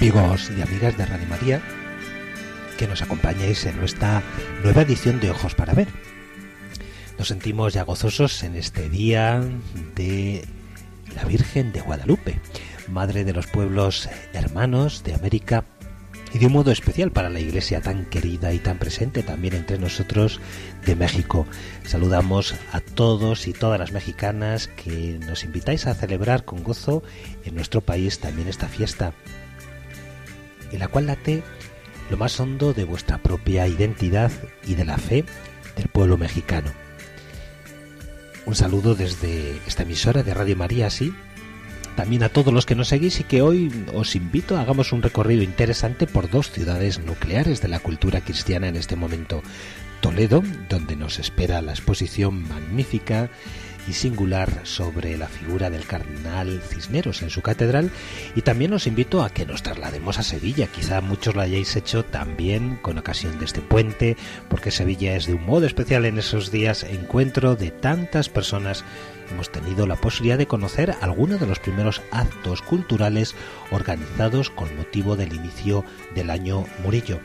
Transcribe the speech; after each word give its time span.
Amigos 0.00 0.50
y 0.56 0.62
amigas 0.62 0.96
de 0.96 1.04
Radio 1.04 1.28
María, 1.28 1.60
que 2.78 2.88
nos 2.88 3.02
acompañáis 3.02 3.66
en 3.66 3.76
nuestra 3.76 4.22
nueva 4.62 4.80
edición 4.80 5.20
de 5.20 5.30
Ojos 5.30 5.54
para 5.54 5.74
Ver. 5.74 5.88
Nos 7.18 7.28
sentimos 7.28 7.74
ya 7.74 7.82
gozosos 7.82 8.42
en 8.42 8.56
este 8.56 8.88
día 8.88 9.42
de 9.94 10.46
la 11.14 11.24
Virgen 11.24 11.72
de 11.72 11.82
Guadalupe, 11.82 12.40
Madre 12.88 13.24
de 13.24 13.34
los 13.34 13.46
pueblos 13.46 14.08
hermanos 14.32 15.04
de 15.04 15.12
América 15.12 15.66
y 16.32 16.38
de 16.38 16.46
un 16.46 16.54
modo 16.54 16.72
especial 16.72 17.12
para 17.12 17.28
la 17.28 17.40
iglesia 17.40 17.82
tan 17.82 18.06
querida 18.06 18.54
y 18.54 18.58
tan 18.58 18.78
presente 18.78 19.22
también 19.22 19.52
entre 19.52 19.78
nosotros 19.78 20.40
de 20.86 20.96
México. 20.96 21.46
Saludamos 21.84 22.54
a 22.72 22.80
todos 22.80 23.46
y 23.46 23.52
todas 23.52 23.78
las 23.78 23.92
mexicanas 23.92 24.66
que 24.66 25.20
nos 25.26 25.44
invitáis 25.44 25.86
a 25.86 25.94
celebrar 25.94 26.46
con 26.46 26.62
gozo 26.62 27.02
en 27.44 27.54
nuestro 27.54 27.82
país 27.82 28.18
también 28.18 28.48
esta 28.48 28.66
fiesta, 28.66 29.12
en 30.72 30.78
la 30.78 30.88
cual 30.88 31.06
late 31.06 31.42
lo 32.10 32.16
más 32.16 32.38
hondo 32.40 32.72
de 32.72 32.84
vuestra 32.84 33.18
propia 33.18 33.68
identidad 33.68 34.32
y 34.66 34.74
de 34.74 34.84
la 34.84 34.98
fe 34.98 35.24
del 35.76 35.88
pueblo 35.88 36.16
mexicano. 36.18 36.70
Un 38.46 38.54
saludo 38.54 38.94
desde 38.94 39.56
esta 39.66 39.84
emisora 39.84 40.22
de 40.22 40.34
Radio 40.34 40.56
María, 40.56 40.90
sí, 40.90 41.14
también 41.96 42.22
a 42.22 42.28
todos 42.28 42.52
los 42.52 42.66
que 42.66 42.74
nos 42.74 42.88
seguís 42.88 43.20
y 43.20 43.24
que 43.24 43.42
hoy 43.42 43.70
os 43.94 44.16
invito 44.16 44.56
a 44.56 44.62
hagamos 44.62 44.92
un 44.92 45.02
recorrido 45.02 45.42
interesante 45.42 46.06
por 46.06 46.30
dos 46.30 46.50
ciudades 46.50 46.98
nucleares 46.98 47.60
de 47.60 47.68
la 47.68 47.78
cultura 47.78 48.22
cristiana 48.22 48.68
en 48.68 48.76
este 48.76 48.96
momento. 48.96 49.42
Toledo, 50.00 50.42
donde 50.68 50.96
nos 50.96 51.18
espera 51.18 51.60
la 51.60 51.72
exposición 51.72 52.48
magnífica 52.48 53.28
y 53.88 53.92
singular 53.92 54.60
sobre 54.64 55.16
la 55.16 55.28
figura 55.28 55.70
del 55.70 55.86
cardenal 55.86 56.60
Cisneros 56.60 57.22
en 57.22 57.30
su 57.30 57.42
catedral. 57.42 57.90
Y 58.34 58.42
también 58.42 58.72
os 58.72 58.86
invito 58.86 59.22
a 59.22 59.30
que 59.30 59.46
nos 59.46 59.62
traslademos 59.62 60.18
a 60.18 60.22
Sevilla, 60.22 60.66
quizá 60.66 61.00
muchos 61.00 61.34
lo 61.34 61.42
hayáis 61.42 61.76
hecho 61.76 62.04
también 62.04 62.76
con 62.76 62.98
ocasión 62.98 63.38
de 63.38 63.44
este 63.44 63.60
puente, 63.60 64.16
porque 64.48 64.70
Sevilla 64.70 65.16
es 65.16 65.26
de 65.26 65.34
un 65.34 65.44
modo 65.44 65.66
especial 65.66 66.04
en 66.04 66.18
esos 66.18 66.50
días 66.50 66.84
encuentro 66.84 67.56
de 67.56 67.70
tantas 67.70 68.28
personas. 68.28 68.84
Hemos 69.30 69.50
tenido 69.50 69.86
la 69.86 69.96
posibilidad 69.96 70.38
de 70.38 70.46
conocer 70.46 70.94
algunos 71.00 71.40
de 71.40 71.46
los 71.46 71.60
primeros 71.60 72.02
actos 72.10 72.62
culturales 72.62 73.34
organizados 73.70 74.50
con 74.50 74.76
motivo 74.76 75.16
del 75.16 75.32
inicio 75.32 75.84
del 76.14 76.30
año 76.30 76.66
Murillo. 76.82 77.20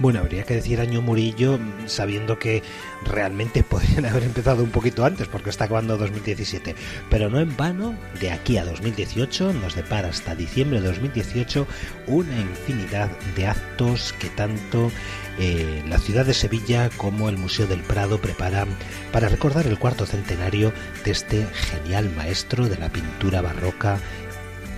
Bueno, 0.00 0.20
habría 0.20 0.44
que 0.44 0.54
decir 0.54 0.80
año 0.80 1.02
Murillo 1.02 1.58
sabiendo 1.86 2.38
que 2.38 2.62
realmente 3.04 3.64
podrían 3.64 4.06
haber 4.06 4.22
empezado 4.22 4.62
un 4.62 4.70
poquito 4.70 5.04
antes 5.04 5.26
porque 5.26 5.50
está 5.50 5.64
acabando 5.64 5.96
2017. 5.96 6.76
Pero 7.10 7.28
no 7.30 7.40
en 7.40 7.56
vano, 7.56 7.96
de 8.20 8.30
aquí 8.30 8.58
a 8.58 8.64
2018 8.64 9.52
nos 9.54 9.74
depara 9.74 10.08
hasta 10.08 10.36
diciembre 10.36 10.80
de 10.80 10.86
2018 10.86 11.66
una 12.06 12.40
infinidad 12.40 13.10
de 13.34 13.48
actos 13.48 14.14
que 14.20 14.28
tanto 14.28 14.92
eh, 15.40 15.82
la 15.88 15.98
ciudad 15.98 16.24
de 16.24 16.34
Sevilla 16.34 16.90
como 16.96 17.28
el 17.28 17.36
Museo 17.36 17.66
del 17.66 17.80
Prado 17.80 18.20
preparan 18.20 18.68
para 19.10 19.28
recordar 19.28 19.66
el 19.66 19.80
cuarto 19.80 20.06
centenario 20.06 20.72
de 21.04 21.10
este 21.10 21.44
genial 21.46 22.08
maestro 22.16 22.68
de 22.68 22.78
la 22.78 22.88
pintura 22.88 23.40
barroca 23.40 23.98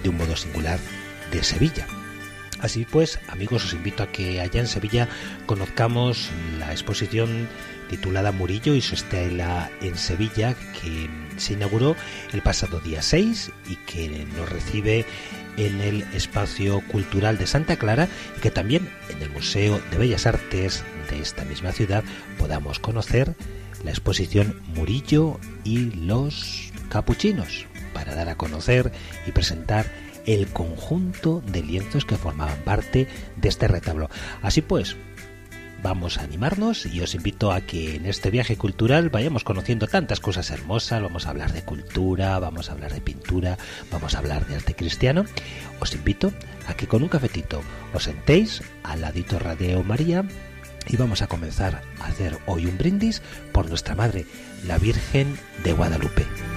de 0.02 0.08
un 0.08 0.16
modo 0.16 0.34
singular 0.34 0.78
de 1.30 1.44
Sevilla. 1.44 1.99
Así 2.62 2.84
pues, 2.84 3.18
amigos, 3.28 3.64
os 3.64 3.72
invito 3.72 4.02
a 4.02 4.08
que 4.12 4.40
allá 4.40 4.60
en 4.60 4.66
Sevilla 4.66 5.08
conozcamos 5.46 6.30
la 6.58 6.72
exposición 6.72 7.48
titulada 7.88 8.32
Murillo 8.32 8.74
y 8.74 8.82
su 8.82 8.94
estela 8.94 9.70
en 9.80 9.96
Sevilla, 9.96 10.54
que 10.80 11.08
se 11.38 11.54
inauguró 11.54 11.96
el 12.32 12.42
pasado 12.42 12.78
día 12.80 13.02
6 13.02 13.50
y 13.68 13.76
que 13.76 14.26
nos 14.36 14.48
recibe 14.48 15.06
en 15.56 15.80
el 15.80 16.02
espacio 16.14 16.82
cultural 16.88 17.38
de 17.38 17.46
Santa 17.46 17.76
Clara 17.76 18.08
y 18.36 18.40
que 18.40 18.50
también 18.50 18.88
en 19.08 19.22
el 19.22 19.30
Museo 19.30 19.80
de 19.90 19.98
Bellas 19.98 20.26
Artes 20.26 20.84
de 21.10 21.20
esta 21.20 21.44
misma 21.44 21.72
ciudad 21.72 22.04
podamos 22.38 22.78
conocer 22.78 23.34
la 23.84 23.90
exposición 23.90 24.60
Murillo 24.74 25.40
y 25.64 25.90
los 25.96 26.72
capuchinos 26.90 27.66
para 27.94 28.14
dar 28.14 28.28
a 28.28 28.36
conocer 28.36 28.92
y 29.26 29.32
presentar 29.32 29.86
el 30.26 30.48
conjunto 30.48 31.42
de 31.46 31.62
lienzos 31.62 32.04
que 32.04 32.16
formaban 32.16 32.58
parte 32.62 33.08
de 33.36 33.48
este 33.48 33.68
retablo. 33.68 34.08
Así 34.42 34.62
pues, 34.62 34.96
vamos 35.82 36.18
a 36.18 36.22
animarnos 36.22 36.86
y 36.86 37.00
os 37.00 37.14
invito 37.14 37.52
a 37.52 37.60
que 37.60 37.96
en 37.96 38.06
este 38.06 38.30
viaje 38.30 38.56
cultural 38.56 39.08
vayamos 39.10 39.44
conociendo 39.44 39.86
tantas 39.86 40.20
cosas 40.20 40.50
hermosas, 40.50 41.02
vamos 41.02 41.26
a 41.26 41.30
hablar 41.30 41.52
de 41.52 41.62
cultura, 41.62 42.38
vamos 42.38 42.68
a 42.68 42.72
hablar 42.72 42.92
de 42.92 43.00
pintura, 43.00 43.58
vamos 43.90 44.14
a 44.14 44.18
hablar 44.18 44.46
de 44.46 44.56
arte 44.56 44.74
cristiano. 44.74 45.24
Os 45.80 45.94
invito 45.94 46.32
a 46.66 46.74
que 46.74 46.86
con 46.86 47.02
un 47.02 47.08
cafetito 47.08 47.62
os 47.94 48.04
sentéis 48.04 48.62
al 48.82 49.00
ladito 49.00 49.38
Radio 49.38 49.82
María 49.82 50.24
y 50.86 50.96
vamos 50.96 51.22
a 51.22 51.26
comenzar 51.26 51.82
a 52.00 52.06
hacer 52.06 52.38
hoy 52.46 52.66
un 52.66 52.78
brindis 52.78 53.22
por 53.52 53.68
nuestra 53.68 53.94
Madre, 53.94 54.26
la 54.66 54.78
Virgen 54.78 55.38
de 55.64 55.72
Guadalupe. 55.72 56.49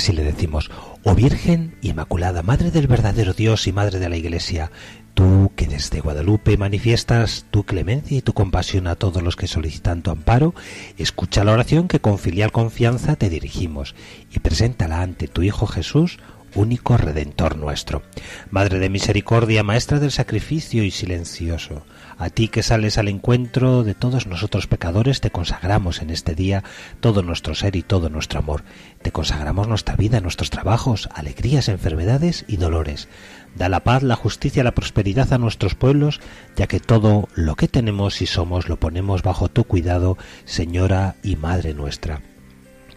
Y 0.00 0.02
así 0.02 0.12
le 0.14 0.24
decimos, 0.24 0.70
oh 1.02 1.14
Virgen 1.14 1.76
Inmaculada, 1.82 2.42
Madre 2.42 2.70
del 2.70 2.86
verdadero 2.86 3.34
Dios 3.34 3.66
y 3.66 3.72
Madre 3.72 3.98
de 3.98 4.08
la 4.08 4.16
Iglesia, 4.16 4.70
tú 5.12 5.52
que 5.56 5.66
desde 5.66 6.00
Guadalupe 6.00 6.56
manifiestas 6.56 7.44
tu 7.50 7.64
clemencia 7.64 8.16
y 8.16 8.22
tu 8.22 8.32
compasión 8.32 8.86
a 8.86 8.94
todos 8.94 9.22
los 9.22 9.36
que 9.36 9.46
solicitan 9.46 10.00
tu 10.00 10.10
amparo, 10.10 10.54
escucha 10.96 11.44
la 11.44 11.52
oración 11.52 11.86
que 11.86 12.00
con 12.00 12.18
filial 12.18 12.50
confianza 12.50 13.16
te 13.16 13.28
dirigimos 13.28 13.94
y 14.34 14.38
preséntala 14.38 15.02
ante 15.02 15.28
tu 15.28 15.42
Hijo 15.42 15.66
Jesús, 15.66 16.18
único 16.54 16.96
Redentor 16.96 17.56
nuestro. 17.56 18.02
Madre 18.50 18.78
de 18.78 18.88
misericordia, 18.88 19.62
Maestra 19.62 19.98
del 19.98 20.12
sacrificio 20.12 20.82
y 20.82 20.92
silencioso, 20.92 21.84
a 22.20 22.28
ti 22.28 22.48
que 22.48 22.62
sales 22.62 22.98
al 22.98 23.08
encuentro 23.08 23.82
de 23.82 23.94
todos 23.94 24.26
nosotros 24.26 24.66
pecadores, 24.66 25.22
te 25.22 25.30
consagramos 25.30 26.02
en 26.02 26.10
este 26.10 26.34
día 26.34 26.62
todo 27.00 27.22
nuestro 27.22 27.54
ser 27.54 27.76
y 27.76 27.82
todo 27.82 28.10
nuestro 28.10 28.40
amor. 28.40 28.62
Te 29.00 29.10
consagramos 29.10 29.68
nuestra 29.68 29.96
vida, 29.96 30.20
nuestros 30.20 30.50
trabajos, 30.50 31.08
alegrías, 31.14 31.70
enfermedades 31.70 32.44
y 32.46 32.58
dolores. 32.58 33.08
Da 33.56 33.70
la 33.70 33.80
paz, 33.80 34.02
la 34.02 34.16
justicia, 34.16 34.62
la 34.62 34.74
prosperidad 34.74 35.32
a 35.32 35.38
nuestros 35.38 35.74
pueblos, 35.74 36.20
ya 36.56 36.66
que 36.66 36.78
todo 36.78 37.26
lo 37.34 37.56
que 37.56 37.68
tenemos 37.68 38.20
y 38.20 38.26
somos 38.26 38.68
lo 38.68 38.78
ponemos 38.78 39.22
bajo 39.22 39.48
tu 39.48 39.64
cuidado, 39.64 40.18
Señora 40.44 41.16
y 41.22 41.36
Madre 41.36 41.72
nuestra. 41.72 42.20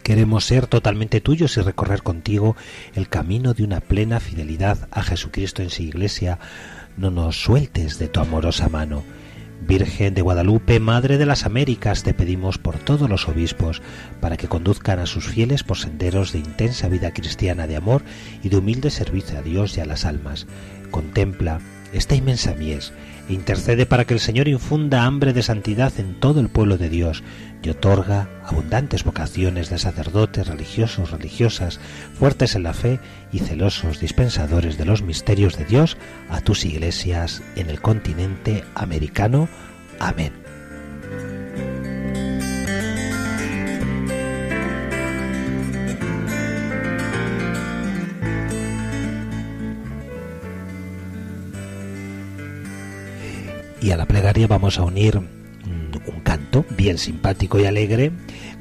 Queremos 0.03 0.43
ser 0.43 0.67
totalmente 0.67 1.21
tuyos 1.21 1.55
y 1.55 1.61
recorrer 1.61 2.03
contigo 2.03 2.57
el 2.93 3.07
camino 3.07 3.53
de 3.53 3.63
una 3.63 3.79
plena 3.79 4.19
fidelidad 4.19 4.89
a 4.91 5.01
Jesucristo 5.01 5.61
en 5.61 5.69
su 5.69 5.81
iglesia. 5.81 6.39
No 6.97 7.09
nos 7.09 7.41
sueltes 7.41 7.97
de 7.97 8.07
tu 8.07 8.19
amorosa 8.19 8.69
mano. 8.69 9.03
Virgen 9.65 10.13
de 10.13 10.21
Guadalupe, 10.21 10.79
Madre 10.79 11.17
de 11.17 11.25
las 11.25 11.45
Américas, 11.45 12.03
te 12.03 12.13
pedimos 12.13 12.57
por 12.57 12.77
todos 12.77 13.09
los 13.09 13.27
obispos, 13.27 13.81
para 14.19 14.37
que 14.37 14.47
conduzcan 14.47 14.99
a 14.99 15.05
sus 15.05 15.27
fieles 15.27 15.63
por 15.63 15.77
senderos 15.77 16.33
de 16.33 16.39
intensa 16.39 16.89
vida 16.89 17.11
cristiana 17.11 17.65
de 17.65 17.77
amor 17.77 18.03
y 18.43 18.49
de 18.49 18.57
humilde 18.57 18.89
servicio 18.89 19.39
a 19.39 19.41
Dios 19.41 19.77
y 19.77 19.81
a 19.81 19.85
las 19.85 20.05
almas. 20.05 20.47
Contempla 20.91 21.61
esta 21.93 22.15
inmensa 22.15 22.55
mies 22.55 22.91
e 23.29 23.33
intercede 23.33 23.85
para 23.85 24.05
que 24.05 24.13
el 24.13 24.19
Señor 24.19 24.47
infunda 24.47 25.05
hambre 25.05 25.31
de 25.31 25.43
santidad 25.43 25.93
en 25.97 26.19
todo 26.19 26.39
el 26.39 26.49
pueblo 26.49 26.77
de 26.77 26.89
Dios 26.89 27.23
y 27.63 27.69
otorga 27.69 28.27
abundantes 28.43 29.03
vocaciones 29.03 29.69
de 29.69 29.79
sacerdotes, 29.79 30.47
religiosos, 30.47 31.11
religiosas, 31.11 31.79
fuertes 32.19 32.55
en 32.55 32.63
la 32.63 32.73
fe 32.73 32.99
y 33.31 33.39
celosos 33.39 33.99
dispensadores 33.99 34.77
de 34.77 34.85
los 34.85 35.01
misterios 35.01 35.57
de 35.57 35.65
Dios 35.65 35.97
a 36.29 36.41
tus 36.41 36.65
iglesias 36.65 37.41
en 37.55 37.69
el 37.69 37.81
continente 37.81 38.65
americano. 38.75 39.47
Amén. 39.99 40.33
Y 53.81 53.91
a 53.91 53.97
la 53.97 54.05
plegaria 54.05 54.47
vamos 54.47 54.79
a 54.79 54.83
unir 54.83 55.21
bien 56.83 56.97
simpático 56.97 57.61
y 57.61 57.65
alegre, 57.65 58.11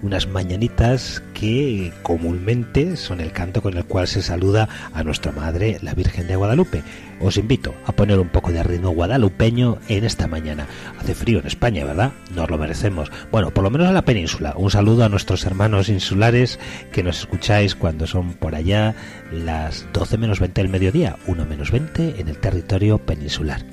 unas 0.00 0.28
mañanitas 0.28 1.24
que 1.34 1.92
comúnmente 2.04 2.96
son 2.96 3.20
el 3.20 3.32
canto 3.32 3.62
con 3.62 3.76
el 3.76 3.84
cual 3.84 4.06
se 4.06 4.22
saluda 4.22 4.68
a 4.94 5.02
nuestra 5.02 5.32
Madre, 5.32 5.78
la 5.82 5.92
Virgen 5.92 6.28
de 6.28 6.36
Guadalupe. 6.36 6.84
Os 7.20 7.36
invito 7.36 7.74
a 7.84 7.90
poner 7.90 8.20
un 8.20 8.28
poco 8.28 8.52
de 8.52 8.62
ritmo 8.62 8.90
guadalupeño 8.90 9.78
en 9.88 10.04
esta 10.04 10.28
mañana. 10.28 10.68
Hace 11.00 11.16
frío 11.16 11.40
en 11.40 11.48
España, 11.48 11.84
¿verdad? 11.84 12.12
Nos 12.32 12.48
lo 12.48 12.58
merecemos. 12.58 13.10
Bueno, 13.32 13.50
por 13.50 13.64
lo 13.64 13.70
menos 13.70 13.88
en 13.88 13.94
la 13.94 14.04
península. 14.04 14.54
Un 14.56 14.70
saludo 14.70 15.02
a 15.02 15.08
nuestros 15.08 15.44
hermanos 15.44 15.88
insulares 15.88 16.60
que 16.92 17.02
nos 17.02 17.18
escucháis 17.18 17.74
cuando 17.74 18.06
son 18.06 18.34
por 18.34 18.54
allá 18.54 18.94
las 19.32 19.84
12 19.92 20.16
menos 20.16 20.38
20 20.38 20.62
del 20.62 20.70
mediodía, 20.70 21.16
1 21.26 21.44
menos 21.44 21.72
20 21.72 22.20
en 22.20 22.28
el 22.28 22.38
territorio 22.38 22.98
peninsular. 22.98 23.64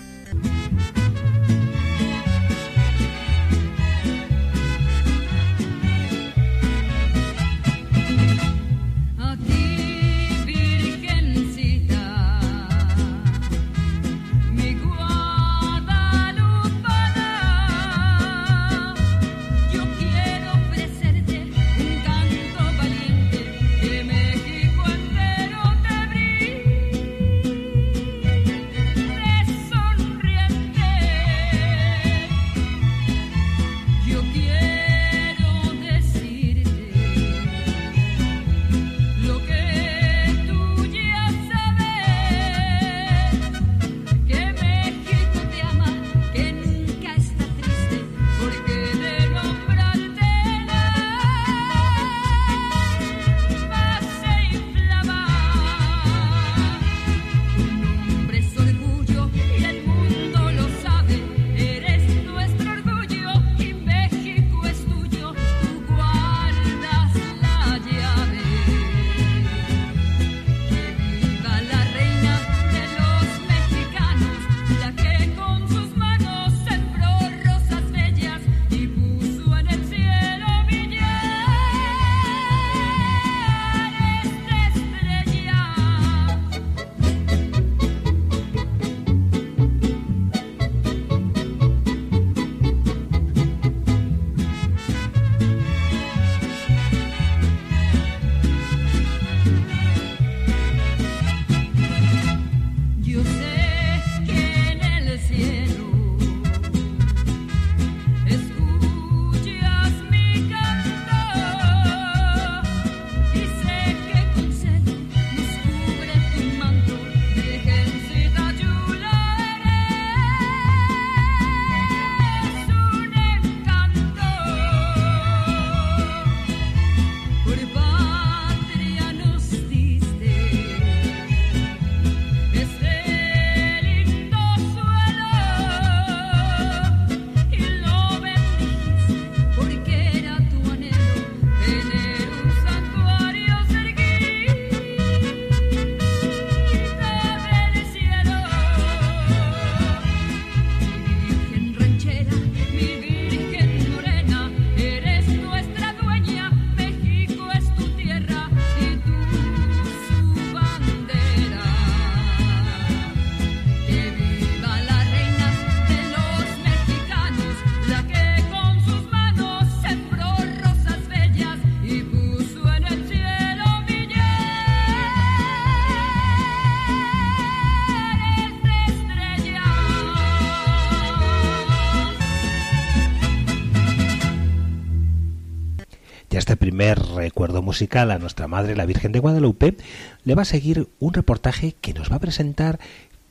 Recuerdo 186.60 187.62
musical 187.62 188.12
a 188.12 188.20
nuestra 188.20 188.48
Madre 188.48 188.76
la 188.76 188.86
Virgen 188.86 189.12
de 189.12 189.20
Guadalupe, 189.20 189.76
le 190.24 190.36
va 190.36 190.44
a 190.44 190.46
seguir 190.46 190.90
un 191.00 191.14
reportaje 191.14 191.76
que 191.80 191.94
nos 191.94 192.12
va 192.12 192.18
a 192.18 192.20
presentar 192.20 192.80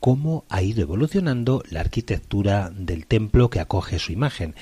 cómo 0.01 0.45
ha 0.49 0.63
ido 0.63 0.83
evolucionando 0.83 1.63
la 1.71 1.81
arquitectura 1.81 2.71
del 2.71 3.07
templo 3.07 3.51
que 3.51 3.61
acoge 3.61 3.99
su 3.99 4.13
imagen. 4.13 4.55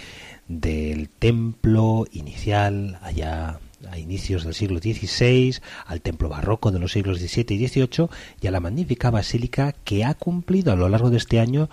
Del 0.49 1.09
templo 1.09 2.07
inicial 2.13 2.99
allá 3.03 3.61
a 3.91 3.99
inicios 3.99 4.45
del 4.45 4.55
siglo 4.55 4.79
XVI, 4.79 5.57
al 5.87 6.01
templo 6.01 6.29
barroco 6.29 6.71
de 6.71 6.79
los 6.79 6.93
siglos 6.93 7.19
XVII 7.19 7.57
y 7.57 7.69
XVIII 7.69 8.09
y 8.41 8.47
a 8.47 8.51
la 8.51 8.61
magnífica 8.61 9.11
basílica 9.11 9.73
que 9.85 10.05
ha 10.05 10.15
cumplido 10.15 10.73
a 10.73 10.77
lo 10.77 10.89
largo 10.89 11.11
de 11.11 11.19
este 11.19 11.41
año 11.41 11.69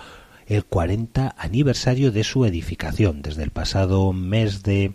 el 0.48 0.66
40 0.66 1.36
aniversario 1.38 2.12
de 2.12 2.24
su 2.24 2.46
edificación. 2.46 3.22
Desde 3.22 3.44
el 3.44 3.52
pasado 3.52 4.12
mes 4.12 4.64
de 4.64 4.94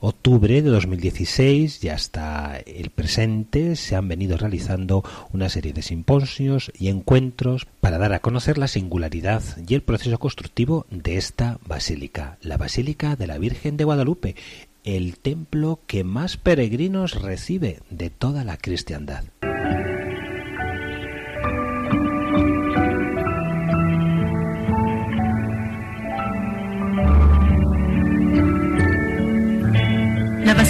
octubre 0.00 0.62
de 0.62 0.70
2016 0.70 1.82
y 1.84 1.88
hasta 1.88 2.58
el 2.58 2.90
presente 2.90 3.76
se 3.76 3.96
han 3.96 4.08
venido 4.08 4.36
realizando 4.36 5.04
una 5.32 5.48
serie 5.48 5.72
de 5.72 5.82
simposios 5.82 6.72
y 6.78 6.88
encuentros 6.88 7.66
para 7.80 7.98
dar 7.98 8.12
a 8.12 8.20
conocer 8.20 8.58
la 8.58 8.68
singularidad 8.68 9.42
y 9.66 9.74
el 9.74 9.82
proceso 9.82 10.18
constructivo 10.18 10.86
de 10.90 11.16
esta 11.16 11.58
basílica, 11.66 12.38
la 12.40 12.56
Basílica 12.56 13.16
de 13.16 13.26
la 13.26 13.38
Virgen 13.38 13.76
de 13.76 13.84
Guadalupe, 13.84 14.36
el 14.84 15.18
templo 15.18 15.80
que 15.86 16.04
más 16.04 16.36
peregrinos 16.36 17.20
recibe 17.20 17.80
de 17.90 18.10
toda 18.10 18.44
la 18.44 18.56
cristiandad. 18.56 19.24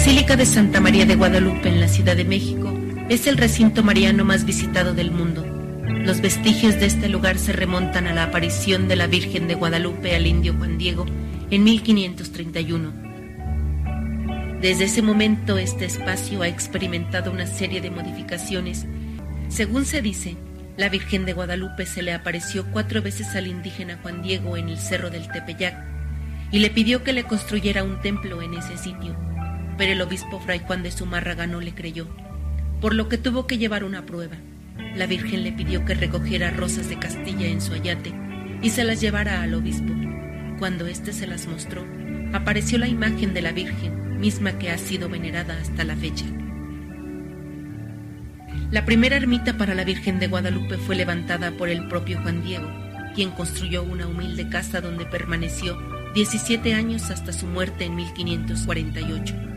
Basílica 0.07 0.37
de 0.37 0.45
Santa 0.45 0.79
María 0.79 1.05
de 1.05 1.15
Guadalupe 1.15 1.67
en 1.67 1.81
la 1.81 1.89
Ciudad 1.89 2.15
de 2.15 2.23
México 2.23 2.73
es 3.09 3.27
el 3.27 3.35
recinto 3.35 3.83
mariano 3.83 4.23
más 4.23 4.45
visitado 4.45 4.93
del 4.93 5.11
mundo. 5.11 5.45
Los 5.85 6.21
vestigios 6.21 6.79
de 6.79 6.85
este 6.85 7.09
lugar 7.09 7.37
se 7.37 7.51
remontan 7.51 8.07
a 8.07 8.13
la 8.13 8.23
aparición 8.23 8.87
de 8.87 8.95
la 8.95 9.07
Virgen 9.07 9.49
de 9.49 9.55
Guadalupe 9.55 10.15
al 10.15 10.25
indio 10.25 10.55
Juan 10.57 10.77
Diego 10.77 11.05
en 11.51 11.65
1531. 11.65 12.93
Desde 14.61 14.85
ese 14.85 15.01
momento 15.01 15.57
este 15.57 15.83
espacio 15.83 16.41
ha 16.41 16.47
experimentado 16.47 17.29
una 17.29 17.45
serie 17.45 17.81
de 17.81 17.91
modificaciones. 17.91 18.85
Según 19.49 19.83
se 19.83 20.01
dice, 20.01 20.37
La 20.77 20.87
Virgen 20.87 21.25
de 21.25 21.33
Guadalupe 21.33 21.85
se 21.85 22.01
le 22.01 22.13
apareció 22.13 22.65
cuatro 22.71 23.01
veces 23.01 23.35
al 23.35 23.47
indígena 23.47 23.99
Juan 24.01 24.21
Diego 24.21 24.55
en 24.55 24.69
el 24.69 24.77
cerro 24.77 25.09
del 25.09 25.29
Tepeyac 25.29 25.75
y 26.49 26.59
le 26.59 26.69
pidió 26.69 27.03
que 27.03 27.11
le 27.11 27.25
construyera 27.25 27.83
un 27.83 27.99
templo 27.99 28.41
en 28.41 28.53
ese 28.53 28.77
sitio, 28.77 29.17
pero 29.77 29.91
el 29.91 30.01
obispo 30.01 30.39
Fray 30.39 30.59
Juan 30.59 30.83
de 30.83 30.91
Zumárraga 30.91 31.47
no 31.47 31.61
le 31.61 31.73
creyó, 31.73 32.07
por 32.81 32.93
lo 32.93 33.09
que 33.09 33.17
tuvo 33.17 33.47
que 33.47 33.57
llevar 33.57 33.83
una 33.83 34.05
prueba. 34.05 34.35
La 34.95 35.05
Virgen 35.05 35.43
le 35.43 35.51
pidió 35.51 35.85
que 35.85 35.93
recogiera 35.93 36.51
rosas 36.51 36.89
de 36.89 36.97
Castilla 36.97 37.47
en 37.47 37.61
su 37.61 37.73
ayate 37.73 38.13
y 38.61 38.71
se 38.71 38.83
las 38.83 39.01
llevara 39.01 39.41
al 39.41 39.53
obispo. 39.53 39.93
Cuando 40.59 40.87
éste 40.87 41.13
se 41.13 41.27
las 41.27 41.47
mostró, 41.47 41.85
apareció 42.33 42.77
la 42.77 42.87
imagen 42.87 43.33
de 43.33 43.41
la 43.41 43.51
Virgen, 43.51 44.19
misma 44.19 44.53
que 44.53 44.71
ha 44.71 44.77
sido 44.77 45.09
venerada 45.09 45.59
hasta 45.59 45.83
la 45.83 45.95
fecha. 45.95 46.25
La 48.71 48.83
primera 48.85 49.15
ermita 49.15 49.57
para 49.57 49.75
la 49.75 49.83
Virgen 49.83 50.19
de 50.19 50.27
Guadalupe 50.27 50.77
fue 50.77 50.95
levantada 50.95 51.51
por 51.51 51.69
el 51.69 51.87
propio 51.87 52.19
Juan 52.21 52.43
Diego, 52.43 52.67
quien 53.15 53.31
construyó 53.31 53.83
una 53.83 54.07
humilde 54.07 54.49
casa 54.49 54.81
donde 54.81 55.05
permaneció 55.05 55.77
17 56.13 56.73
años 56.73 57.09
hasta 57.09 57.31
su 57.31 57.45
muerte 57.45 57.85
en 57.85 57.95
1548. 57.95 59.56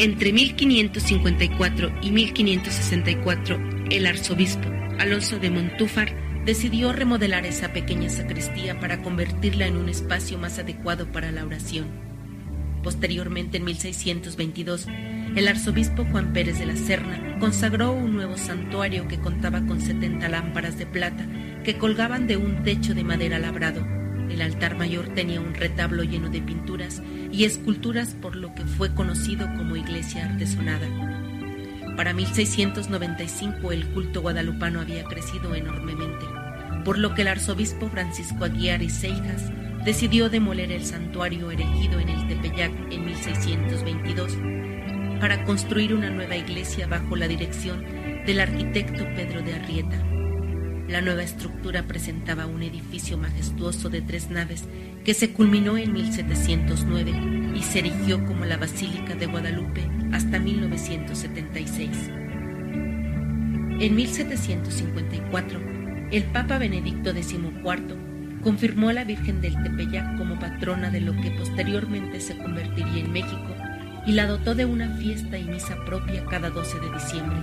Entre 0.00 0.32
1554 0.32 1.92
y 2.02 2.12
1564, 2.12 3.58
el 3.90 4.06
arzobispo 4.06 4.68
Alonso 5.00 5.40
de 5.40 5.50
Montúfar 5.50 6.14
decidió 6.44 6.92
remodelar 6.92 7.44
esa 7.46 7.72
pequeña 7.72 8.08
sacristía 8.08 8.78
para 8.78 9.02
convertirla 9.02 9.66
en 9.66 9.76
un 9.76 9.88
espacio 9.88 10.38
más 10.38 10.60
adecuado 10.60 11.10
para 11.10 11.32
la 11.32 11.44
oración. 11.44 11.88
Posteriormente, 12.84 13.56
en 13.56 13.64
1622, 13.64 14.86
el 15.34 15.48
arzobispo 15.48 16.04
Juan 16.04 16.32
Pérez 16.32 16.60
de 16.60 16.66
la 16.66 16.76
Serna 16.76 17.36
consagró 17.40 17.90
un 17.90 18.14
nuevo 18.14 18.36
santuario 18.36 19.08
que 19.08 19.18
contaba 19.18 19.66
con 19.66 19.80
70 19.80 20.28
lámparas 20.28 20.78
de 20.78 20.86
plata 20.86 21.26
que 21.64 21.76
colgaban 21.76 22.28
de 22.28 22.36
un 22.36 22.62
techo 22.62 22.94
de 22.94 23.02
madera 23.02 23.40
labrado. 23.40 23.97
El 24.30 24.42
altar 24.42 24.76
mayor 24.76 25.08
tenía 25.08 25.40
un 25.40 25.54
retablo 25.54 26.02
lleno 26.02 26.28
de 26.28 26.40
pinturas 26.40 27.02
y 27.32 27.44
esculturas 27.44 28.14
por 28.14 28.36
lo 28.36 28.54
que 28.54 28.64
fue 28.64 28.94
conocido 28.94 29.46
como 29.56 29.76
iglesia 29.76 30.26
artesonada. 30.26 30.86
Para 31.96 32.12
1695 32.12 33.72
el 33.72 33.86
culto 33.88 34.22
guadalupano 34.22 34.80
había 34.80 35.04
crecido 35.04 35.54
enormemente 35.54 36.24
por 36.84 36.98
lo 36.98 37.14
que 37.14 37.20
el 37.20 37.28
arzobispo 37.28 37.88
Francisco 37.90 38.44
Aguiar 38.44 38.82
y 38.82 38.88
Seijas 38.88 39.50
decidió 39.84 40.30
demoler 40.30 40.72
el 40.72 40.84
santuario 40.84 41.50
erigido 41.50 42.00
en 42.00 42.08
el 42.08 42.26
Tepeyac 42.28 42.72
en 42.90 43.04
1622 43.04 44.38
para 45.20 45.44
construir 45.44 45.92
una 45.92 46.10
nueva 46.10 46.36
iglesia 46.36 46.86
bajo 46.86 47.16
la 47.16 47.28
dirección 47.28 47.84
del 48.24 48.40
arquitecto 48.40 49.04
Pedro 49.14 49.42
de 49.42 49.54
Arrieta. 49.54 50.17
La 50.88 51.02
nueva 51.02 51.22
estructura 51.22 51.82
presentaba 51.82 52.46
un 52.46 52.62
edificio 52.62 53.18
majestuoso 53.18 53.90
de 53.90 54.00
tres 54.00 54.30
naves 54.30 54.64
que 55.04 55.12
se 55.12 55.34
culminó 55.34 55.76
en 55.76 55.92
1709 55.92 57.52
y 57.54 57.62
se 57.62 57.80
erigió 57.80 58.24
como 58.24 58.46
la 58.46 58.56
Basílica 58.56 59.14
de 59.14 59.26
Guadalupe 59.26 59.86
hasta 60.12 60.38
1976. 60.38 61.90
En 63.80 63.94
1754, 63.94 65.60
el 66.10 66.24
Papa 66.24 66.56
Benedicto 66.56 67.12
XIV 67.12 68.42
confirmó 68.42 68.88
a 68.88 68.94
la 68.94 69.04
Virgen 69.04 69.42
del 69.42 69.62
Tepeyac 69.62 70.16
como 70.16 70.38
patrona 70.38 70.88
de 70.88 71.02
lo 71.02 71.12
que 71.20 71.32
posteriormente 71.32 72.18
se 72.18 72.38
convertiría 72.38 73.04
en 73.04 73.12
México 73.12 73.54
y 74.06 74.12
la 74.12 74.26
dotó 74.26 74.54
de 74.54 74.64
una 74.64 74.96
fiesta 74.96 75.36
y 75.36 75.44
misa 75.44 75.84
propia 75.84 76.24
cada 76.24 76.48
12 76.48 76.80
de 76.80 76.92
diciembre. 76.94 77.38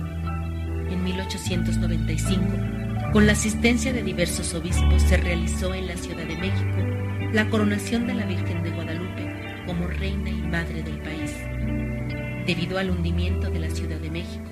En 0.90 1.04
1895, 1.04 2.85
con 3.12 3.26
la 3.26 3.32
asistencia 3.32 3.92
de 3.92 4.02
diversos 4.02 4.54
obispos, 4.54 5.02
se 5.02 5.16
realizó 5.16 5.74
en 5.74 5.86
la 5.86 5.96
Ciudad 5.96 6.26
de 6.26 6.36
México 6.36 6.76
la 7.32 7.48
coronación 7.48 8.06
de 8.06 8.14
la 8.14 8.26
Virgen 8.26 8.62
de 8.62 8.70
Guadalupe 8.70 9.64
como 9.66 9.86
reina 9.86 10.30
y 10.30 10.42
madre 10.42 10.82
del 10.82 10.98
país. 11.00 11.34
Debido 12.46 12.78
al 12.78 12.90
hundimiento 12.90 13.50
de 13.50 13.58
la 13.58 13.70
Ciudad 13.70 13.98
de 13.98 14.10
México, 14.10 14.50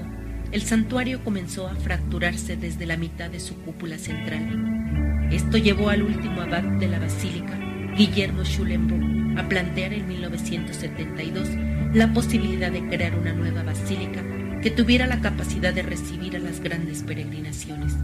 el 0.50 0.62
santuario 0.62 1.22
comenzó 1.22 1.68
a 1.68 1.74
fracturarse 1.74 2.56
desde 2.56 2.86
la 2.86 2.96
mitad 2.96 3.30
de 3.30 3.40
su 3.40 3.56
cúpula 3.62 3.98
central. 3.98 5.28
Esto 5.30 5.56
llevó 5.58 5.88
al 5.90 6.02
último 6.02 6.42
abad 6.42 6.62
de 6.62 6.88
la 6.88 6.98
basílica, 6.98 7.58
Guillermo 7.96 8.44
Schulenburg, 8.44 9.38
a 9.38 9.48
plantear 9.48 9.92
en 9.92 10.06
1972 10.08 11.48
la 11.94 12.12
posibilidad 12.12 12.70
de 12.70 12.86
crear 12.88 13.16
una 13.16 13.32
nueva 13.32 13.62
basílica 13.62 14.22
que 14.64 14.70
tuviera 14.70 15.06
la 15.06 15.20
capacidad 15.20 15.74
de 15.74 15.82
recibir 15.82 16.36
a 16.36 16.38
las 16.38 16.58
grandes 16.60 17.02
peregrinaciones. 17.02 17.94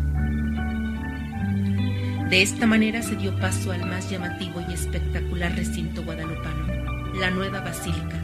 De 2.29 2.43
esta 2.43 2.67
manera 2.67 3.01
se 3.01 3.17
dio 3.17 3.35
paso 3.41 3.73
al 3.73 3.87
más 3.87 4.11
llamativo 4.11 4.63
y 4.69 4.75
espectacular 4.75 5.57
recinto 5.57 6.05
guadalupano, 6.05 7.15
la 7.19 7.31
nueva 7.31 7.61
basílica, 7.61 8.21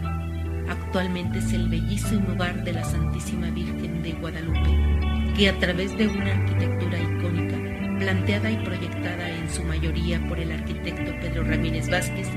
Actualmente 0.69 1.39
es 1.39 1.53
el 1.53 1.69
bellísimo 1.69 2.33
hogar 2.33 2.65
de 2.65 2.73
la 2.73 2.85
Santísima 2.85 3.51
Virgen 3.51 4.03
de 4.03 4.13
Guadalupe, 4.13 5.35
que 5.37 5.49
a 5.49 5.59
través 5.59 5.97
de 5.97 6.09
una 6.09 6.35
arquitectura 6.35 6.99
icónica, 6.99 7.57
planteada 7.99 8.51
y 8.51 8.57
proyectada 8.57 9.31
en 9.31 9.49
su 9.49 9.63
mayoría 9.63 10.27
por 10.29 10.41
el 10.41 10.51
arquitecto 10.51 11.13
Pedro 11.21 11.45
Ramírez 11.45 11.89
Vázquez, 11.89 12.29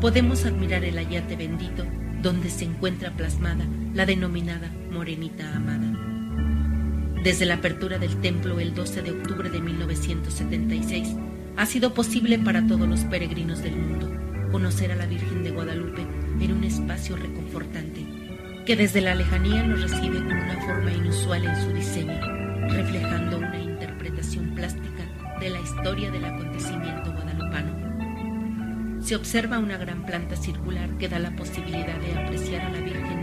podemos 0.00 0.46
admirar 0.46 0.82
el 0.82 0.98
ayate 0.98 1.36
bendito 1.36 1.84
donde 2.22 2.48
se 2.48 2.64
encuentra 2.64 3.10
plasmada 3.10 3.66
la 3.92 4.06
denominada 4.06 4.70
Morenita 4.94 5.56
Amada. 5.56 5.92
Desde 7.24 7.46
la 7.46 7.54
apertura 7.54 7.98
del 7.98 8.20
templo 8.20 8.60
el 8.60 8.74
12 8.76 9.02
de 9.02 9.10
octubre 9.10 9.50
de 9.50 9.60
1976, 9.60 11.16
ha 11.56 11.66
sido 11.66 11.92
posible 11.94 12.38
para 12.38 12.64
todos 12.64 12.88
los 12.88 13.00
peregrinos 13.00 13.60
del 13.60 13.74
mundo 13.74 14.08
conocer 14.52 14.92
a 14.92 14.94
la 14.94 15.06
Virgen 15.06 15.42
de 15.42 15.50
Guadalupe 15.50 16.02
en 16.40 16.52
un 16.52 16.62
espacio 16.62 17.16
reconfortante, 17.16 18.06
que 18.64 18.76
desde 18.76 19.00
la 19.00 19.16
lejanía 19.16 19.64
nos 19.64 19.82
recibe 19.82 20.18
con 20.18 20.32
una 20.32 20.60
forma 20.64 20.92
inusual 20.92 21.44
en 21.44 21.56
su 21.56 21.72
diseño, 21.72 22.20
reflejando 22.68 23.38
una 23.38 23.60
interpretación 23.60 24.54
plástica 24.54 25.38
de 25.40 25.50
la 25.50 25.60
historia 25.60 26.12
del 26.12 26.24
acontecimiento 26.24 27.12
guadalupano. 27.12 29.02
Se 29.02 29.16
observa 29.16 29.58
una 29.58 29.76
gran 29.76 30.06
planta 30.06 30.36
circular 30.36 30.88
que 30.98 31.08
da 31.08 31.18
la 31.18 31.34
posibilidad 31.34 31.98
de 31.98 32.12
apreciar 32.12 32.62
a 32.62 32.70
la 32.70 32.78
Virgen 32.78 33.13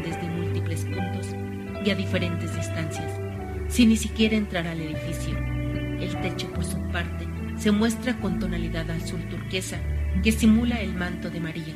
y 1.84 1.90
a 1.90 1.96
diferentes 1.96 2.56
distancias, 2.56 3.20
sin 3.68 3.90
ni 3.90 3.98
siquiera 3.98 4.36
entrar 4.36 4.68
al 4.68 4.80
edificio. 4.80 5.38
El 6.00 6.20
techo, 6.22 6.52
por 6.54 6.64
su 6.64 6.78
parte, 6.92 7.28
se 7.58 7.72
muestra 7.72 8.18
con 8.20 8.40
tonalidad 8.40 8.90
azul 8.92 9.22
turquesa 9.30 9.78
que 10.24 10.32
simula 10.32 10.82
el 10.82 10.94
manto 10.94 11.30
de 11.30 11.40
María 11.40 11.76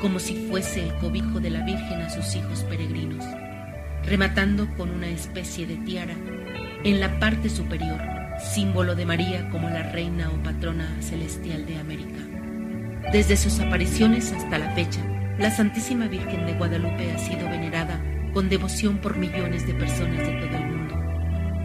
como 0.00 0.20
si 0.20 0.46
fuese 0.48 0.84
el 0.84 0.94
cobijo 0.94 1.40
de 1.40 1.50
la 1.50 1.64
Virgen 1.64 2.00
a 2.00 2.10
sus 2.10 2.36
hijos 2.36 2.62
peregrinos, 2.64 3.24
rematando 4.04 4.72
con 4.76 4.90
una 4.90 5.08
especie 5.08 5.66
de 5.66 5.76
tiara 5.78 6.14
en 6.84 7.00
la 7.00 7.18
parte 7.18 7.48
superior, 7.48 8.00
símbolo 8.38 8.94
de 8.94 9.06
María 9.06 9.50
como 9.50 9.68
la 9.68 9.82
reina 9.82 10.30
o 10.30 10.42
patrona 10.42 10.96
celestial 11.00 11.66
de 11.66 11.78
América. 11.78 12.20
Desde 13.12 13.36
sus 13.36 13.58
apariciones 13.58 14.32
hasta 14.32 14.58
la 14.58 14.70
fecha, 14.70 15.00
la 15.38 15.50
Santísima 15.50 16.06
Virgen 16.06 16.46
de 16.46 16.52
Guadalupe 16.52 17.12
ha 17.12 17.18
sido 17.18 17.48
venerada 17.48 18.00
con 18.32 18.48
devoción 18.48 18.98
por 18.98 19.16
millones 19.16 19.66
de 19.66 19.74
personas 19.74 20.18
de 20.18 20.32
todo 20.34 20.56
el 20.56 20.66
mundo. 20.66 20.94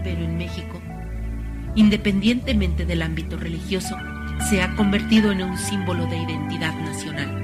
Pero 0.04 0.24
en 0.24 0.38
México, 0.38 0.82
independientemente 1.76 2.86
del 2.86 3.02
ámbito 3.02 3.38
religioso, 3.38 3.96
se 4.50 4.62
ha 4.62 4.76
convertido 4.76 5.32
en 5.32 5.44
un 5.44 5.58
símbolo 5.58 6.06
de 6.08 6.18
identidad 6.18 6.74
nacional. 6.80 7.43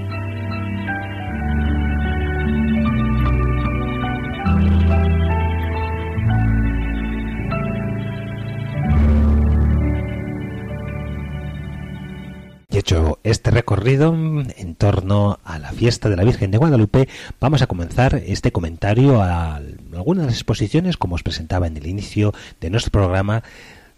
Este 13.50 13.56
recorrido 13.62 14.14
en 14.14 14.76
torno 14.76 15.40
a 15.44 15.58
la 15.58 15.72
fiesta 15.72 16.08
de 16.08 16.16
la 16.16 16.24
Virgen 16.24 16.52
de 16.52 16.60
Guadalupe, 16.60 17.10
vamos 17.40 17.64
a 17.64 17.68
comenzar 17.68 18.22
este 18.28 18.52
comentario 18.52 19.24
a 19.24 19.56
algunas 19.56 20.26
de 20.26 20.28
las 20.28 20.36
exposiciones, 20.36 20.98
como 20.98 21.16
os 21.16 21.24
presentaba 21.24 21.66
en 21.66 21.76
el 21.76 21.88
inicio 21.88 22.32
de 22.62 22.70
nuestro 22.70 22.92
programa, 22.92 23.42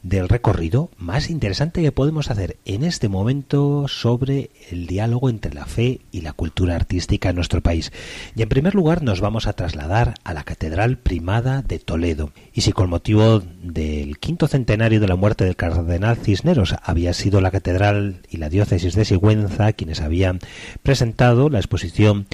del 0.04 0.30
recorrido 0.30 0.90
más 0.98 1.30
interesante 1.30 1.82
que 1.82 1.92
podemos 1.92 2.32
hacer 2.32 2.58
en 2.66 2.84
este 2.84 3.08
momento 3.08 3.88
sobre 3.88 4.52
el 4.70 4.88
diálogo 4.88 5.30
entre 5.30 5.54
la 5.54 5.66
fe 5.66 6.02
y 6.12 6.22
la 6.22 6.34
cultura 6.34 6.76
artística 6.76 7.30
en 7.30 7.36
nuestro 7.36 7.62
país. 7.62 7.92
Y 8.36 8.42
en 8.42 8.50
primer 8.50 8.76
lugar 8.76 9.04
nos 9.04 9.22
vamos 9.22 9.48
a 9.48 9.54
trasladar 9.54 10.16
a 10.24 10.34
la 10.34 10.44
Catedral 10.44 10.98
Primada 10.98 11.62
de 11.62 11.80
Toledo. 11.80 12.32
Y 12.54 12.62
si 12.62 12.72
con 12.72 12.90
motivo 12.90 13.42
del 13.62 14.18
quinto 14.18 14.48
centenario 14.48 15.00
de 15.00 15.08
la 15.08 15.16
muerte 15.16 15.46
del 15.46 15.56
cardenal 15.56 16.18
Cisneros 16.18 16.76
había 16.84 17.14
sido 17.14 17.42
la 17.42 17.52
catedral 17.52 18.22
y 18.30 18.38
la 18.38 18.50
diócesis 18.50 18.96
de 18.96 19.06
Sigüenza 19.06 19.74
quienes 19.74 20.02
habían 20.02 20.40
presentado 20.84 21.50
la 21.50 21.60
exposición 21.60 22.28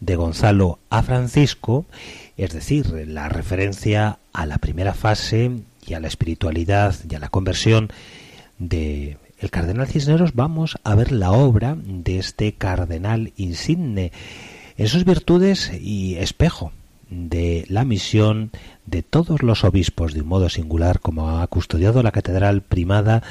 de 0.00 0.16
Gonzalo 0.16 0.80
a 0.90 1.02
Francisco, 1.02 1.86
es 2.36 2.52
decir, 2.52 2.86
la 3.06 3.28
referencia 3.28 4.18
a 4.32 4.46
la 4.46 4.58
primera 4.58 4.94
fase 4.94 5.62
y 5.86 5.94
a 5.94 6.00
la 6.00 6.08
espiritualidad 6.08 6.94
y 7.08 7.14
a 7.14 7.18
la 7.18 7.28
conversión 7.28 7.90
de 8.58 9.16
el 9.38 9.50
cardenal 9.50 9.88
Cisneros 9.88 10.34
vamos 10.34 10.78
a 10.84 10.94
ver 10.94 11.10
la 11.10 11.32
obra 11.32 11.76
de 11.84 12.18
este 12.18 12.52
cardenal 12.52 13.32
insigne. 13.36 14.12
En 14.76 14.86
sus 14.86 15.04
virtudes 15.04 15.72
y 15.80 16.14
espejo 16.14 16.72
de 17.10 17.64
la 17.68 17.84
misión 17.84 18.52
de 18.86 19.02
todos 19.02 19.42
los 19.42 19.64
obispos 19.64 20.14
de 20.14 20.22
un 20.22 20.28
modo 20.28 20.48
singular 20.48 21.00
como 21.00 21.40
ha 21.40 21.46
custodiado 21.48 22.02
la 22.02 22.12
catedral 22.12 22.62
primada 22.62 23.22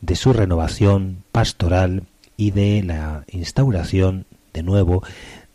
de 0.00 0.16
su 0.16 0.32
renovación 0.32 1.22
pastoral 1.32 2.02
y 2.36 2.50
de 2.50 2.82
la 2.82 3.24
instauración 3.28 4.26
de 4.52 4.62
nuevo 4.62 5.02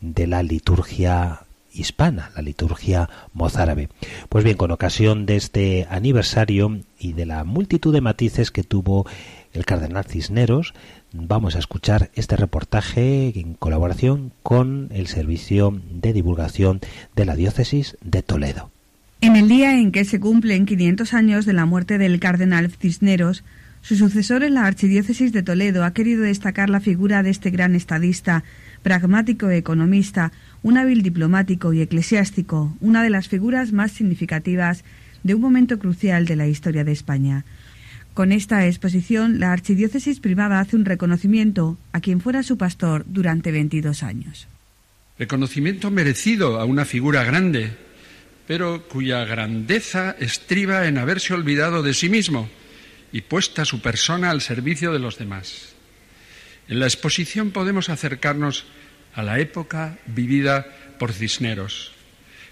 de 0.00 0.26
la 0.26 0.42
liturgia 0.42 1.45
hispana, 1.76 2.30
la 2.34 2.42
liturgia 2.42 3.08
mozárabe. 3.32 3.88
Pues 4.28 4.44
bien, 4.44 4.56
con 4.56 4.70
ocasión 4.70 5.26
de 5.26 5.36
este 5.36 5.86
aniversario 5.90 6.80
y 6.98 7.12
de 7.12 7.26
la 7.26 7.44
multitud 7.44 7.92
de 7.92 8.00
matices 8.00 8.50
que 8.50 8.62
tuvo 8.62 9.06
el 9.52 9.64
cardenal 9.64 10.04
Cisneros, 10.04 10.74
vamos 11.12 11.56
a 11.56 11.58
escuchar 11.58 12.10
este 12.14 12.36
reportaje 12.36 13.38
en 13.38 13.54
colaboración 13.54 14.32
con 14.42 14.88
el 14.92 15.06
Servicio 15.06 15.80
de 15.90 16.12
Divulgación 16.12 16.80
de 17.14 17.24
la 17.24 17.36
Diócesis 17.36 17.96
de 18.02 18.22
Toledo. 18.22 18.70
En 19.20 19.36
el 19.36 19.48
día 19.48 19.78
en 19.78 19.92
que 19.92 20.04
se 20.04 20.20
cumplen 20.20 20.66
500 20.66 21.14
años 21.14 21.46
de 21.46 21.54
la 21.54 21.64
muerte 21.64 21.96
del 21.96 22.20
cardenal 22.20 22.70
Cisneros, 22.70 23.44
su 23.80 23.96
sucesor 23.96 24.42
en 24.42 24.54
la 24.54 24.66
Archidiócesis 24.66 25.32
de 25.32 25.42
Toledo 25.42 25.84
ha 25.84 25.92
querido 25.92 26.22
destacar 26.22 26.68
la 26.68 26.80
figura 26.80 27.22
de 27.22 27.30
este 27.30 27.50
gran 27.50 27.74
estadista, 27.74 28.44
pragmático 28.82 29.48
economista, 29.48 30.32
un 30.66 30.78
hábil 30.78 31.04
diplomático 31.04 31.72
y 31.72 31.80
eclesiástico, 31.80 32.76
una 32.80 33.04
de 33.04 33.10
las 33.10 33.28
figuras 33.28 33.70
más 33.70 33.92
significativas 33.92 34.82
de 35.22 35.36
un 35.36 35.40
momento 35.40 35.78
crucial 35.78 36.26
de 36.26 36.34
la 36.34 36.48
historia 36.48 36.82
de 36.82 36.90
España. 36.90 37.44
Con 38.14 38.32
esta 38.32 38.66
exposición, 38.66 39.38
la 39.38 39.52
Archidiócesis 39.52 40.18
privada 40.18 40.58
hace 40.58 40.74
un 40.74 40.84
reconocimiento 40.84 41.78
a 41.92 42.00
quien 42.00 42.20
fuera 42.20 42.42
su 42.42 42.58
pastor 42.58 43.04
durante 43.06 43.52
22 43.52 44.02
años. 44.02 44.48
Reconocimiento 45.20 45.92
merecido 45.92 46.58
a 46.60 46.64
una 46.64 46.84
figura 46.84 47.22
grande, 47.22 47.70
pero 48.48 48.88
cuya 48.88 49.24
grandeza 49.24 50.16
estriba 50.18 50.88
en 50.88 50.98
haberse 50.98 51.32
olvidado 51.32 51.84
de 51.84 51.94
sí 51.94 52.08
mismo 52.08 52.48
y 53.12 53.20
puesta 53.20 53.64
su 53.64 53.80
persona 53.80 54.30
al 54.30 54.40
servicio 54.40 54.92
de 54.92 54.98
los 54.98 55.16
demás. 55.16 55.76
En 56.66 56.80
la 56.80 56.86
exposición 56.86 57.52
podemos 57.52 57.88
acercarnos 57.88 58.66
a 59.16 59.22
la 59.22 59.40
época 59.40 59.98
vivida 60.06 60.66
por 60.98 61.12
Cisneros, 61.12 61.92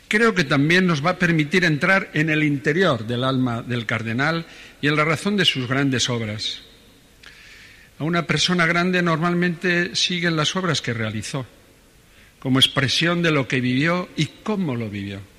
creo 0.09 0.35
que 0.35 0.44
también 0.44 0.87
nos 0.87 1.04
va 1.04 1.11
a 1.11 1.18
permitir 1.18 1.64
entrar 1.64 2.11
en 2.14 2.30
el 2.30 2.42
interior 2.42 3.06
del 3.06 3.23
alma 3.23 3.62
del 3.62 3.87
cardenal 3.87 4.47
y 4.80 4.88
en 4.88 4.97
la 4.97 5.04
razón 5.04 5.37
de 5.37 5.44
sus 5.44 5.68
grandes 5.68 6.09
obras. 6.09 6.62
A 7.99 8.04
una 8.04 8.26
persona 8.26 8.66
grande 8.66 9.02
normalmente 9.02 9.94
siguen 9.94 10.37
las 10.37 10.56
obras 10.56 10.80
que 10.80 10.94
realizó, 10.94 11.47
como 12.40 12.59
expresión 12.59 13.23
de 13.23 13.30
lo 13.30 13.47
que 13.47 13.61
vivió 13.61 14.09
y 14.16 14.26
cómo 14.42 14.75
lo 14.75 14.90
vivió. 14.90 15.34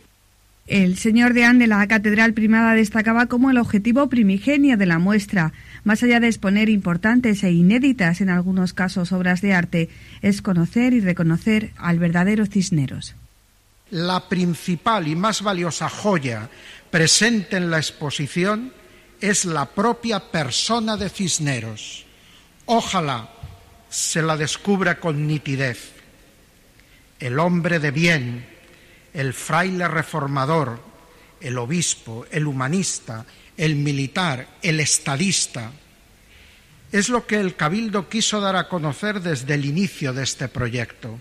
El 0.67 0.97
señor 0.97 1.33
deán 1.33 1.59
de 1.59 1.67
la 1.67 1.85
Catedral 1.87 2.33
Primada 2.33 2.73
destacaba 2.73 3.27
como 3.27 3.51
el 3.51 3.57
objetivo 3.57 4.09
primigenio 4.09 4.77
de 4.77 4.85
la 4.85 4.97
muestra, 4.97 5.53
más 5.83 6.01
allá 6.01 6.19
de 6.19 6.27
exponer 6.27 6.69
importantes 6.69 7.43
e 7.43 7.51
inéditas 7.51 8.19
en 8.21 8.29
algunos 8.29 8.73
casos 8.73 9.11
obras 9.11 9.41
de 9.41 9.53
arte, 9.53 9.89
es 10.21 10.41
conocer 10.41 10.93
y 10.93 11.01
reconocer 11.01 11.71
al 11.77 11.99
verdadero 11.99 12.45
Cisneros 12.45 13.15
la 13.91 14.27
principal 14.27 15.07
y 15.07 15.15
más 15.15 15.41
valiosa 15.41 15.89
joya 15.89 16.49
presente 16.89 17.57
en 17.57 17.69
la 17.69 17.77
exposición 17.77 18.73
es 19.21 19.45
la 19.45 19.65
propia 19.65 20.19
persona 20.19 20.97
de 20.97 21.09
Cisneros. 21.09 22.05
Ojalá 22.65 23.29
se 23.89 24.21
la 24.21 24.37
descubra 24.37 24.99
con 24.99 25.27
nitidez. 25.27 25.93
El 27.19 27.39
hombre 27.39 27.79
de 27.79 27.91
bien, 27.91 28.45
el 29.15 29.33
fraile 29.33 29.87
reformador, 29.87 30.79
el 31.39 31.57
obispo, 31.57 32.25
el 32.29 32.45
humanista, 32.45 33.25
el 33.57 33.75
militar, 33.77 34.47
el 34.61 34.79
estadista. 34.81 35.71
Es 36.91 37.09
lo 37.09 37.25
que 37.25 37.39
el 37.39 37.55
Cabildo 37.55 38.09
quiso 38.09 38.41
dar 38.41 38.57
a 38.57 38.67
conocer 38.67 39.21
desde 39.21 39.53
el 39.53 39.65
inicio 39.65 40.13
de 40.13 40.23
este 40.23 40.47
proyecto. 40.49 41.17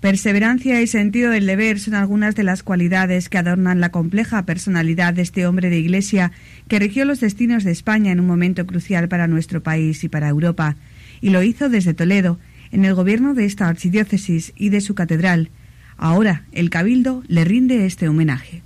Perseverancia 0.00 0.80
y 0.80 0.86
sentido 0.86 1.32
del 1.32 1.46
deber 1.46 1.80
son 1.80 1.94
algunas 1.94 2.36
de 2.36 2.44
las 2.44 2.62
cualidades 2.62 3.28
que 3.28 3.38
adornan 3.38 3.80
la 3.80 3.90
compleja 3.90 4.44
personalidad 4.44 5.12
de 5.12 5.22
este 5.22 5.44
hombre 5.44 5.70
de 5.70 5.78
Iglesia 5.78 6.30
que 6.68 6.78
rigió 6.78 7.04
los 7.04 7.18
destinos 7.18 7.64
de 7.64 7.72
España 7.72 8.12
en 8.12 8.20
un 8.20 8.28
momento 8.28 8.64
crucial 8.64 9.08
para 9.08 9.26
nuestro 9.26 9.60
país 9.60 10.04
y 10.04 10.08
para 10.08 10.28
Europa, 10.28 10.76
y 11.20 11.30
lo 11.30 11.42
hizo 11.42 11.68
desde 11.68 11.94
Toledo, 11.94 12.38
en 12.70 12.84
el 12.84 12.94
gobierno 12.94 13.34
de 13.34 13.44
esta 13.44 13.66
archidiócesis 13.66 14.52
y 14.54 14.68
de 14.68 14.80
su 14.80 14.94
catedral. 14.94 15.50
Ahora 15.98 16.44
el 16.52 16.70
Cabildo 16.70 17.24
le 17.26 17.44
rinde 17.44 17.84
este 17.84 18.08
homenaje. 18.08 18.62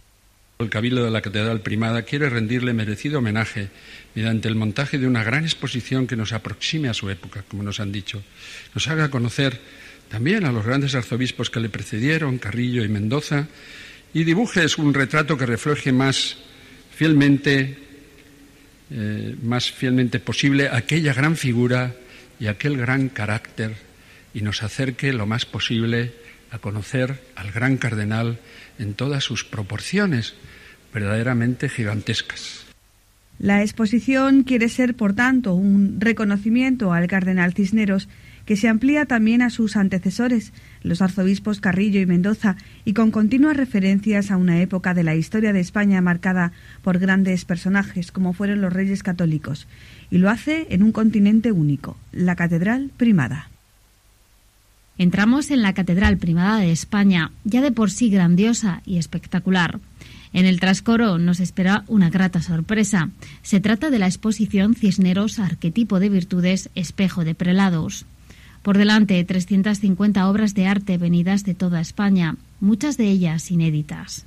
El 0.58 0.68
Cabildo 0.68 1.04
de 1.04 1.10
la 1.10 1.22
Catedral 1.22 1.60
Primada 1.60 2.02
quiere 2.02 2.28
rendirle 2.28 2.74
merecido 2.74 3.18
homenaje 3.18 3.70
mediante 4.14 4.48
el 4.48 4.54
montaje 4.54 4.98
de 4.98 5.08
una 5.08 5.24
gran 5.24 5.42
exposición 5.42 6.06
que 6.06 6.14
nos 6.14 6.32
aproxime 6.32 6.88
a 6.88 6.94
su 6.94 7.10
época, 7.10 7.42
como 7.48 7.62
nos 7.62 7.80
han 7.80 7.90
dicho, 7.90 8.22
nos 8.74 8.86
haga 8.86 9.10
conocer 9.10 9.58
también 10.08 10.44
a 10.44 10.52
los 10.52 10.64
grandes 10.64 10.94
arzobispos 10.94 11.48
que 11.48 11.58
le 11.58 11.70
precedieron, 11.70 12.38
Carrillo 12.38 12.84
y 12.84 12.88
Mendoza, 12.88 13.48
y 14.12 14.24
dibujes 14.24 14.76
un 14.76 14.92
retrato 14.92 15.38
que 15.38 15.46
refleje 15.46 15.90
más 15.90 16.36
fielmente, 16.94 17.78
eh, 18.90 19.34
más 19.42 19.72
fielmente 19.72 20.20
posible 20.20 20.68
aquella 20.68 21.14
gran 21.14 21.36
figura 21.36 21.94
y 22.38 22.46
aquel 22.46 22.76
gran 22.76 23.08
carácter 23.08 23.74
y 24.34 24.42
nos 24.42 24.62
acerque 24.62 25.12
lo 25.14 25.26
más 25.26 25.46
posible 25.46 26.12
a 26.52 26.58
conocer 26.58 27.20
al 27.34 27.50
gran 27.50 27.76
cardenal 27.76 28.38
en 28.78 28.94
todas 28.94 29.24
sus 29.24 29.44
proporciones 29.44 30.34
verdaderamente 30.92 31.68
gigantescas. 31.68 32.66
La 33.38 33.62
exposición 33.62 34.44
quiere 34.44 34.68
ser, 34.68 34.94
por 34.94 35.14
tanto, 35.14 35.54
un 35.54 35.96
reconocimiento 36.00 36.92
al 36.92 37.08
cardenal 37.08 37.54
Cisneros 37.54 38.08
que 38.44 38.56
se 38.56 38.68
amplía 38.68 39.06
también 39.06 39.40
a 39.40 39.50
sus 39.50 39.76
antecesores, 39.76 40.52
los 40.82 41.00
arzobispos 41.00 41.60
Carrillo 41.60 42.00
y 42.00 42.06
Mendoza, 42.06 42.56
y 42.84 42.92
con 42.92 43.10
continuas 43.10 43.56
referencias 43.56 44.30
a 44.30 44.36
una 44.36 44.60
época 44.60 44.94
de 44.94 45.04
la 45.04 45.14
historia 45.14 45.52
de 45.52 45.60
España 45.60 46.00
marcada 46.00 46.52
por 46.82 46.98
grandes 46.98 47.44
personajes 47.44 48.12
como 48.12 48.32
fueron 48.32 48.60
los 48.60 48.72
reyes 48.72 49.02
católicos, 49.02 49.68
y 50.10 50.18
lo 50.18 50.28
hace 50.28 50.66
en 50.70 50.82
un 50.82 50.92
continente 50.92 51.52
único, 51.52 51.96
la 52.10 52.36
Catedral 52.36 52.90
Primada. 52.96 53.51
Entramos 54.98 55.50
en 55.50 55.62
la 55.62 55.72
Catedral 55.72 56.18
Primada 56.18 56.58
de 56.58 56.70
España, 56.70 57.32
ya 57.44 57.60
de 57.60 57.72
por 57.72 57.90
sí 57.90 58.10
grandiosa 58.10 58.82
y 58.84 58.98
espectacular. 58.98 59.80
En 60.32 60.46
el 60.46 60.60
trascoro 60.60 61.18
nos 61.18 61.40
espera 61.40 61.84
una 61.88 62.10
grata 62.10 62.40
sorpresa. 62.40 63.10
Se 63.42 63.60
trata 63.60 63.90
de 63.90 63.98
la 63.98 64.06
exposición 64.06 64.74
Cisneros 64.74 65.38
Arquetipo 65.38 66.00
de 66.00 66.08
Virtudes, 66.08 66.70
Espejo 66.74 67.24
de 67.24 67.34
Prelados. 67.34 68.06
Por 68.62 68.78
delante, 68.78 69.22
350 69.24 70.28
obras 70.28 70.54
de 70.54 70.66
arte 70.66 70.96
venidas 70.96 71.44
de 71.44 71.54
toda 71.54 71.80
España, 71.80 72.36
muchas 72.60 72.96
de 72.96 73.06
ellas 73.06 73.50
inéditas. 73.50 74.24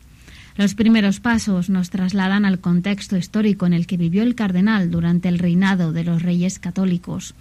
Los 0.58 0.73
primeros 0.73 1.19
pasos 1.19 1.69
nos 1.69 1.89
trasladan 1.89 2.45
al 2.45 2.60
contexto 2.60 3.17
histórico 3.17 3.65
en 3.65 3.73
el 3.73 3.88
que 3.88 3.97
vivió 3.97 4.23
el 4.23 4.36
cardenal 4.36 4.89
durante 4.89 5.28
el 5.28 5.39
reinado 5.39 5.91
de 5.91 6.04
los 6.04 6.21
reyes 6.21 6.60
católicos. 6.60 7.34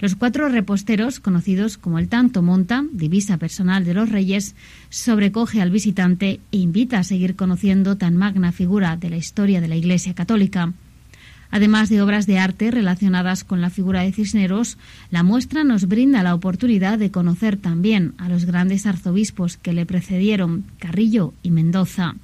Los 0.00 0.14
cuatro 0.14 0.48
reposteros, 0.48 1.18
conocidos 1.18 1.76
como 1.76 1.98
el 1.98 2.08
tanto 2.08 2.40
monta, 2.40 2.84
divisa 2.92 3.36
personal 3.36 3.84
de 3.84 3.94
los 3.94 4.08
reyes, 4.10 4.54
sobrecoge 4.90 5.60
al 5.60 5.72
visitante 5.72 6.38
e 6.52 6.58
invita 6.58 7.00
a 7.00 7.04
seguir 7.04 7.34
conociendo 7.34 7.96
tan 7.96 8.16
magna 8.16 8.52
figura 8.52 8.96
de 8.96 9.10
la 9.10 9.16
historia 9.16 9.60
de 9.60 9.66
la 9.66 9.74
Iglesia 9.74 10.14
católica. 10.14 10.72
Además 11.50 11.88
de 11.88 12.00
obras 12.00 12.26
de 12.26 12.38
arte 12.38 12.70
relacionadas 12.70 13.42
con 13.42 13.60
la 13.60 13.70
figura 13.70 14.02
de 14.02 14.12
Cisneros, 14.12 14.78
la 15.10 15.24
muestra 15.24 15.64
nos 15.64 15.88
brinda 15.88 16.22
la 16.22 16.34
oportunidad 16.34 16.98
de 16.98 17.10
conocer 17.10 17.56
también 17.56 18.14
a 18.18 18.28
los 18.28 18.44
grandes 18.44 18.86
arzobispos 18.86 19.56
que 19.56 19.72
le 19.72 19.84
precedieron, 19.84 20.64
Carrillo 20.78 21.34
y 21.42 21.50
Mendoza. 21.50 22.14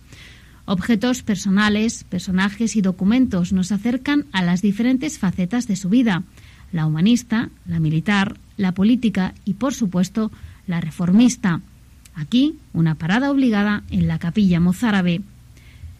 Objetos 0.67 1.23
personales, 1.23 2.05
personajes 2.05 2.77
y 2.77 2.83
documentos 2.83 3.53
nos 3.53 3.73
acercan 3.73 4.27
a 4.33 4.43
las 4.43 4.63
diferentes 4.63 5.19
facetas 5.19 5.67
de 5.67 5.77
su 5.77 5.89
vida, 5.89 6.23
la 6.75 6.87
humanista, 6.87 7.51
la 7.67 7.79
militar, 7.79 8.37
la 8.57 8.73
política 8.73 9.33
y, 9.45 9.55
por 9.55 9.75
supuesto, 9.75 10.33
la 10.67 10.81
reformista. 10.81 11.61
Aquí, 12.17 12.57
una 12.73 12.97
parada 12.97 13.31
obligada 13.31 13.85
en 13.91 14.09
la 14.09 14.19
capilla 14.19 14.59
mozárabe. 14.59 15.21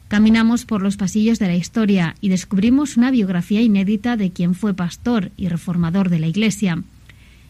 Caminamos 0.09 0.65
por 0.65 0.83
los 0.83 0.97
pasillos 0.97 1.39
de 1.39 1.47
la 1.47 1.55
historia 1.55 2.17
y 2.21 2.29
descubrimos 2.29 2.97
una 2.97 3.13
biografía 3.13 3.63
inédita 3.63 4.17
de 4.17 4.33
quien 4.33 4.55
fue 4.55 4.75
pastor 4.75 5.31
y 5.37 5.49
reformador 5.49 6.09
de 6.09 6.19
la 6.19 6.27
Iglesia. 6.27 6.83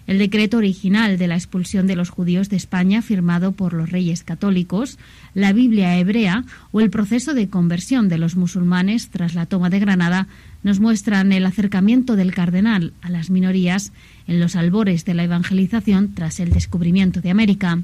el 0.07 0.19
decreto 0.19 0.59
original 0.59 1.17
de 1.17 1.27
la 1.29 1.35
expulsión 1.35 1.87
de 1.87 1.97
los 1.97 2.11
judíos 2.11 2.51
de 2.51 2.57
España 2.57 3.01
firmado 3.01 3.53
por 3.53 3.73
los 3.73 3.89
reyes 3.89 4.23
católicos, 4.23 4.99
la 5.33 5.55
Biblia 5.55 5.97
hebrea 5.97 6.45
o 6.73 6.83
el 6.83 6.91
proceso 6.91 7.33
de 7.33 7.49
conversión 7.49 8.11
de 8.11 8.19
los 8.19 8.37
musulmanes 8.37 9.09
tras 9.09 9.35
la 9.35 9.47
toma 9.47 9.71
de 9.71 9.81
Granada 9.81 10.29
nos 10.65 10.81
muestran 10.81 11.31
el 11.31 11.47
acercamiento 11.47 12.17
del 12.17 12.35
cardenal 12.35 12.93
a 13.03 13.11
las 13.11 13.31
minorías 13.31 13.93
en 14.27 14.41
los 14.41 14.57
albores 14.57 15.05
de 15.05 15.15
la 15.15 15.23
evangelización 15.23 16.15
tras 16.15 16.41
el 16.41 16.51
descubrimiento 16.51 17.21
de 17.21 17.31
América. 17.31 17.81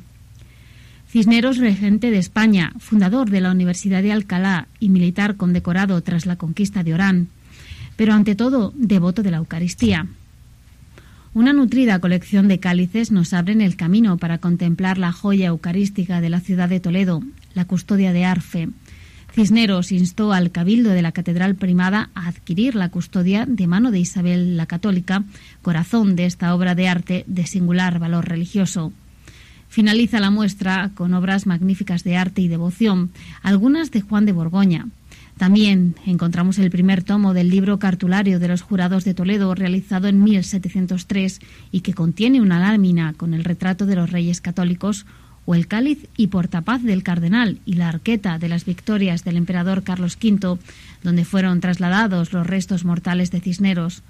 Cisneros, 1.09 1.59
regente 1.59 2.11
de 2.11 2.19
España, 2.19 2.73
fundador 2.79 3.31
de 3.31 3.41
la 3.41 3.53
Universidad 3.53 4.03
de 4.03 4.13
Alcalá 4.13 4.69
y 4.81 4.89
militar 4.89 5.37
condecorado 5.37 6.01
tras 6.03 6.25
la 6.25 6.37
conquista 6.37 6.83
de 6.83 6.95
Orán, 6.95 7.29
pero 7.97 8.15
ante 8.15 8.35
todo 8.35 8.73
devoto 8.77 9.23
de 9.23 9.31
la 9.31 9.37
Eucaristía. 9.37 10.07
Una 11.35 11.53
nutrida 11.53 12.01
colección 12.01 12.49
de 12.49 12.59
cálices 12.59 13.13
nos 13.13 13.33
abren 13.35 13.61
el 13.61 13.77
camino 13.77 14.17
para 14.17 14.39
contemplar 14.39 14.99
la 14.99 15.13
joya 15.13 15.49
eucarística 15.49 16.21
de 16.21 16.31
la 16.31 16.41
ciudad 16.41 16.69
de 16.69 16.81
Toledo, 16.81 17.23
la 17.55 17.67
custodia 17.67 18.13
de 18.13 18.25
Arfe. 18.25 18.69
Cisneros 19.33 19.93
instó 19.93 20.33
al 20.33 20.51
cabildo 20.51 20.91
de 20.91 21.03
la 21.03 21.13
Catedral 21.13 21.55
Primada 21.55 22.11
a 22.15 22.29
adquirir 22.29 22.75
la 22.75 22.89
custodia 22.89 23.47
de 23.47 23.67
mano 23.67 23.91
de 23.91 24.01
Isabel 24.01 24.57
la 24.57 24.67
Católica, 24.67 25.25
corazón 25.63 26.17
de 26.17 26.27
esta 26.27 26.55
obra 26.55 26.75
de 26.75 26.89
arte 26.89 27.25
de 27.27 27.47
singular 27.47 27.99
valor 27.99 28.29
religioso. 28.29 28.93
Finaliza 29.69 30.19
la 30.19 30.31
muestra 30.31 30.91
con 30.95 31.15
obras 31.15 31.47
magníficas 31.47 32.03
de 32.03 32.17
arte 32.17 32.43
y 32.43 32.49
devoción, 32.49 33.11
algunas 33.43 33.91
de 33.93 34.01
Juan 34.01 34.27
de 34.27 34.33
Borgoña, 34.33 34.89
también 35.41 35.95
encontramos 36.05 36.59
el 36.59 36.71
primer 36.71 37.03
tomo 37.03 37.33
del 37.33 37.49
libro 37.49 37.79
cartulario 37.79 38.39
de 38.39 38.49
los 38.49 38.61
jurados 38.61 39.05
de 39.05 39.15
Toledo, 39.15 39.55
realizado 39.55 40.07
en 40.07 40.23
1703 40.23 41.41
y 41.73 41.81
que 41.81 41.95
contiene 41.95 42.43
una 42.43 42.61
lámina 42.61 43.15
con 43.17 43.33
el 43.33 43.43
retrato 43.43 43.87
de 43.87 43.97
los 43.97 44.11
reyes 44.11 44.43
católicos, 44.43 45.07
el 45.55 45.67
cáliz 45.67 46.07
y 46.17 46.29
portapaz 46.29 46.83
del 46.83 47.03
cardenal 47.03 47.59
y 47.65 47.75
la 47.75 47.89
arqueta 47.89 48.39
de 48.39 48.49
las 48.49 48.65
victorias 48.65 49.25
del 49.25 49.37
emperador 49.37 49.83
Carlos 49.83 50.17
V, 50.23 50.59
donde 51.03 51.25
fueron 51.25 51.61
trasladados 51.61 52.33
los 52.33 52.47
restos 52.47 52.85
mortales 52.85 53.31
de 53.31 53.41
Cisneros, 53.41 54.03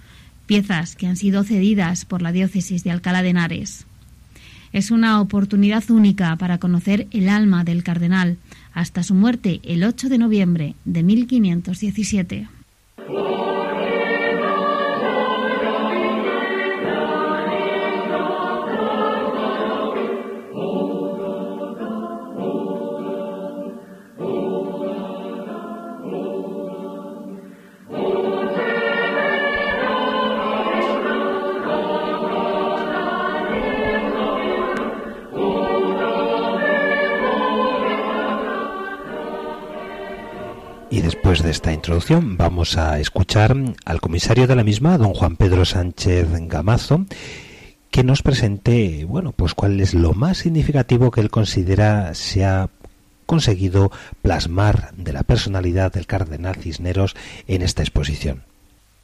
piezas 0.46 0.96
que 0.96 1.06
han 1.06 1.16
sido 1.16 1.44
cedidas 1.44 2.04
por 2.04 2.22
la 2.22 2.32
diócesis 2.32 2.84
de 2.84 2.90
Alcalá 2.90 3.22
de 3.22 3.30
Henares. 3.30 3.86
Es 4.72 4.90
una 4.90 5.20
oportunidad 5.20 5.88
única 5.90 6.34
para 6.36 6.58
conocer 6.58 7.06
el 7.10 7.28
alma 7.28 7.64
del 7.64 7.82
cardenal, 7.82 8.36
hasta 8.72 9.02
su 9.02 9.14
muerte 9.14 9.60
el 9.64 9.82
8 9.82 10.08
de 10.08 10.18
noviembre 10.18 10.74
de 10.84 11.02
1517. 11.02 12.48
Después 41.30 41.46
de 41.46 41.52
esta 41.52 41.72
introducción 41.72 42.36
vamos 42.36 42.76
a 42.76 42.98
escuchar 42.98 43.54
al 43.84 44.00
comisario 44.00 44.48
de 44.48 44.56
la 44.56 44.64
misma, 44.64 44.98
don 44.98 45.14
Juan 45.14 45.36
Pedro 45.36 45.64
Sánchez 45.64 46.26
Gamazo, 46.48 47.06
que 47.92 48.02
nos 48.02 48.22
presente, 48.22 49.04
bueno, 49.04 49.30
pues 49.30 49.54
cuál 49.54 49.78
es 49.78 49.94
lo 49.94 50.12
más 50.12 50.38
significativo 50.38 51.12
que 51.12 51.20
él 51.20 51.30
considera 51.30 52.14
se 52.14 52.44
ha 52.44 52.68
conseguido 53.26 53.92
plasmar 54.22 54.92
de 54.96 55.12
la 55.12 55.22
personalidad 55.22 55.92
del 55.92 56.08
cardenal 56.08 56.56
Cisneros 56.56 57.14
en 57.46 57.62
esta 57.62 57.82
exposición. 57.82 58.42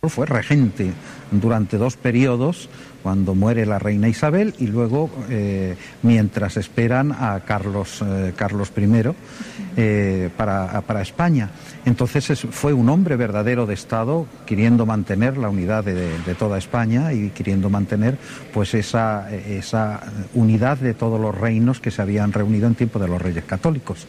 Fue 0.02 0.26
regente 0.26 0.92
durante 1.30 1.78
dos 1.78 1.96
periodos, 1.96 2.68
cuando 3.02 3.34
muere 3.34 3.66
la 3.66 3.78
reina 3.78 4.08
Isabel 4.08 4.54
y 4.58 4.66
luego 4.66 5.10
eh, 5.30 5.76
mientras 6.02 6.56
esperan 6.56 7.12
a 7.12 7.40
Carlos, 7.46 8.02
eh, 8.04 8.32
Carlos 8.34 8.72
I 8.76 9.14
eh, 9.76 10.30
para, 10.36 10.80
para 10.80 11.02
España. 11.02 11.50
Entonces 11.84 12.46
fue 12.50 12.72
un 12.72 12.88
hombre 12.88 13.16
verdadero 13.16 13.64
de 13.64 13.74
Estado, 13.74 14.26
queriendo 14.44 14.86
mantener 14.86 15.36
la 15.36 15.48
unidad 15.48 15.84
de, 15.84 16.34
toda 16.36 16.58
España 16.58 17.12
y 17.12 17.30
queriendo 17.30 17.70
mantener 17.70 18.18
pues 18.52 18.74
esa, 18.74 19.30
esa 19.30 20.00
unidad 20.34 20.78
de 20.78 20.94
todos 20.94 21.20
los 21.20 21.32
reinos 21.32 21.80
que 21.80 21.90
se 21.90 22.02
habían 22.02 22.32
reunido 22.32 22.66
en 22.66 22.74
tiempo 22.74 22.98
de 22.98 23.06
los 23.06 23.22
reyes 23.22 23.44
católicos. 23.44 24.06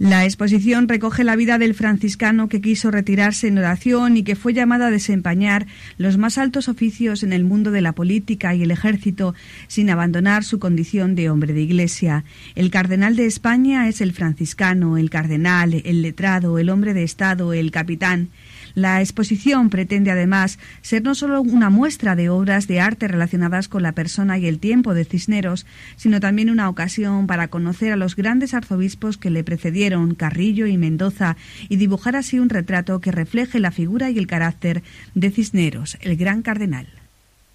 La 0.00 0.24
exposición 0.24 0.88
recoge 0.88 1.24
la 1.24 1.36
vida 1.36 1.58
del 1.58 1.74
franciscano 1.74 2.48
que 2.48 2.62
quiso 2.62 2.90
retirarse 2.90 3.48
en 3.48 3.58
oración 3.58 4.16
y 4.16 4.22
que 4.22 4.34
fue 4.34 4.54
llamado 4.54 4.86
a 4.86 4.90
desempeñar 4.90 5.66
los 5.98 6.16
más 6.16 6.38
altos 6.38 6.68
oficios 6.68 7.22
en 7.22 7.34
el 7.34 7.44
mundo 7.44 7.70
de 7.70 7.82
la 7.82 7.92
política 7.92 8.54
y 8.54 8.62
el 8.62 8.70
ejército 8.70 9.34
sin 9.68 9.90
abandonar 9.90 10.42
su 10.42 10.58
condición 10.58 11.14
de 11.14 11.28
hombre 11.28 11.52
de 11.52 11.60
iglesia. 11.60 12.24
El 12.54 12.70
cardenal 12.70 13.14
de 13.14 13.26
España 13.26 13.88
es 13.88 14.00
el 14.00 14.14
franciscano, 14.14 14.96
el 14.96 15.10
cardenal, 15.10 15.82
el 15.84 16.00
letrado, 16.00 16.58
el 16.58 16.70
hombre 16.70 16.94
de 16.94 17.02
Estado, 17.02 17.52
el 17.52 17.70
capitán. 17.70 18.30
La 18.74 19.00
exposición 19.00 19.70
pretende 19.70 20.10
además 20.10 20.58
ser 20.82 21.02
no 21.02 21.14
solo 21.14 21.42
una 21.42 21.70
muestra 21.70 22.16
de 22.16 22.28
obras 22.28 22.66
de 22.66 22.80
arte 22.80 23.08
relacionadas 23.08 23.68
con 23.68 23.82
la 23.82 23.92
persona 23.92 24.38
y 24.38 24.46
el 24.46 24.58
tiempo 24.58 24.94
de 24.94 25.04
Cisneros, 25.04 25.66
sino 25.96 26.20
también 26.20 26.50
una 26.50 26.68
ocasión 26.68 27.26
para 27.26 27.48
conocer 27.48 27.92
a 27.92 27.96
los 27.96 28.16
grandes 28.16 28.54
arzobispos 28.54 29.16
que 29.16 29.30
le 29.30 29.44
precedieron, 29.44 30.14
Carrillo 30.14 30.66
y 30.66 30.78
Mendoza, 30.78 31.36
y 31.68 31.76
dibujar 31.76 32.16
así 32.16 32.38
un 32.38 32.48
retrato 32.48 33.00
que 33.00 33.12
refleje 33.12 33.58
la 33.58 33.70
figura 33.70 34.10
y 34.10 34.18
el 34.18 34.26
carácter 34.26 34.82
de 35.14 35.30
Cisneros, 35.30 35.98
el 36.00 36.16
gran 36.16 36.42
cardenal. 36.42 36.86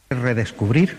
Redescubrir 0.09 0.95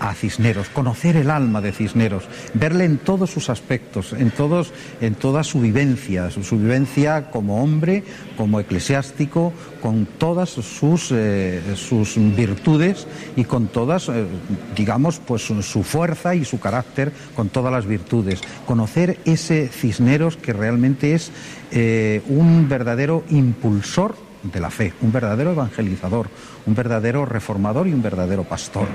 a 0.00 0.14
Cisneros, 0.14 0.68
conocer 0.68 1.16
el 1.16 1.30
alma 1.30 1.60
de 1.60 1.72
Cisneros, 1.72 2.24
verle 2.54 2.84
en 2.84 2.98
todos 2.98 3.30
sus 3.30 3.50
aspectos, 3.50 4.12
en 4.12 4.30
todos, 4.30 4.72
en 5.00 5.14
toda 5.14 5.44
su 5.44 5.60
vivencia, 5.60 6.30
su, 6.30 6.58
vivencia 6.58 7.30
como 7.30 7.62
hombre, 7.62 8.04
como 8.36 8.60
eclesiástico, 8.60 9.52
con 9.82 10.06
todas 10.06 10.50
sus, 10.50 11.10
eh, 11.12 11.60
sus 11.76 12.16
virtudes 12.36 13.06
y 13.36 13.44
con 13.44 13.68
todas, 13.68 14.08
eh, 14.08 14.26
digamos, 14.74 15.20
pues 15.24 15.42
su 15.42 15.82
fuerza 15.82 16.34
y 16.34 16.44
su 16.44 16.60
carácter, 16.60 17.12
con 17.34 17.48
todas 17.48 17.72
las 17.72 17.86
virtudes. 17.86 18.40
Conocer 18.66 19.18
ese 19.24 19.68
Cisneros 19.68 20.36
que 20.36 20.52
realmente 20.52 21.14
es 21.14 21.30
eh, 21.70 22.22
un 22.28 22.68
verdadero 22.68 23.24
impulsor 23.30 24.16
de 24.42 24.60
la 24.60 24.70
fe, 24.70 24.92
un 25.00 25.12
verdadero 25.12 25.52
evangelizador, 25.52 26.28
un 26.66 26.74
verdadero 26.74 27.26
reformador 27.26 27.88
y 27.88 27.92
un 27.92 28.02
verdadero 28.02 28.44
pastor. 28.44 28.86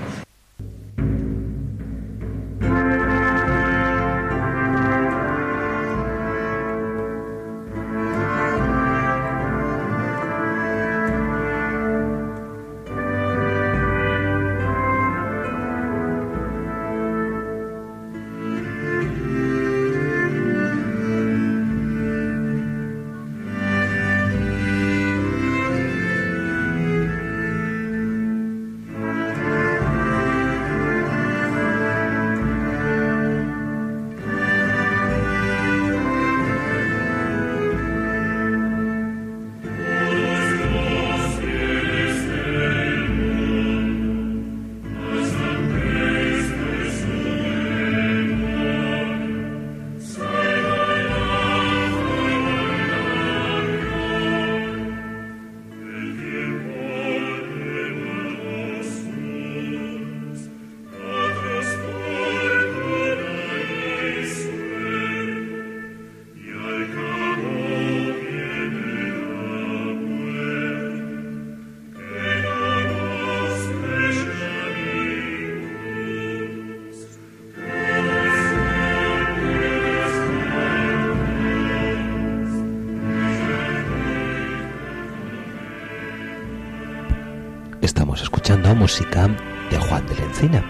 Música 88.74 89.30
de 89.70 89.78
Juan 89.78 90.06
de 90.08 90.16
la 90.16 90.26
Encina. 90.26 90.66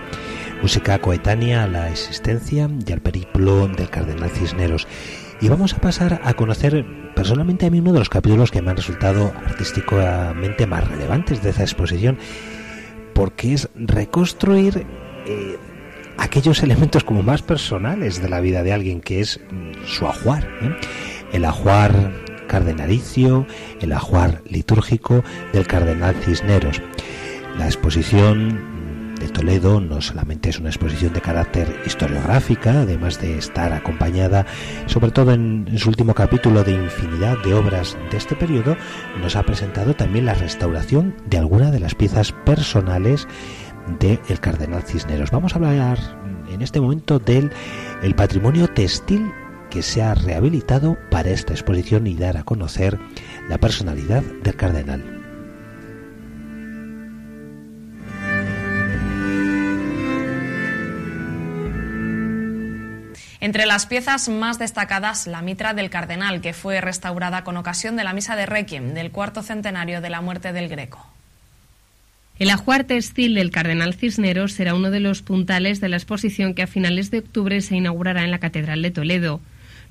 Música 0.62 1.00
coetánea 1.00 1.64
a 1.64 1.68
la 1.68 1.90
existencia 1.90 2.70
y 2.86 2.92
al 2.92 3.02
periplo 3.02 3.68
del 3.68 3.90
cardenal 3.90 4.30
Cisneros. 4.30 4.88
Y 5.42 5.50
vamos 5.50 5.74
a 5.74 5.82
pasar 5.82 6.22
a 6.24 6.34
conocer 6.34 6.86
personalmente 7.16 7.66
a 7.66 7.72
mí 7.72 7.80
uno 7.80 7.94
de 7.94 8.00
los 8.00 8.10
capítulos 8.10 8.52
que 8.52 8.62
me 8.62 8.70
han 8.70 8.78
resultado 8.78 9.34
artísticamente 9.46 10.68
más 10.68 10.88
relevantes 10.88 11.42
de 11.42 11.50
esa 11.50 11.64
exposición, 11.64 12.18
porque 13.14 13.54
es 13.54 13.70
reconstruir 13.76 14.86
eh, 15.26 15.58
aquellos 16.18 16.62
elementos 16.62 17.04
como 17.04 17.24
más 17.24 17.42
personales 17.42 18.22
de 18.22 18.30
la 18.30 18.40
vida 18.40 18.62
de 18.62 18.74
alguien, 18.74 19.02
que 19.02 19.20
es 19.20 19.40
mm, 19.50 19.86
su 19.88 20.08
ajuar. 20.08 20.48
¿eh? 20.62 20.76
El 21.34 21.46
ajuar 21.46 22.14
cardenalicio, 22.48 23.48
el 23.80 23.94
ajuar 23.94 24.42
litúrgico 24.46 25.24
del 25.54 25.66
cardenal 25.66 26.16
Cisneros. 26.16 26.82
La 27.58 27.66
exposición 27.66 29.16
de 29.20 29.28
Toledo 29.30 29.80
no 29.80 30.02
solamente 30.02 30.50
es 30.50 30.60
una 30.60 30.70
exposición 30.70 31.14
de 31.14 31.22
carácter 31.22 31.80
historiográfica, 31.86 32.82
además 32.82 33.22
de 33.22 33.38
estar 33.38 33.72
acompañada, 33.72 34.48
sobre 34.88 35.12
todo 35.12 35.32
en, 35.34 35.68
su 35.78 35.90
último 35.90 36.16
capítulo, 36.16 36.64
de 36.64 36.72
infinidad 36.72 37.38
de 37.44 37.54
obras 37.54 37.98
de 38.10 38.18
este 38.18 38.36
periodo, 38.36 38.76
nos 39.22 39.36
ha 39.36 39.44
presentado 39.44 39.94
también 39.94 40.26
la 40.26 40.34
restauración 40.34 41.16
de 41.28 41.38
algunas 41.38 41.72
de 41.72 41.80
las 41.80 41.94
piezas 41.94 42.32
personales 42.46 43.28
del 44.00 44.40
cardenal 44.40 44.82
Cisneros. 44.84 45.30
Vamos 45.30 45.54
a 45.54 45.58
hablar 45.58 46.00
en 46.52 46.62
este 46.62 46.82
momento 46.82 47.20
del 47.20 47.52
el 48.02 48.16
patrimonio 48.16 48.68
textil 48.68 49.32
que 49.70 49.84
se 49.84 50.02
ha 50.02 50.16
rehabilitado 50.16 50.98
para 51.12 51.30
esta 51.30 51.54
exposición 51.54 52.08
y 52.08 52.16
dar 52.16 52.38
a 52.38 52.44
conocer 52.44 53.00
la 53.50 53.60
personalidad 53.60 54.24
del 54.44 54.56
cardenal. 54.56 55.21
Entre 63.41 63.65
las 63.65 63.88
piezas 63.88 64.30
más 64.30 64.60
destacadas, 64.60 65.25
la 65.25 65.41
mitra 65.41 65.73
del 65.73 65.89
cardenal, 65.89 66.41
que 66.41 66.54
fue 66.54 66.80
restaurada 66.80 67.43
con 67.43 67.58
ocasión 67.58 67.95
de 67.95 68.04
la 68.04 68.13
misa 68.13 68.36
de 68.36 68.45
Requiem 68.45 68.93
del 68.93 69.10
cuarto 69.10 69.41
centenario 69.41 69.99
de 69.99 70.12
la 70.12 70.21
muerte 70.21 70.54
del 70.54 70.69
Greco. 70.69 71.04
El 72.38 72.51
ajuar 72.51 72.84
textil 72.84 73.34
del 73.34 73.49
Cardenal 73.49 73.95
Cisneros 73.95 74.54
será 74.54 74.75
uno 74.75 74.91
de 74.91 74.99
los 74.99 75.23
puntales 75.23 75.82
de 75.82 75.89
la 75.89 75.97
exposición 75.97 76.54
que 76.54 76.62
a 76.62 76.67
finales 76.67 77.10
de 77.10 77.17
octubre 77.19 77.62
se 77.62 77.75
inaugurará 77.75 78.23
en 78.23 78.30
la 78.30 78.39
Catedral 78.39 78.84
de 78.84 78.91
Toledo. 78.91 79.41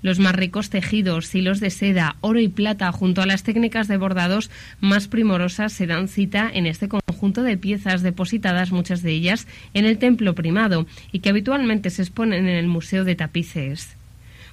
Los 0.02 0.20
más 0.20 0.34
ricos 0.34 0.70
tejidos, 0.70 1.34
hilos 1.34 1.58
de 1.58 1.70
seda, 1.70 2.16
oro 2.20 2.38
y 2.38 2.48
plata, 2.48 2.90
junto 2.92 3.20
a 3.20 3.26
las 3.26 3.42
técnicas 3.42 3.88
de 3.88 3.98
bordados 3.98 4.48
más 4.78 5.08
primorosas, 5.08 5.72
se 5.72 5.88
dan 5.88 6.06
cita 6.06 6.48
en 6.52 6.66
este 6.66 6.88
conjunto 7.20 7.42
de 7.42 7.58
piezas 7.58 8.00
depositadas, 8.00 8.72
muchas 8.72 9.02
de 9.02 9.10
ellas, 9.12 9.46
en 9.74 9.84
el 9.84 9.98
templo 9.98 10.34
primado 10.34 10.86
y 11.12 11.18
que 11.18 11.28
habitualmente 11.28 11.90
se 11.90 12.00
exponen 12.00 12.48
en 12.48 12.56
el 12.56 12.66
Museo 12.66 13.04
de 13.04 13.14
Tapices. 13.14 13.94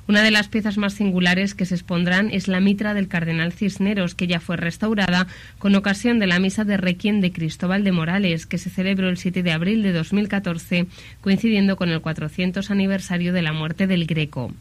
Una 0.05 0.21
de 0.21 0.31
las 0.31 0.49
piezas 0.49 0.77
más 0.77 0.93
singulares 0.93 1.55
que 1.55 1.65
se 1.65 1.75
expondrán 1.75 2.29
es 2.29 2.49
la 2.49 2.59
mitra 2.59 2.93
del 2.93 3.07
cardenal 3.07 3.53
Cisneros, 3.53 4.15
que 4.15 4.27
ya 4.27 4.41
fue 4.41 4.57
restaurada 4.57 5.27
con 5.59 5.75
ocasión 5.75 6.19
de 6.19 6.27
la 6.27 6.39
misa 6.39 6.65
de 6.65 6.75
Requiem 6.75 7.21
de 7.21 7.31
Cristóbal 7.31 7.85
de 7.85 7.93
Morales, 7.93 8.45
que 8.45 8.57
se 8.57 8.69
celebró 8.69 9.07
el 9.07 9.17
7 9.17 9.43
de 9.43 9.51
abril 9.53 9.81
de 9.81 9.93
2014, 9.93 10.87
coincidiendo 11.21 11.77
con 11.77 11.87
el 11.87 12.01
400 12.01 12.69
aniversario 12.69 13.31
de 13.31 13.43
la 13.43 13.53
muerte 13.53 13.87
del 13.87 14.05
Greco. 14.05 14.51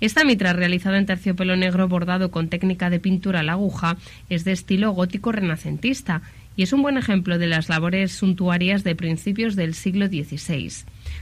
Esta 0.00 0.24
mitra, 0.24 0.52
realizada 0.52 0.98
en 0.98 1.06
terciopelo 1.06 1.56
negro 1.56 1.88
bordado 1.88 2.30
con 2.30 2.48
técnica 2.48 2.90
de 2.90 3.00
pintura 3.00 3.40
a 3.40 3.42
la 3.42 3.52
aguja, 3.52 3.96
es 4.30 4.44
de 4.44 4.52
estilo 4.52 4.92
gótico 4.92 5.32
renacentista 5.32 6.22
y 6.56 6.62
es 6.62 6.72
un 6.72 6.82
buen 6.82 6.96
ejemplo 6.96 7.38
de 7.38 7.46
las 7.46 7.68
labores 7.68 8.12
suntuarias 8.12 8.84
de 8.84 8.94
principios 8.94 9.56
del 9.56 9.74
siglo 9.74 10.06
XVI. 10.06 10.72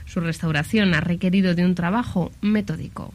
Su 0.05 0.19
restauración 0.19 0.93
ha 0.93 1.01
requerido 1.01 1.55
de 1.55 1.65
un 1.65 1.75
trabajo 1.75 2.31
metódico. 2.41 3.13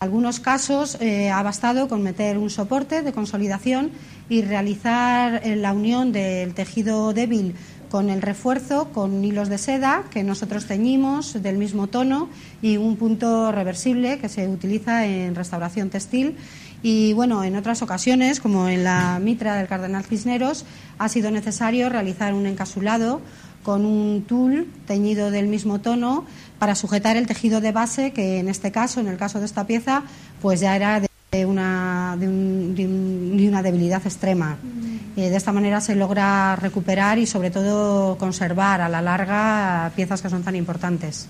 En 0.00 0.06
algunos 0.06 0.40
casos 0.40 0.96
eh, 1.00 1.30
ha 1.30 1.42
bastado 1.42 1.88
con 1.88 2.02
meter 2.02 2.36
un 2.36 2.50
soporte 2.50 3.02
de 3.02 3.12
consolidación 3.12 3.92
y 4.28 4.42
realizar 4.42 5.42
eh, 5.44 5.54
la 5.54 5.72
unión 5.72 6.10
del 6.10 6.54
tejido 6.54 7.12
débil 7.12 7.54
con 7.92 8.08
el 8.08 8.22
refuerzo 8.22 8.88
con 8.90 9.22
hilos 9.22 9.50
de 9.50 9.58
seda 9.58 10.04
que 10.10 10.24
nosotros 10.24 10.64
teñimos 10.64 11.42
del 11.42 11.58
mismo 11.58 11.88
tono 11.88 12.30
y 12.62 12.78
un 12.78 12.96
punto 12.96 13.52
reversible 13.52 14.18
que 14.18 14.30
se 14.30 14.48
utiliza 14.48 15.06
en 15.06 15.34
restauración 15.34 15.90
textil. 15.90 16.36
Y 16.82 17.12
bueno, 17.12 17.44
en 17.44 17.56
otras 17.56 17.82
ocasiones, 17.82 18.40
como 18.40 18.68
en 18.68 18.84
la 18.84 19.18
mitra 19.20 19.56
del 19.56 19.68
Cardenal 19.68 20.04
Cisneros, 20.04 20.64
ha 20.98 21.08
sido 21.08 21.30
necesario 21.30 21.88
realizar 21.88 22.34
un 22.34 22.46
encasulado 22.46 23.20
con 23.62 23.86
un 23.86 24.24
tul 24.26 24.68
teñido 24.86 25.30
del 25.30 25.46
mismo 25.46 25.80
tono 25.80 26.26
para 26.58 26.74
sujetar 26.74 27.16
el 27.16 27.26
tejido 27.26 27.60
de 27.60 27.72
base, 27.72 28.12
que 28.12 28.38
en 28.38 28.48
este 28.48 28.72
caso, 28.72 29.00
en 29.00 29.06
el 29.06 29.16
caso 29.16 29.38
de 29.38 29.46
esta 29.46 29.66
pieza, 29.66 30.02
pues 30.40 30.60
ya 30.60 30.74
era 30.74 31.00
de 31.00 31.46
una, 31.46 32.16
de 32.18 33.48
una 33.48 33.62
debilidad 33.62 34.02
extrema. 34.04 34.58
Eh, 35.16 35.30
de 35.30 35.36
esta 35.36 35.52
manera 35.52 35.80
se 35.80 35.94
logra 35.94 36.56
recuperar 36.56 37.18
y 37.18 37.26
sobre 37.26 37.50
todo 37.50 38.18
conservar 38.18 38.80
a 38.80 38.88
la 38.88 39.00
larga 39.00 39.92
piezas 39.94 40.20
que 40.20 40.28
son 40.28 40.42
tan 40.42 40.56
importantes. 40.56 41.28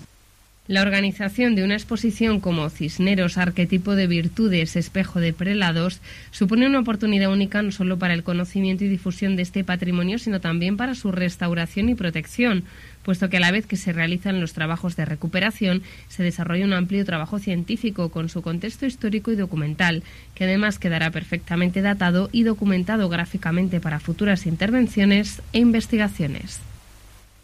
La 0.65 0.81
organización 0.81 1.55
de 1.55 1.65
una 1.65 1.73
exposición 1.73 2.39
como 2.39 2.69
Cisneros, 2.69 3.37
arquetipo 3.37 3.95
de 3.95 4.07
virtudes, 4.07 4.77
espejo 4.77 5.19
de 5.19 5.33
prelados, 5.33 5.99
supone 6.31 6.65
una 6.65 6.79
oportunidad 6.79 7.33
única 7.33 7.61
no 7.61 7.73
solo 7.73 7.99
para 7.99 8.13
el 8.13 8.23
conocimiento 8.23 8.85
y 8.85 8.87
difusión 8.87 9.35
de 9.35 9.41
este 9.41 9.65
patrimonio, 9.65 10.19
sino 10.19 10.39
también 10.39 10.77
para 10.77 10.95
su 10.95 11.11
restauración 11.11 11.89
y 11.89 11.95
protección, 11.95 12.63
puesto 13.03 13.29
que 13.29 13.35
a 13.35 13.39
la 13.41 13.51
vez 13.51 13.65
que 13.65 13.75
se 13.75 13.91
realizan 13.91 14.39
los 14.39 14.53
trabajos 14.53 14.95
de 14.95 15.03
recuperación, 15.03 15.83
se 16.07 16.23
desarrolla 16.23 16.63
un 16.63 16.71
amplio 16.71 17.03
trabajo 17.03 17.39
científico 17.39 18.07
con 18.07 18.29
su 18.29 18.41
contexto 18.41 18.85
histórico 18.85 19.33
y 19.33 19.35
documental, 19.35 20.01
que 20.33 20.45
además 20.45 20.79
quedará 20.79 21.11
perfectamente 21.11 21.81
datado 21.81 22.29
y 22.31 22.43
documentado 22.43 23.09
gráficamente 23.09 23.81
para 23.81 23.99
futuras 23.99 24.45
intervenciones 24.45 25.41
e 25.51 25.59
investigaciones. 25.59 26.61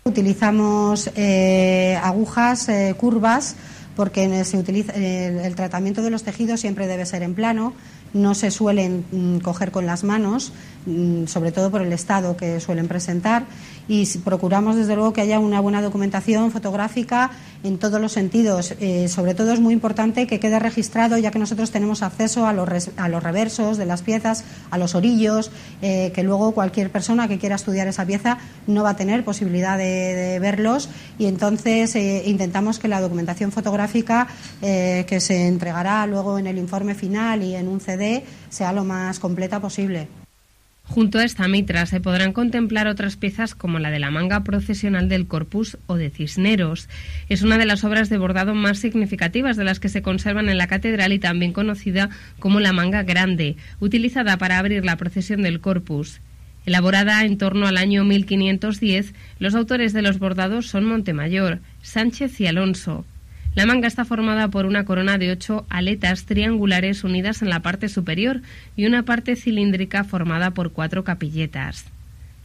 Utilizamos 0.09 1.11
eh, 1.15 1.95
agujas 2.01 2.67
eh, 2.67 2.95
curvas 2.97 3.55
porque 3.95 4.43
se 4.43 4.57
utiliza, 4.57 4.93
el 4.95 5.53
tratamiento 5.55 6.01
de 6.01 6.09
los 6.09 6.23
tejidos 6.23 6.61
siempre 6.61 6.87
debe 6.87 7.05
ser 7.05 7.21
en 7.21 7.35
plano, 7.35 7.73
no 8.13 8.33
se 8.33 8.49
suelen 8.49 9.05
mm, 9.11 9.37
coger 9.39 9.69
con 9.71 9.85
las 9.85 10.03
manos, 10.03 10.51
mm, 10.87 11.25
sobre 11.27 11.51
todo 11.51 11.69
por 11.69 11.83
el 11.83 11.93
estado 11.93 12.37
que 12.37 12.59
suelen 12.59 12.87
presentar, 12.87 13.45
y 13.89 14.05
procuramos 14.19 14.75
desde 14.75 14.95
luego 14.95 15.11
que 15.11 15.21
haya 15.21 15.39
una 15.39 15.59
buena 15.59 15.81
documentación 15.81 16.51
fotográfica 16.51 17.31
en 17.63 17.79
todos 17.79 17.99
los 17.99 18.11
sentidos. 18.11 18.75
Eh, 18.79 19.09
sobre 19.09 19.33
todo 19.33 19.51
es 19.51 19.59
muy 19.59 19.73
importante 19.73 20.27
que 20.27 20.39
quede 20.39 20.59
registrado, 20.59 21.17
ya 21.17 21.31
que 21.31 21.39
nosotros 21.39 21.71
tenemos 21.71 22.03
acceso 22.03 22.45
a 22.45 22.53
los, 22.53 22.91
a 22.95 23.09
los 23.09 23.23
reversos 23.23 23.77
de 23.77 23.87
las 23.87 24.03
piezas, 24.03 24.45
a 24.69 24.77
los 24.77 24.93
orillos, 24.93 25.51
eh, 25.81 26.11
que 26.13 26.21
luego 26.23 26.51
cualquier 26.51 26.91
persona 26.91 27.27
que 27.27 27.39
quiera 27.39 27.55
estudiar 27.55 27.87
esa 27.87 28.05
pieza 28.05 28.37
no 28.67 28.83
va 28.83 28.91
a 28.91 28.95
tener 28.95 29.25
posibilidad 29.25 29.77
de, 29.77 30.37
verlos, 30.39 30.89
y 31.17 31.25
entonces 31.25 31.95
eh, 31.95 32.23
intentamos 32.27 32.77
que 32.77 32.87
la 32.87 33.01
documentación 33.01 33.51
fotográfica 33.51 34.27
que 34.61 35.19
se 35.19 35.47
entregará 35.47 36.05
luego 36.05 36.37
en 36.37 36.45
el 36.45 36.57
informe 36.57 36.93
final 36.93 37.43
y 37.43 37.55
en 37.55 37.67
un 37.67 37.79
CD 37.79 38.23
sea 38.49 38.71
lo 38.71 38.83
más 38.83 39.19
completa 39.19 39.59
posible. 39.59 40.18
Junto 40.89 41.19
a 41.19 41.23
esta 41.23 41.47
mitra 41.47 41.85
se 41.85 42.01
podrán 42.01 42.33
contemplar 42.33 42.87
otras 42.87 43.15
piezas 43.15 43.53
como 43.53 43.77
la 43.77 43.91
de 43.91 43.99
la 43.99 44.09
manga 44.09 44.43
procesional 44.43 45.07
del 45.07 45.27
Corpus 45.27 45.77
o 45.85 45.97
de 45.97 46.09
Cisneros. 46.09 46.89
Es 47.29 47.43
una 47.43 47.59
de 47.59 47.67
las 47.67 47.83
obras 47.83 48.09
de 48.09 48.17
bordado 48.17 48.55
más 48.55 48.79
significativas 48.79 49.55
de 49.55 49.65
las 49.65 49.79
que 49.79 49.87
se 49.87 50.01
conservan 50.01 50.49
en 50.49 50.57
la 50.57 50.65
catedral 50.65 51.13
y 51.13 51.19
también 51.19 51.53
conocida 51.53 52.09
como 52.39 52.59
la 52.59 52.73
manga 52.73 53.03
grande, 53.03 53.55
utilizada 53.79 54.37
para 54.37 54.57
abrir 54.57 54.83
la 54.83 54.97
procesión 54.97 55.43
del 55.43 55.61
Corpus. 55.61 56.21
Elaborada 56.65 57.23
en 57.23 57.37
torno 57.37 57.67
al 57.67 57.77
año 57.77 58.03
1510, 58.03 59.13
los 59.37 59.53
autores 59.53 59.93
de 59.93 60.01
los 60.01 60.17
bordados 60.17 60.65
son 60.65 60.85
Montemayor, 60.85 61.59
Sánchez 61.83 62.41
y 62.41 62.47
Alonso. 62.47 63.05
La 63.55 63.65
manga 63.65 63.87
está 63.87 64.05
formada 64.05 64.47
por 64.49 64.65
una 64.65 64.85
corona 64.85 65.17
de 65.17 65.31
ocho 65.31 65.65
aletas 65.69 66.25
triangulares 66.25 67.03
unidas 67.03 67.41
en 67.41 67.49
la 67.49 67.61
parte 67.61 67.89
superior 67.89 68.41
y 68.75 68.85
una 68.85 69.03
parte 69.03 69.35
cilíndrica 69.35 70.03
formada 70.03 70.51
por 70.51 70.71
cuatro 70.71 71.03
capilletas. 71.03 71.85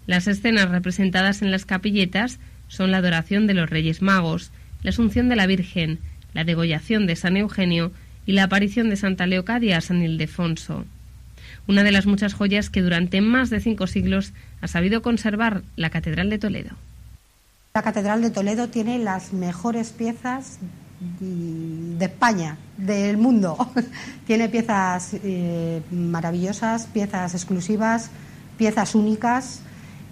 Las 0.07 0.27
escenas 0.27 0.71
representadas 0.71 1.43
en 1.43 1.51
las 1.51 1.67
capilletas 1.67 2.39
son 2.69 2.91
la 2.91 2.99
adoración 2.99 3.47
de 3.47 3.55
los 3.55 3.71
Reyes 3.71 4.03
Magos, 4.03 4.51
la 4.83 4.91
Asunción 4.91 5.29
de 5.29 5.37
la 5.37 5.47
Virgen, 5.47 5.99
la 6.33 6.45
degollación 6.45 7.07
de 7.07 7.17
San 7.17 7.37
Eugenio 7.37 7.93
y 8.27 8.33
la 8.33 8.45
aparición 8.45 8.91
de 8.91 8.97
Santa 8.97 9.27
Leocadia 9.27 9.79
a 9.79 9.81
San 9.83 10.03
Ildefonso. 10.03 10.85
Una 11.67 11.83
de 11.83 11.93
las 11.93 12.07
muchas 12.07 12.35
joyas 12.35 12.71
que 12.71 12.83
durante 12.83 13.21
más 13.21 13.51
de 13.51 13.61
cinco 13.61 13.87
siglos 13.87 14.33
ha 14.61 14.69
sabido 14.69 15.03
conservar 15.03 15.63
la 15.77 15.91
Catedral 15.91 16.31
de 16.31 16.39
Toledo. 16.39 16.71
La 17.75 17.83
Catedral 17.83 18.23
de 18.23 18.31
Toledo 18.31 18.69
tiene 18.69 18.99
las 18.99 19.33
mejores 19.33 19.91
piezas 19.91 20.59
de 21.21 22.05
España, 22.05 22.57
del 22.77 23.17
mundo. 23.17 23.57
Tiene 24.27 24.49
piezas 24.49 25.11
eh, 25.13 25.83
maravillosas, 25.91 26.87
piezas 26.87 27.35
exclusivas, 27.35 28.11
piezas 28.57 28.95
únicas 28.95 29.61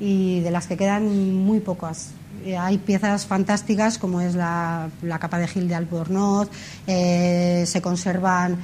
y 0.01 0.41
de 0.41 0.51
las 0.51 0.67
que 0.67 0.77
quedan 0.77 1.35
muy 1.35 1.61
pocas. 1.61 2.11
Eh, 2.45 2.57
hay 2.57 2.79
piezas 2.79 3.27
fantásticas 3.27 3.99
como 3.99 4.21
es 4.21 4.35
la, 4.35 4.91
capa 5.21 5.39
de 5.39 5.47
Gil 5.47 5.69
de 5.69 5.77
Albornoz, 5.77 6.49
eh, 6.87 7.65
se 7.67 7.81
conservan 7.81 8.57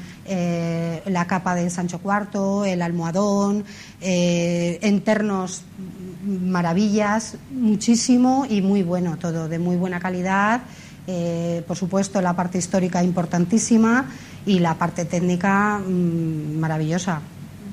la 1.07 1.27
capa 1.27 1.55
de 1.55 1.71
Sancho 1.71 2.01
IV, 2.05 2.71
el 2.71 2.83
almohadón, 2.83 3.65
enternos 4.01 5.63
maravillas, 6.27 7.37
muchísimo 7.51 8.47
y 8.49 8.61
muy 8.61 8.83
bueno 8.83 9.17
todo, 9.17 9.49
de 9.49 9.59
muy 9.59 9.77
buena 9.77 10.01
calidad. 10.01 10.61
Por 11.67 11.77
supuesto, 11.77 12.21
la 12.21 12.35
parte 12.35 12.59
histórica 12.59 13.03
importantísima 13.03 14.07
y 14.47 14.59
la 14.59 14.75
parte 14.75 15.05
técnica 15.05 15.79
mm, 15.79 16.59
maravillosa. 16.59 17.21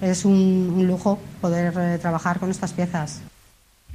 Es 0.02 0.26
un 0.26 0.86
lujo 0.88 1.20
poder 1.42 2.00
trabajar 2.00 2.40
con 2.40 2.52
estas 2.52 2.74
piezas 2.74 3.22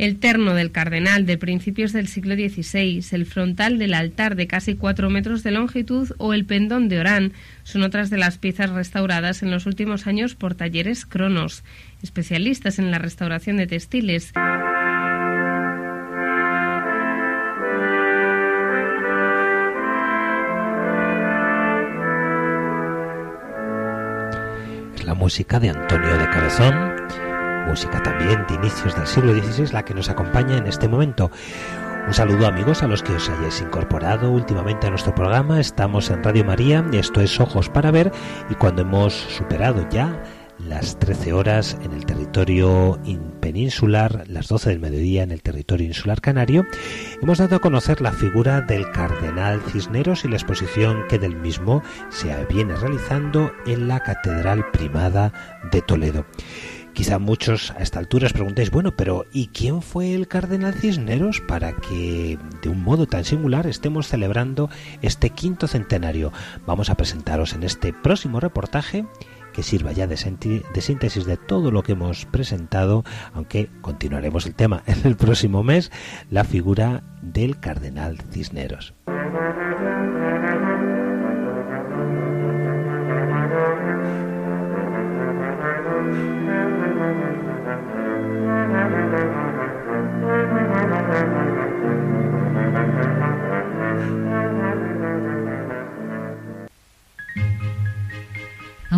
el 0.00 0.18
terno 0.18 0.54
del 0.54 0.72
cardenal 0.72 1.26
de 1.26 1.36
principios 1.36 1.92
del 1.92 2.08
siglo 2.08 2.34
XVI, 2.34 3.04
el 3.10 3.26
frontal 3.26 3.78
del 3.78 3.92
altar 3.92 4.34
de 4.34 4.46
casi 4.46 4.74
cuatro 4.74 5.10
metros 5.10 5.42
de 5.42 5.50
longitud 5.50 6.12
o 6.16 6.32
el 6.32 6.46
pendón 6.46 6.88
de 6.88 7.00
Orán 7.00 7.34
son 7.64 7.82
otras 7.82 8.08
de 8.08 8.16
las 8.16 8.38
piezas 8.38 8.70
restauradas 8.70 9.42
en 9.42 9.50
los 9.50 9.66
últimos 9.66 10.06
años 10.06 10.36
por 10.36 10.54
talleres 10.54 11.04
Cronos, 11.04 11.64
especialistas 12.02 12.78
en 12.78 12.90
la 12.90 12.98
restauración 12.98 13.58
de 13.58 13.66
textiles. 13.66 14.32
Música 25.20 25.60
de 25.60 25.68
Antonio 25.68 26.16
de 26.16 26.30
Cabezón 26.30 26.96
música 27.68 28.02
también 28.02 28.46
de 28.48 28.54
inicios 28.54 28.96
del 28.96 29.06
siglo 29.06 29.34
XVI 29.34 29.70
la 29.70 29.84
que 29.84 29.92
nos 29.92 30.08
acompaña 30.08 30.56
en 30.56 30.66
este 30.66 30.88
momento. 30.88 31.30
Un 32.06 32.14
saludo 32.14 32.46
amigos 32.46 32.82
a 32.82 32.88
los 32.88 33.02
que 33.02 33.12
os 33.12 33.28
hayáis 33.28 33.60
incorporado 33.60 34.30
últimamente 34.30 34.86
a 34.86 34.90
nuestro 34.90 35.14
programa. 35.14 35.60
Estamos 35.60 36.08
en 36.08 36.24
Radio 36.24 36.46
María 36.46 36.82
esto 36.92 37.20
es 37.20 37.38
Ojos 37.38 37.68
para 37.68 37.90
Ver 37.90 38.10
y 38.48 38.54
cuando 38.54 38.80
hemos 38.80 39.12
superado 39.12 39.86
ya 39.90 40.22
las 40.66 40.98
13 40.98 41.32
horas 41.32 41.76
en 41.82 41.92
el 41.92 42.06
territorio 42.06 42.98
peninsular, 43.40 44.24
las 44.28 44.48
12 44.48 44.70
del 44.70 44.80
mediodía 44.80 45.22
en 45.22 45.30
el 45.30 45.42
territorio 45.42 45.86
insular 45.86 46.20
canario, 46.20 46.64
hemos 47.22 47.38
dado 47.38 47.56
a 47.56 47.60
conocer 47.60 48.00
la 48.00 48.12
figura 48.12 48.60
del 48.60 48.90
cardenal 48.90 49.60
Cisneros 49.72 50.24
y 50.24 50.28
la 50.28 50.36
exposición 50.36 51.04
que 51.08 51.18
del 51.18 51.36
mismo 51.36 51.82
se 52.10 52.34
viene 52.46 52.76
realizando 52.76 53.52
en 53.66 53.88
la 53.88 54.00
Catedral 54.00 54.70
Primada 54.70 55.32
de 55.72 55.82
Toledo. 55.82 56.26
Quizá 56.92 57.18
muchos 57.18 57.70
a 57.70 57.82
esta 57.82 57.98
altura 57.98 58.26
os 58.26 58.32
preguntéis, 58.32 58.70
bueno, 58.70 58.94
pero 58.96 59.24
¿y 59.32 59.48
quién 59.48 59.80
fue 59.80 60.14
el 60.14 60.26
cardenal 60.26 60.74
Cisneros 60.74 61.40
para 61.40 61.72
que 61.72 62.36
de 62.62 62.68
un 62.68 62.82
modo 62.82 63.06
tan 63.06 63.24
singular 63.24 63.66
estemos 63.66 64.08
celebrando 64.08 64.68
este 65.00 65.30
quinto 65.30 65.68
centenario? 65.68 66.32
Vamos 66.66 66.90
a 66.90 66.96
presentaros 66.96 67.54
en 67.54 67.62
este 67.62 67.92
próximo 67.92 68.40
reportaje 68.40 69.06
que 69.60 69.64
sirva 69.64 69.92
ya 69.92 70.06
de, 70.06 70.16
de, 70.16 70.80
síntesis 70.80 71.26
de 71.26 71.36
todo 71.36 71.70
lo 71.70 71.82
que 71.82 71.92
hemos 71.92 72.24
presentado, 72.24 73.04
aunque 73.34 73.68
continuaremos 73.82 74.46
el 74.46 74.54
tema 74.54 74.82
en 74.86 75.06
el 75.06 75.16
próximo 75.16 75.62
mes, 75.62 75.92
la 76.30 76.44
figura 76.44 77.02
del 77.20 77.60
cardenal 77.60 78.16
Cisneros. 78.30 78.94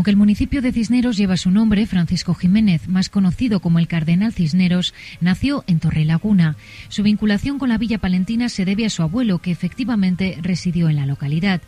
Aunque 0.02 0.10
el 0.10 0.16
municipio 0.16 0.60
de 0.62 0.72
Cisneros 0.72 1.16
lleva 1.16 1.36
su 1.36 1.52
nombre, 1.52 1.86
Francisco 1.86 2.34
Jiménez, 2.34 2.88
más 2.88 3.08
conocido 3.08 3.60
como 3.60 3.78
el 3.78 3.86
Cardenal 3.86 4.32
Cisneros, 4.32 4.94
nació 5.20 5.62
en 5.68 5.78
Torrelaguna. 5.78 6.56
Su 6.88 7.04
vinculación 7.04 7.60
con 7.60 7.68
la 7.68 7.78
Villa 7.78 7.98
Palentina 7.98 8.48
se 8.48 8.64
debe 8.64 8.84
a 8.84 8.90
su 8.90 9.04
abuelo, 9.04 9.38
que 9.38 9.52
efectivamente 9.52 10.36
residió 10.42 10.88
en 10.88 10.96
la 10.96 11.06
localidad. 11.06 11.62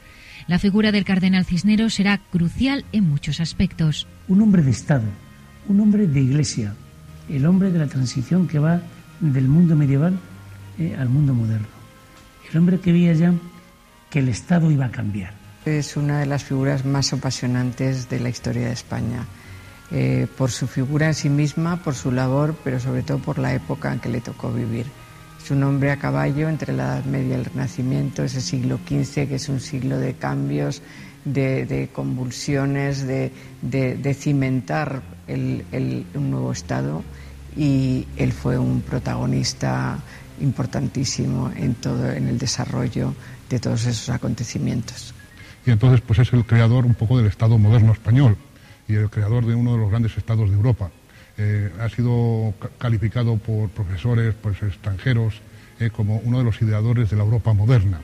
La 0.48 0.58
figura 0.58 0.90
del 0.90 1.04
Cardenal 1.04 1.44
Cisneros 1.44 1.94
será 1.94 2.18
crucial 2.18 2.84
en 2.90 3.08
muchos 3.08 3.38
aspectos. 3.38 4.08
Un 4.26 4.42
hombre 4.42 4.64
de 4.64 4.72
Estado, 4.72 5.06
un 5.68 5.78
hombre 5.78 6.08
de 6.08 6.20
Iglesia, 6.20 6.74
el 7.28 7.46
hombre 7.46 7.70
de 7.70 7.78
la 7.78 7.86
transición 7.86 8.48
que 8.48 8.58
va 8.58 8.82
del 9.20 9.46
mundo 9.46 9.76
medieval 9.76 10.18
eh, 10.80 10.96
al 10.98 11.08
mundo 11.08 11.34
moderno. 11.34 11.68
El 12.50 12.58
hombre 12.58 12.80
que 12.80 12.90
veía 12.90 13.12
ya 13.12 13.32
que 14.10 14.18
el 14.18 14.28
Estado 14.28 14.72
iba 14.72 14.86
a 14.86 14.90
cambiar 14.90 15.43
es 15.66 15.96
una 15.96 16.20
de 16.20 16.26
las 16.26 16.44
figuras 16.44 16.84
más 16.84 17.12
apasionantes 17.12 18.08
de 18.10 18.20
la 18.20 18.28
historia 18.28 18.66
de 18.66 18.72
España, 18.72 19.26
eh, 19.90 20.26
por 20.36 20.50
su 20.50 20.66
figura 20.66 21.06
en 21.06 21.14
sí 21.14 21.30
misma, 21.30 21.82
por 21.82 21.94
su 21.94 22.12
labor, 22.12 22.54
pero 22.62 22.80
sobre 22.80 23.02
todo 23.02 23.18
por 23.18 23.38
la 23.38 23.54
época 23.54 23.92
en 23.92 24.00
que 24.00 24.10
le 24.10 24.20
tocó 24.20 24.52
vivir. 24.52 24.86
Es 25.42 25.50
un 25.50 25.62
hombre 25.62 25.90
a 25.90 25.98
caballo 25.98 26.48
entre 26.48 26.72
la 26.72 26.84
Edad 26.84 27.04
Media 27.04 27.36
y 27.36 27.40
el 27.40 27.44
Renacimiento, 27.46 28.22
ese 28.22 28.40
siglo 28.40 28.78
XV 28.86 29.28
que 29.28 29.34
es 29.36 29.48
un 29.48 29.60
siglo 29.60 29.98
de 29.98 30.14
cambios, 30.14 30.82
de, 31.24 31.88
convulsiones, 31.92 33.06
de, 33.06 34.16
cimentar 34.18 35.02
un 35.26 36.30
nuevo 36.30 36.52
Estado 36.52 37.02
y 37.56 38.06
él 38.16 38.32
fue 38.32 38.58
un 38.58 38.82
protagonista 38.82 39.98
importantísimo 40.40 41.50
en 41.56 41.74
todo 41.74 42.10
en 42.10 42.28
el 42.28 42.38
desarrollo 42.38 43.14
de 43.48 43.60
todos 43.60 43.86
esos 43.86 44.08
acontecimientos 44.10 45.14
y 45.66 45.70
entonces 45.70 46.00
pues 46.00 46.18
es 46.18 46.32
el 46.32 46.44
creador 46.44 46.86
un 46.86 46.94
poco 46.94 47.18
del 47.18 47.26
Estado 47.26 47.58
moderno 47.58 47.92
español 47.92 48.36
y 48.88 48.94
el 48.94 49.10
creador 49.10 49.46
de 49.46 49.54
uno 49.54 49.72
de 49.72 49.78
los 49.78 49.90
grandes 49.90 50.16
estados 50.16 50.50
de 50.50 50.56
Europa. 50.56 50.90
Eh, 51.36 51.70
ha 51.80 51.88
sido 51.88 52.54
calificado 52.78 53.36
por 53.38 53.68
profesores 53.70 54.34
pues, 54.40 54.62
extranjeros 54.62 55.40
eh, 55.80 55.90
como 55.90 56.18
uno 56.18 56.38
de 56.38 56.44
los 56.44 56.60
ideadores 56.62 57.10
de 57.10 57.16
la 57.16 57.24
Europa 57.24 57.52
moderna, 57.52 58.00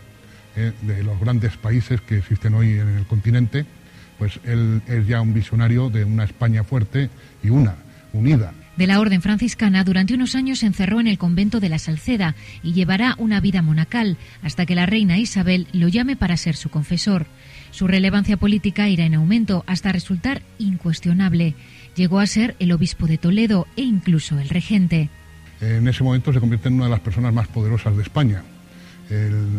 eh, 0.57 0.73
de 0.83 1.03
los 1.05 1.21
grandes 1.21 1.57
países 1.57 2.01
que 2.01 2.19
existen 2.19 2.55
hoy 2.55 2.73
en 2.73 2.89
el 2.89 3.07
continente, 3.07 3.67
pues 4.19 4.41
él 4.45 4.83
es 4.89 5.07
ya 5.07 5.21
un 5.21 5.33
visionario 5.33 5.91
de 5.91 6.05
una 6.05 6.25
España 6.25 6.65
fuerte 6.65 7.09
y 7.43 7.51
una, 7.51 7.77
unida, 8.13 8.53
de 8.81 8.87
la 8.87 8.99
Orden 8.99 9.21
franciscana, 9.21 9.85
durante 9.85 10.15
unos 10.15 10.35
años 10.35 10.61
se 10.61 10.67
encerró 10.67 11.01
en 11.01 11.07
el 11.07 11.19
convento 11.19 11.61
de 11.61 11.69
la 11.69 11.79
Salceda 11.79 12.35
y 12.63 12.73
llevará 12.73 13.15
una 13.19 13.39
vida 13.39 13.61
monacal 13.61 14.17
hasta 14.41 14.65
que 14.65 14.75
la 14.75 14.87
reina 14.87 15.19
Isabel 15.19 15.67
lo 15.73 15.89
llame 15.89 16.17
para 16.17 16.39
ser 16.39 16.57
su 16.57 16.71
confesor. 16.71 17.27
Su 17.71 17.87
relevancia 17.87 18.37
política 18.37 18.89
irá 18.89 19.05
en 19.05 19.15
aumento 19.15 19.65
hasta 19.67 19.93
resultar 19.93 20.43
incuestionable. 20.59 21.55
Llegó 21.97 22.19
a 22.19 22.27
ser 22.27 22.57
el 22.59 22.73
obispo 22.73 23.07
de 23.07 23.19
Toledo 23.19 23.67
e 23.77 23.83
incluso 23.83 24.39
el 24.39 24.49
regente. 24.49 25.09
En 25.61 25.87
ese 25.89 26.03
momento 26.03 26.33
se 26.33 26.41
convierte 26.41 26.69
en 26.69 26.75
una 26.75 26.85
de 26.85 26.91
las 26.91 27.01
personas 27.01 27.33
más 27.35 27.49
poderosas 27.49 27.97
de 27.97 28.03
España. 28.03 28.43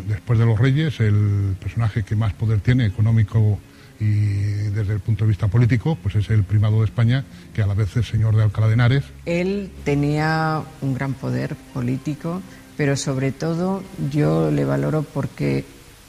después 0.07 0.39
de 0.39 0.45
los 0.45 0.57
reyes, 0.57 0.99
el 1.01 1.57
personaje 1.59 2.03
que 2.03 2.15
más 2.15 2.31
poder 2.33 2.61
tiene 2.61 2.85
económico 2.85 3.59
y 3.99 4.69
desde 4.73 4.93
el 4.93 4.99
punto 4.99 5.25
de 5.25 5.29
vista 5.29 5.47
político, 5.47 5.97
pues 6.01 6.15
es 6.15 6.29
el 6.29 6.43
primado 6.43 6.79
de 6.79 6.85
España, 6.85 7.23
que 7.53 7.61
a 7.61 7.67
la 7.67 7.75
vez 7.75 7.95
es 7.97 8.07
señor 8.07 8.35
de 8.35 8.43
Alcalá 8.43 8.67
de 8.67 8.73
Henares. 8.73 9.03
Él 9.25 9.69
tenía 9.83 10.63
un 10.81 10.95
gran 10.95 11.13
poder 11.13 11.55
político, 11.73 12.41
pero 12.77 12.95
sobre 12.95 13.31
todo 13.31 13.83
yo 14.11 14.49
le 14.49 14.65
valoro 14.65 15.03
porque 15.03 15.65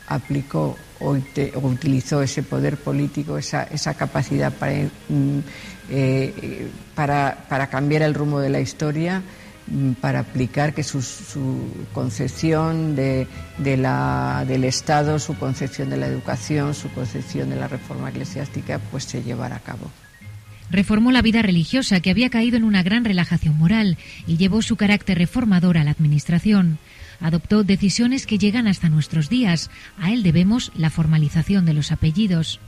aplicó 0.07 0.79
o, 1.03 1.19
utilizó 1.63 2.23
ese 2.23 2.43
poder 2.43 2.77
político, 2.77 3.39
esa, 3.39 3.65
esa 3.65 3.95
capacidad 3.95 4.53
para, 4.53 4.73
eh, 5.91 6.69
para, 6.95 7.47
para, 7.49 7.67
cambiar 7.69 8.03
el 8.03 8.15
rumbo 8.15 8.41
de 8.41 8.51
la 8.51 8.61
historia, 8.61 9.23
mm, 9.67 9.93
para 9.95 10.21
aplicar 10.21 10.75
que 10.75 10.83
su, 10.83 11.03
concepción 11.93 12.95
de, 12.97 13.27
de 13.59 13.77
la, 13.77 14.45
del 14.47 14.65
Estado, 14.65 15.19
su 15.19 15.37
concepción 15.37 15.91
de 15.91 15.97
la 15.97 16.07
educación, 16.07 16.75
su 16.75 16.91
concepción 16.93 17.51
de 17.51 17.57
la 17.57 17.69
reforma 17.69 18.11
eclesiástica, 18.11 18.79
pues 18.91 19.05
se 19.05 19.23
llevara 19.23 19.57
a 19.57 19.61
cabo. 19.61 19.91
Reformó 20.71 21.13
la 21.13 21.21
vida 21.21 21.43
religiosa 21.43 22.01
que 22.01 22.11
había 22.11 22.31
caído 22.31 22.57
en 22.57 22.65
una 22.65 22.83
gran 22.83 23.05
relajación 23.05 23.59
moral 23.59 23.99
y 24.27 24.39
llevó 24.39 24.63
su 24.63 24.77
carácter 24.77 25.19
reformador 25.19 25.77
a 25.77 25.85
la 25.85 25.91
administración 25.91 26.79
adoptó 27.23 27.65
decisiones 27.65 28.27
que 28.27 28.37
llegan 28.37 28.67
hasta 28.67 28.89
nuestros 28.89 29.29
días. 29.31 29.71
A 29.99 30.13
él 30.13 30.23
debemos 30.23 30.73
la 30.77 30.91
formalización 30.91 31.65
de 31.65 31.73
los 31.73 31.93
apellidos. 31.93 32.61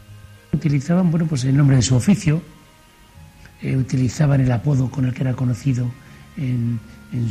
Utilizaban 0.53 1.11
bueno, 1.11 1.27
pues 1.27 1.45
el 1.45 1.57
nombre 1.57 1.77
de 1.77 1.83
su 1.83 1.97
oficio, 1.97 2.41
eh, 3.61 3.77
utilizaban 3.77 4.41
el 4.41 4.53
apodo 4.53 4.91
con 4.91 5.05
el 5.05 5.13
que 5.13 5.23
era 5.23 5.35
conocido 5.35 5.91
en, 6.37 6.81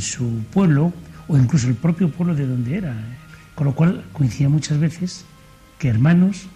su 0.00 0.42
pueblo 0.52 0.94
o 1.28 1.36
incluso 1.36 1.68
el 1.68 1.74
propio 1.74 2.10
pueblo 2.10 2.34
de 2.34 2.46
donde 2.46 2.76
era. 2.76 2.94
Con 3.54 3.66
lo 3.66 3.74
cual 3.74 4.04
coincidía 4.12 4.48
muchas 4.48 4.78
veces 4.78 5.24
que 5.78 5.88
hermanos 5.88 6.46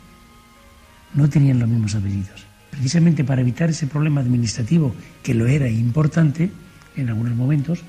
no 1.14 1.28
tenían 1.28 1.58
los 1.58 1.68
mismos 1.68 1.94
apellidos. 1.94 2.46
Precisamente 2.70 3.24
para 3.24 3.40
evitar 3.40 3.70
ese 3.70 3.86
problema 3.86 4.20
administrativo, 4.20 4.94
que 5.22 5.34
lo 5.34 5.46
era 5.46 5.68
importante 5.68 6.50
en 6.96 7.08
algunos 7.08 7.34
momentos, 7.34 7.80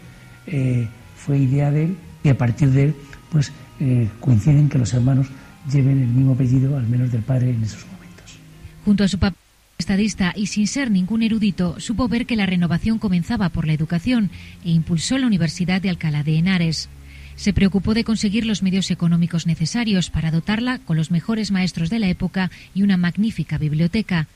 eh, 0.47 0.88
fue 1.15 1.38
idea 1.39 1.71
de 1.71 1.86
él 1.86 1.97
y 2.24 2.30
a 2.30 2.38
partir 2.38 2.70
de 2.72 2.84
él 2.86 2.95
pues 3.32 3.51
eh, 3.80 4.09
coinciden 4.20 4.70
que 4.70 4.78
los 4.78 4.93
hermanos 4.93 5.28
lleven 5.72 6.01
el 6.01 6.07
mismo 6.07 6.34
apellido, 6.34 6.78
al 6.78 6.88
menos 6.88 7.11
del 7.11 7.22
padre 7.22 7.51
en 7.51 7.63
esos 7.63 7.86
momentos. 7.86 8.38
Junto 8.86 9.03
a 9.03 9.07
su 9.07 9.20
papá 9.20 9.38
estadista 9.78 10.34
y 10.36 10.47
sin 10.47 10.67
ser 10.67 10.91
ningún 10.91 11.24
erudito, 11.24 11.80
supo 11.80 12.07
ver 12.07 12.26
que 12.26 12.36
la 12.36 12.45
renovación 12.45 12.99
comenzaba 12.99 13.49
por 13.49 13.65
la 13.65 13.74
educación 13.74 14.30
e 14.65 14.72
impulsó 14.72 15.17
la 15.17 15.28
Universidad 15.28 15.82
de 15.82 15.89
Alcalá 15.89 16.24
de 16.24 16.38
Henares. 16.38 16.89
Se 17.36 17.53
preocupó 17.53 17.93
de 17.93 18.03
conseguir 18.03 18.45
los 18.45 18.61
medios 18.61 18.91
económicos 18.91 19.47
necesarios 19.47 20.09
para 20.09 20.32
dotarla 20.32 20.80
con 20.80 20.97
los 20.97 21.11
mejores 21.11 21.51
maestros 21.51 21.89
de 21.89 21.99
la 21.99 22.09
época 22.09 22.51
y 22.76 22.84
una 22.84 22.97
magnífica 22.97 23.57
biblioteca. 23.57 24.28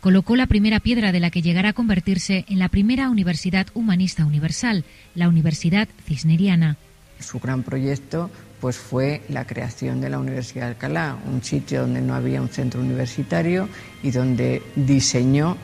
Colocó 0.00 0.36
la 0.36 0.46
primera 0.46 0.78
piedra 0.78 1.10
de 1.10 1.20
la 1.20 1.30
que 1.30 1.42
llegará 1.42 1.70
a 1.70 1.72
convertirse 1.72 2.44
en 2.48 2.60
la 2.60 2.68
primera 2.68 3.10
universidad 3.10 3.66
humanista 3.74 4.24
universal, 4.24 4.84
la 5.16 5.28
Universidad 5.28 5.88
Cisneriana. 6.06 6.76
Su 7.22 7.38
gran 7.38 7.62
proyecto 7.62 8.30
pues 8.60 8.76
fue 8.76 9.22
la 9.28 9.44
creación 9.44 10.00
de 10.00 10.08
la 10.08 10.18
Universidad 10.18 10.66
de 10.66 10.70
Alcalá, 10.72 11.16
un 11.26 11.42
sitio 11.42 11.80
donde 11.80 12.00
no 12.00 12.14
había 12.14 12.40
un 12.40 12.48
centro 12.48 12.80
universitario 12.80 13.68
y 14.02 14.12
donde 14.12 14.62
diseñó 14.76 15.56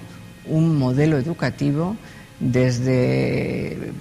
un 0.46 0.76
modelo 0.76 1.16
educativo 1.16 1.96
desde 2.40 3.92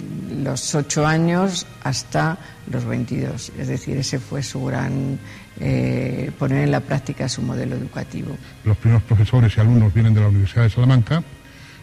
los 0.42 0.74
ocho 0.74 1.06
años 1.06 1.66
hasta 1.84 2.38
los 2.70 2.84
22. 2.84 3.52
Es 3.58 3.68
decir, 3.68 3.96
ese 3.96 4.18
fue 4.18 4.42
su 4.42 4.64
gran 4.64 5.18
eh, 5.60 6.30
poner 6.38 6.64
en 6.64 6.70
la 6.70 6.80
práctica 6.80 7.28
su 7.28 7.42
modelo 7.42 7.76
educativo. 7.76 8.36
Los 8.64 8.76
primeros 8.76 9.02
profesores 9.04 9.56
y 9.56 9.60
alumnos 9.60 9.92
vienen 9.92 10.14
de 10.14 10.20
la 10.20 10.28
Universidad 10.28 10.64
de 10.64 10.70
Salamanca, 10.70 11.22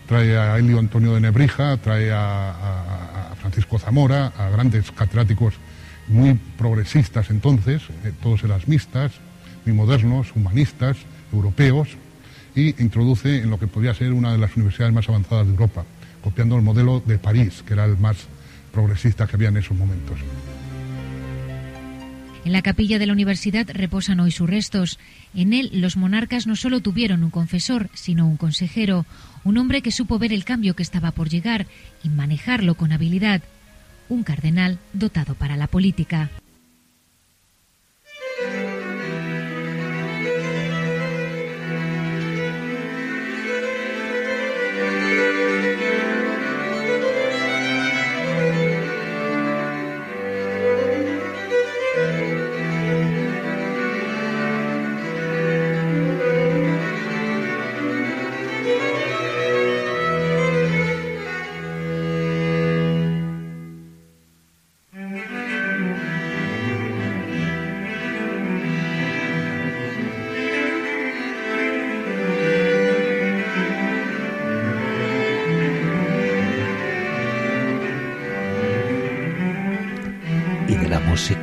trae 0.07 0.38
a 0.38 0.57
Elio 0.57 0.80
Antonio 0.80 1.13
de 1.13 1.21
Nebrija, 1.21 1.78
trae 1.78 2.11
a, 2.11 2.51
a 2.51 3.14
Francisco 3.46 3.78
Zamora, 3.78 4.34
a 4.39 4.50
grandes 4.50 4.89
catedráticos 4.91 5.54
muy 6.08 6.34
progresistas 6.58 7.30
entonces, 7.30 7.84
eh, 8.04 8.12
todos 8.20 8.43
erasmistas, 8.43 9.12
muy 9.68 9.76
modernos, 9.76 10.32
humanistas, 10.36 10.98
europeos, 11.32 11.89
y 12.56 12.82
introduce 12.82 13.38
en 13.38 13.52
lo 13.52 13.60
que 13.60 13.68
podría 13.68 13.93
ser 13.93 14.14
una 14.14 14.32
de 14.32 14.39
las 14.39 14.56
universidades 14.56 14.96
más 14.96 15.08
avanzadas 15.10 15.46
de 15.46 15.52
Europa, 15.52 15.86
copiando 16.24 16.56
el 16.56 16.64
modelo 16.64 17.04
de 17.06 17.20
París, 17.20 17.64
que 17.68 17.74
era 17.74 17.86
el 17.86 17.98
más 18.00 18.18
progresista 18.72 19.28
que 19.28 19.36
había 19.36 19.50
en 19.50 19.58
esos 19.58 19.78
momentos. 19.78 20.18
En 22.46 22.52
la 22.52 22.64
capilla 22.64 22.98
de 22.98 23.06
la 23.06 23.14
universidad 23.14 23.68
reposan 23.72 24.20
hoy 24.22 24.32
sus 24.32 24.50
restos. 24.50 24.98
En 25.36 25.54
él 25.54 25.70
los 25.74 25.98
monarcas 25.98 26.48
no 26.48 26.56
solo 26.56 26.80
tuvieron 26.80 27.24
un 27.24 27.32
confesor, 27.32 27.89
sino 27.93 28.28
un 28.28 28.38
consejero, 28.38 29.06
un 29.46 29.58
hombre 29.58 29.82
que 29.82 29.91
supo 29.91 30.20
ver 30.20 30.34
el 30.34 30.43
cambio 30.43 30.76
que 30.76 30.84
estaba 30.84 31.12
por 31.12 31.30
llegar 31.30 31.68
y 32.04 32.10
manejarlo 32.10 32.76
con 32.76 32.91
habilidad 32.91 33.41
un 34.10 34.24
cardenal 34.24 34.78
dotado 34.93 35.36
para 35.36 35.56
la 35.56 35.68
política. 35.68 36.30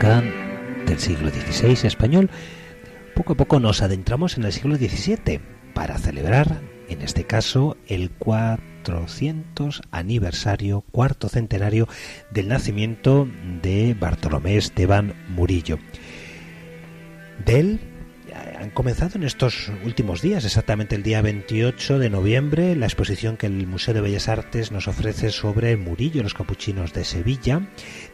Del 0.03 0.99
siglo 0.99 1.31
XVI 1.31 1.87
español, 1.87 2.29
poco 3.15 3.35
a 3.35 3.37
poco 3.37 3.61
nos 3.61 3.83
adentramos 3.83 4.37
en 4.37 4.43
el 4.43 4.53
siglo 4.53 4.75
XVII 4.75 5.41
para 5.75 5.97
celebrar, 5.97 6.61
en 6.89 7.03
este 7.03 7.23
caso, 7.23 7.77
el 7.87 8.11
400 8.11 9.83
aniversario, 9.93 10.81
cuarto 10.91 11.29
centenario 11.29 11.87
del 12.33 12.49
nacimiento 12.49 13.29
de 13.63 13.95
Bartolomé 13.95 14.57
Esteban 14.57 15.15
Murillo. 15.29 15.79
De 17.47 17.61
él 17.61 17.81
han 18.63 18.71
comenzado 18.71 19.17
en 19.17 19.25
estos 19.25 19.73
últimos 19.85 20.23
días, 20.23 20.45
exactamente 20.45 20.95
el 20.95 21.03
día 21.03 21.21
28 21.21 21.99
de 21.99 22.11
noviembre, 22.11 22.77
la 22.77 22.87
exposición 22.87 23.37
que 23.37 23.47
el 23.47 23.67
Museo 23.67 23.93
de 23.93 24.01
Bellas 24.01 24.29
Artes 24.29 24.71
nos 24.71 24.87
ofrece 24.87 25.31
sobre 25.31 25.77
Murillo 25.77 26.23
los 26.23 26.35
capuchinos 26.35 26.93
de 26.93 27.05
Sevilla. 27.05 27.69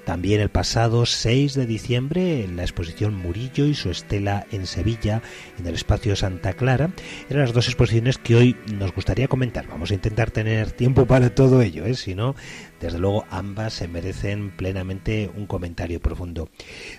También 0.06 0.40
el 0.40 0.48
pasado 0.48 1.04
6 1.04 1.52
de 1.52 1.66
diciembre, 1.66 2.48
la 2.48 2.62
exposición 2.62 3.14
Murillo 3.14 3.66
y 3.66 3.74
su 3.74 3.90
estela 3.90 4.46
en 4.50 4.66
Sevilla, 4.66 5.20
en 5.58 5.66
el 5.66 5.74
espacio 5.74 6.16
Santa 6.16 6.54
Clara. 6.54 6.92
Eran 7.28 7.42
las 7.42 7.52
dos 7.52 7.66
exposiciones 7.66 8.16
que 8.16 8.34
hoy 8.34 8.56
nos 8.72 8.94
gustaría 8.94 9.28
comentar. 9.28 9.66
Vamos 9.68 9.90
a 9.90 9.94
intentar 9.94 10.30
tener 10.30 10.72
tiempo 10.72 11.04
para 11.04 11.34
todo 11.34 11.60
ello, 11.60 11.84
¿eh? 11.84 11.94
si 11.94 12.14
no, 12.14 12.34
desde 12.80 12.98
luego 12.98 13.24
ambas 13.30 13.74
se 13.74 13.88
merecen 13.88 14.50
plenamente 14.50 15.30
un 15.34 15.46
comentario 15.46 16.00
profundo. 16.00 16.48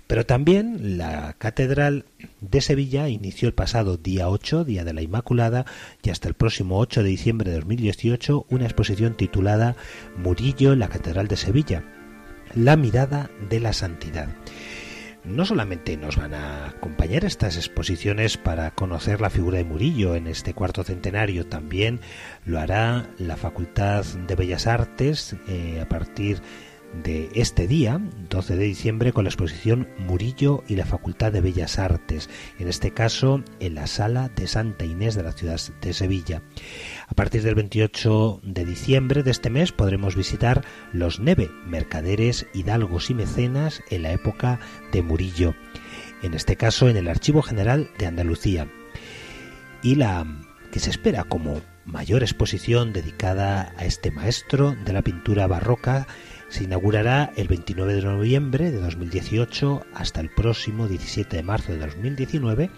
Pero 0.08 0.26
también 0.26 0.98
la 0.98 1.34
Catedral 1.38 2.06
de 2.42 2.62
Sevilla 2.62 3.10
inició 3.10 3.48
el 3.48 3.54
pasado 3.54 3.98
día 3.98 4.30
8, 4.30 4.66
Día 4.66 4.84
de 4.84 4.94
la 4.94 5.02
Inmaculada, 5.02 5.66
y 6.04 6.10
hasta 6.10 6.28
el 6.28 6.34
próximo 6.34 6.80
8 6.80 7.04
de 7.04 7.10
diciembre 7.10 7.52
de 7.52 7.58
2018 7.58 8.46
una 8.50 8.66
exposición 8.66 9.16
titulada 9.16 9.76
Murillo 10.18 10.76
la 10.76 10.90
Catedral 10.90 11.28
de 11.28 11.38
Sevilla, 11.38 11.84
la 12.56 12.76
mirada 12.76 13.30
de 13.50 13.60
la 13.60 13.74
santidad 13.74 14.30
no 15.24 15.46
solamente 15.46 15.98
nos 15.98 16.16
van 16.16 16.34
a 16.34 16.68
acompañar 16.68 17.26
estas 17.26 17.58
exposiciones 17.58 18.38
para 18.38 18.72
conocer 18.72 19.22
la 19.22 19.30
figura 19.30 19.58
de 19.58 19.64
Murillo 19.64 20.16
en 20.16 20.28
este 20.28 20.54
cuarto 20.54 20.84
centenario, 20.84 21.46
también 21.46 22.00
lo 22.46 22.60
hará 22.60 23.10
la 23.18 23.38
Facultad 23.38 24.06
de 24.06 24.36
Bellas 24.36 24.68
Artes 24.68 25.36
eh, 25.48 25.80
a 25.82 25.90
partir 25.90 26.38
de 26.38 26.69
este 27.34 27.68
día, 27.68 28.02
12 28.30 28.56
de 28.56 28.64
diciembre, 28.66 29.14
con 29.14 29.24
la 29.24 29.30
exposición 29.30 29.88
Murillo 29.98 30.64
y 30.68 30.76
la 30.76 30.86
Facultad 30.86 31.32
de 31.32 31.42
Bellas 31.42 31.80
Artes, 31.80 32.30
en 32.58 32.68
este 32.68 32.92
caso 32.92 33.44
en 33.60 33.76
la 33.76 33.88
Sala 33.88 34.30
de 34.30 34.48
Santa 34.48 34.86
Inés 34.86 35.16
de 35.16 35.24
la 35.24 35.32
ciudad 35.32 35.60
de 35.82 35.94
Sevilla. 35.94 36.42
A 37.08 37.14
partir 37.14 37.44
del 37.44 37.56
28 37.56 38.42
de 38.44 38.66
diciembre 38.66 39.24
de 39.24 39.32
este 39.32 39.50
mes 39.50 39.72
podremos 39.72 40.16
visitar 40.16 40.66
los 40.92 41.20
Neve, 41.20 41.50
mercaderes, 41.66 42.48
hidalgos 42.54 43.10
y 43.10 43.14
mecenas 43.14 43.82
en 43.90 44.04
la 44.04 44.12
época 44.12 44.60
de 44.92 45.02
Murillo, 45.02 45.56
en 46.24 46.34
este 46.34 46.56
caso 46.56 46.90
en 46.90 46.98
el 46.98 47.08
Archivo 47.08 47.42
General 47.42 47.90
de 47.98 48.08
Andalucía. 48.08 48.68
Y 49.82 49.96
la 49.96 50.26
que 50.72 50.80
se 50.80 50.90
espera 50.90 51.24
como 51.24 51.62
mayor 51.86 52.22
exposición 52.22 52.94
dedicada 52.94 53.74
a 53.78 53.86
este 53.86 54.12
maestro 54.12 54.76
de 54.86 54.94
la 54.94 55.02
pintura 55.02 55.48
barroca 55.48 56.08
se 56.50 56.64
inaugurará 56.64 57.32
el 57.36 57.48
29 57.48 57.94
de 57.94 58.02
noviembre 58.02 58.72
de 58.72 58.82
2018 58.82 59.86
hasta 59.94 60.20
el 60.20 60.30
próximo 60.30 60.88
17 60.88 61.38
de 61.38 61.44
marzo 61.44 61.72
de 61.72 61.80
2019 61.80 62.72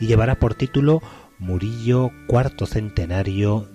y 0.00 0.06
llevará 0.06 0.38
por 0.38 0.54
título 0.54 1.02
Murillo 1.38 2.12
Cuarto 2.28 2.66
Centenario. 2.66 3.68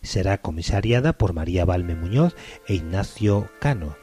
Será 0.00 0.38
comisariada 0.38 1.12
por 1.12 1.34
María 1.34 1.64
Balme 1.64 1.94
Muñoz 1.94 2.34
e 2.66 2.74
Ignacio 2.74 3.50
Cano. 3.60 3.96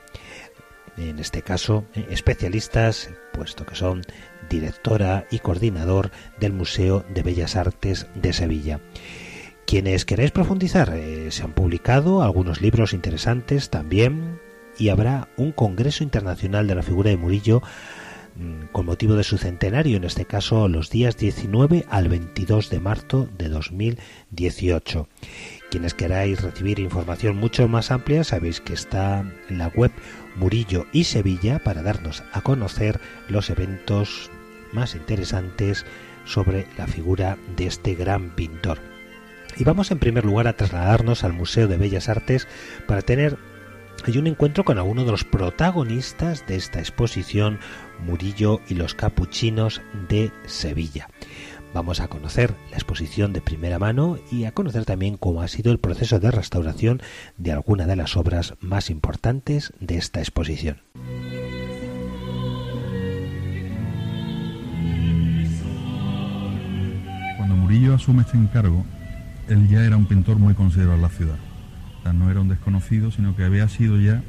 En 0.98 1.20
este 1.20 1.42
caso, 1.42 1.86
especialistas, 2.10 3.10
puesto 3.34 3.66
que 3.66 3.76
son 3.76 4.02
directora 4.50 5.26
y 5.32 5.40
coordinador 5.40 6.12
del 6.40 6.54
Museo 6.54 7.06
de 7.14 7.24
Bellas 7.24 7.56
Artes 7.56 8.08
de 8.16 8.34
Sevilla. 8.34 8.82
Quienes 9.66 10.04
queréis 10.06 10.32
profundizar, 10.32 10.94
eh, 10.96 11.32
se 11.32 11.44
han 11.44 11.54
publicado 11.54 12.22
algunos 12.22 12.62
libros 12.62 12.94
interesantes 12.94 13.70
también 13.70 14.40
y 14.80 14.90
habrá 14.90 15.28
un 15.38 15.52
Congreso 15.52 16.04
Internacional 16.04 16.66
de 16.68 16.76
la 16.76 16.84
Figura 16.84 17.10
de 17.10 17.18
Murillo 17.18 17.62
mm, 18.36 18.68
con 18.72 18.86
motivo 18.86 19.16
de 19.16 19.24
su 19.24 19.38
centenario, 19.38 19.98
en 19.98 20.06
este 20.06 20.26
caso 20.26 20.68
los 20.68 20.90
días 20.90 21.18
19 21.18 21.86
al 21.90 22.08
22 22.08 22.70
de 22.70 22.80
marzo 22.80 23.30
de 23.38 23.50
2018. 23.50 25.08
Quienes 25.70 25.94
queráis 25.94 26.42
recibir 26.42 26.80
información 26.80 27.36
mucho 27.36 27.68
más 27.68 27.92
amplia, 27.92 28.24
sabéis 28.24 28.62
que 28.62 28.74
está 28.74 29.20
en 29.50 29.58
la 29.58 29.68
web 29.68 29.92
Murillo 30.38 30.88
y 30.94 31.04
Sevilla 31.04 31.60
para 31.60 31.84
darnos 31.84 32.24
a 32.32 32.42
conocer 32.42 33.00
los 33.28 33.50
eventos 33.50 34.32
más 34.72 34.96
interesantes 34.96 35.86
sobre 36.26 36.66
la 36.78 36.88
figura 36.88 37.38
de 37.56 37.68
este 37.68 37.96
gran 37.96 38.36
pintor. 38.36 38.80
Y 39.58 39.64
vamos 39.66 39.92
en 39.92 40.00
primer 40.00 40.26
lugar 40.26 40.48
a 40.48 40.54
trasladarnos 40.54 41.24
al 41.24 41.34
Museo 41.34 41.68
de 41.68 41.78
Bellas 41.78 42.08
Artes 42.08 42.48
para 42.88 43.02
tener 43.02 43.38
hay 44.08 44.18
un 44.18 44.28
encuentro 44.28 44.64
con 44.64 44.78
alguno 44.78 45.04
de 45.04 45.12
los 45.12 45.24
protagonistas 45.24 46.46
de 46.48 46.56
esta 46.56 46.80
exposición, 46.80 47.60
Murillo 48.06 48.62
y 48.70 48.76
los 48.76 48.94
Capuchinos 48.94 49.82
de 50.08 50.32
Sevilla. 50.46 51.10
Vamos 51.74 52.00
a 52.00 52.08
conocer 52.08 52.56
la 52.72 52.78
exposición 52.78 53.34
de 53.34 53.42
primera 53.42 53.78
mano 53.78 54.18
y 54.32 54.46
a 54.46 54.54
conocer 54.54 54.86
también 54.86 55.18
cómo 55.18 55.42
ha 55.42 55.48
sido 55.48 55.72
el 55.72 55.80
proceso 55.80 56.20
de 56.20 56.32
restauración 56.32 57.02
de 57.38 57.52
alguna 57.52 57.86
de 57.86 57.96
las 57.96 58.18
obras 58.18 58.56
más 58.60 58.90
importantes 58.90 59.74
de 59.80 59.98
esta 59.98 60.20
exposición. 60.20 60.82
Cuando 67.38 67.56
Murillo 67.56 67.96
asume 67.96 68.24
este 68.24 68.38
encargo, 68.38 68.86
él 69.48 69.68
ya 69.68 69.84
era 69.84 69.98
un 69.98 70.06
pintor 70.06 70.38
muy 70.38 70.54
considerado 70.54 70.96
en 70.96 71.02
la 71.02 71.10
ciudad. 71.10 71.49
No 72.14 72.30
era 72.30 72.42
un 72.42 72.50
desconocido, 72.50 73.12
sino 73.12 73.36
que 73.36 73.44
había 73.44 73.68
sido 73.68 74.00
ya, 74.00 74.24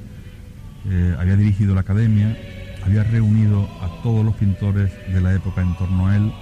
eh, 0.89 1.15
había 1.19 1.37
dirigido 1.37 1.75
la 1.75 1.83
academia, 1.83 2.37
había 2.85 3.05
reunido 3.05 3.69
a 3.83 4.03
todos 4.03 4.25
los 4.25 4.35
pintores 4.37 4.91
de 5.13 5.21
la 5.21 5.35
época 5.35 5.63
en 5.63 5.77
torno 5.77 6.09
a 6.09 6.17
él, 6.17 6.33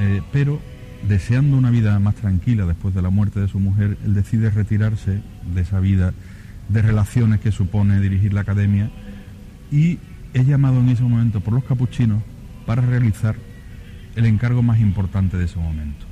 eh, 0.00 0.22
pero 0.32 0.60
deseando 1.06 1.56
una 1.56 1.70
vida 1.70 1.98
más 1.98 2.14
tranquila 2.16 2.66
después 2.66 2.94
de 2.94 3.02
la 3.02 3.10
muerte 3.10 3.40
de 3.40 3.48
su 3.48 3.58
mujer, 3.58 3.96
él 4.04 4.14
decide 4.14 4.50
retirarse 4.50 5.20
de 5.54 5.60
esa 5.60 5.80
vida 5.80 6.12
de 6.68 6.82
relaciones 6.82 7.40
que 7.40 7.52
supone 7.52 8.00
dirigir 8.00 8.32
la 8.32 8.42
academia 8.42 8.90
y 9.72 9.98
es 10.34 10.46
llamado 10.46 10.80
en 10.80 10.88
ese 10.88 11.02
momento 11.02 11.40
por 11.40 11.54
los 11.54 11.64
capuchinos 11.64 12.22
para 12.66 12.82
realizar 12.82 13.34
el 14.16 14.26
encargo 14.26 14.62
más 14.62 14.78
importante 14.80 15.36
de 15.36 15.46
ese 15.46 15.58
momento. 15.58 16.06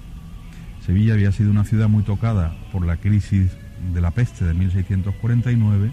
Sevilla 0.85 1.15
había 1.15 1.33
sido 1.33 1.51
una 1.51 1.65
ciudad 1.65 1.89
muy 1.89 2.03
tocada 2.03 2.57
por 2.73 2.85
la 2.87 2.97
crisis 2.97 3.51
de 3.93 4.01
la 4.01 4.11
peste 4.11 4.45
de 4.45 4.55
1649 4.55 5.93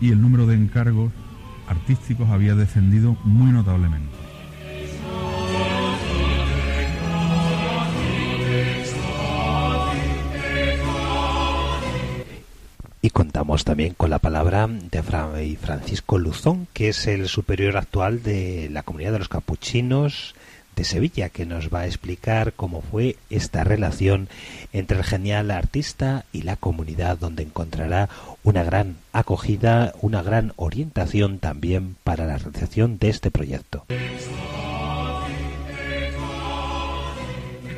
y 0.00 0.12
el 0.12 0.20
número 0.20 0.46
de 0.46 0.54
encargos 0.54 1.12
artísticos 1.68 2.28
había 2.30 2.54
descendido 2.54 3.16
muy 3.24 3.52
notablemente. 3.52 4.10
Y 13.02 13.10
contamos 13.10 13.64
también 13.64 13.94
con 13.94 14.10
la 14.10 14.18
palabra 14.18 14.66
de 14.68 15.56
Francisco 15.60 16.18
Luzón, 16.18 16.68
que 16.74 16.90
es 16.90 17.06
el 17.06 17.28
superior 17.28 17.78
actual 17.78 18.22
de 18.22 18.68
la 18.70 18.82
comunidad 18.82 19.12
de 19.12 19.20
los 19.20 19.28
capuchinos 19.28 20.34
de 20.80 20.84
Sevilla, 20.84 21.28
que 21.28 21.44
nos 21.44 21.68
va 21.68 21.80
a 21.80 21.86
explicar 21.86 22.54
cómo 22.54 22.80
fue 22.80 23.16
esta 23.28 23.64
relación 23.64 24.30
entre 24.72 24.96
el 24.96 25.04
genial 25.04 25.50
artista 25.50 26.24
y 26.32 26.40
la 26.40 26.56
comunidad, 26.56 27.18
donde 27.18 27.42
encontrará 27.42 28.08
una 28.44 28.64
gran 28.64 28.96
acogida, 29.12 29.92
una 30.00 30.22
gran 30.22 30.54
orientación 30.56 31.38
también 31.38 31.96
para 32.02 32.24
la 32.24 32.38
realización 32.38 32.98
de 32.98 33.10
este 33.10 33.30
proyecto. 33.30 33.84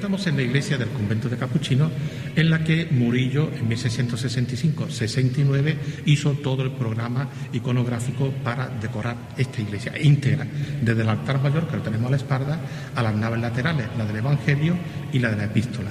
Estamos 0.03 0.26
en 0.26 0.34
la 0.34 0.42
iglesia 0.42 0.76
del 0.76 0.88
convento 0.88 1.28
de 1.28 1.36
Capuchinos, 1.36 1.92
en 2.34 2.50
la 2.50 2.64
que 2.64 2.88
Murillo 2.90 3.53
en 3.55 3.70
1665-69 3.70 5.76
hizo 6.07 6.32
todo 6.32 6.64
el 6.64 6.72
programa 6.72 7.28
iconográfico 7.53 8.32
para 8.42 8.68
decorar 8.68 9.16
esta 9.38 9.62
iglesia 9.62 9.96
íntegra, 9.96 10.44
desde 10.82 11.03
el 11.03 11.09
altar 11.09 11.40
mayor, 11.40 11.68
que 11.68 11.76
lo 11.76 11.84
tenemos 11.84 12.09
a 12.09 12.11
la 12.11 12.16
espalda, 12.16 12.59
a 12.96 13.00
las 13.00 13.14
naves 13.14 13.40
laterales, 13.40 13.86
la 13.96 14.05
del 14.05 14.16
Evangelio 14.16 14.76
y 15.12 15.20
la 15.20 15.30
de 15.30 15.36
la 15.36 15.44
epístola. 15.44 15.90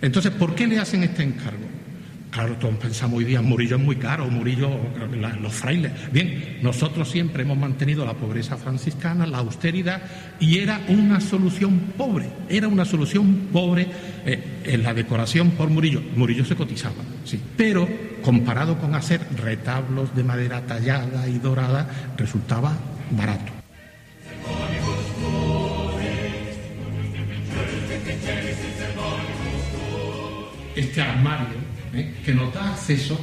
Entonces, 0.00 0.30
¿por 0.30 0.54
qué 0.54 0.68
le 0.68 0.78
hacen 0.78 1.02
este 1.02 1.24
encargo? 1.24 1.77
Claro, 2.38 2.54
todos 2.54 2.76
pensamos 2.76 3.18
hoy 3.18 3.24
día, 3.24 3.42
Murillo 3.42 3.74
es 3.74 3.82
muy 3.82 3.96
caro, 3.96 4.30
Murillo, 4.30 4.70
los 5.40 5.52
frailes. 5.52 5.90
Bien, 6.12 6.58
nosotros 6.62 7.10
siempre 7.10 7.42
hemos 7.42 7.58
mantenido 7.58 8.06
la 8.06 8.14
pobreza 8.14 8.56
franciscana, 8.56 9.26
la 9.26 9.38
austeridad, 9.38 10.00
y 10.38 10.58
era 10.58 10.80
una 10.86 11.20
solución 11.20 11.94
pobre, 11.96 12.30
era 12.48 12.68
una 12.68 12.84
solución 12.84 13.48
pobre 13.52 13.88
eh, 14.24 14.60
en 14.66 14.84
la 14.84 14.94
decoración 14.94 15.50
por 15.50 15.68
Murillo. 15.68 16.00
Murillo 16.14 16.44
se 16.44 16.54
cotizaba, 16.54 17.02
sí, 17.24 17.40
pero 17.56 17.88
comparado 18.22 18.78
con 18.78 18.94
hacer 18.94 19.20
retablos 19.36 20.14
de 20.14 20.22
madera 20.22 20.64
tallada 20.64 21.28
y 21.28 21.40
dorada, 21.40 21.90
resultaba 22.16 22.78
barato. 23.10 23.52
Este 30.76 31.02
armario 31.02 31.67
¿eh? 31.94 32.14
que 32.24 32.34
nos 32.34 32.52
da 32.52 32.70
acceso 32.70 33.18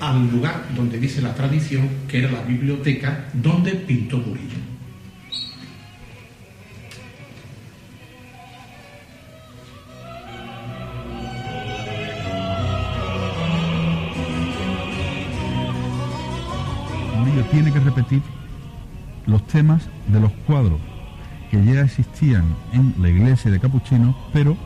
al 0.00 0.30
lugar 0.30 0.64
donde 0.74 0.98
dice 0.98 1.20
la 1.20 1.34
tradición 1.34 1.88
que 2.08 2.18
era 2.18 2.30
la 2.30 2.42
biblioteca 2.42 3.26
donde 3.32 3.72
pintó 3.72 4.18
Murillo. 4.18 4.56
Murillo 17.16 17.44
tiene 17.50 17.72
que 17.72 17.80
repetir 17.80 18.22
los 19.26 19.46
temas 19.46 19.88
de 20.08 20.20
los 20.20 20.32
cuadros 20.46 20.80
que 21.50 21.62
ya 21.64 21.82
existían 21.82 22.44
en 22.72 22.94
la 23.00 23.08
iglesia 23.08 23.50
de 23.50 23.58
Capuchino, 23.58 24.16
pero 24.32 24.56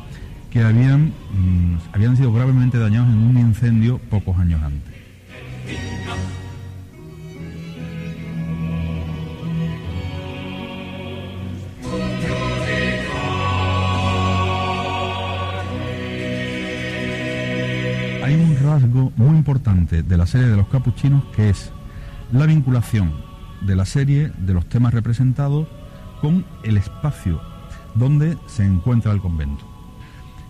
que 0.55 0.63
habían, 0.63 1.07
mm, 1.09 1.79
habían 1.93 2.17
sido 2.17 2.33
gravemente 2.33 2.79
dañados 2.79 3.09
en 3.09 3.19
un 3.19 3.39
incendio 3.39 3.99
pocos 4.09 4.39
años 4.39 4.63
antes. 4.63 4.95
Hay 18.23 18.35
un 18.37 18.57
rasgo 18.63 19.13
muy 19.17 19.37
importante 19.37 20.05
de 20.05 20.17
la 20.17 20.27
serie 20.27 20.47
de 20.47 20.57
los 20.57 20.69
capuchinos 20.69 21.25
que 21.35 21.51
es 21.51 21.73
la 22.31 22.47
vinculación 22.47 23.13
de 23.61 23.75
la 23.75 23.87
serie 23.87 24.31
de 24.39 24.55
los 24.55 24.69
temas 24.69 24.95
representados 24.95 25.67
con 26.21 26.47
el 26.63 26.77
espacio 26.77 27.41
donde 27.97 28.39
se 28.47 28.65
encuentra 28.65 29.11
el 29.11 29.21
convento. 29.21 29.74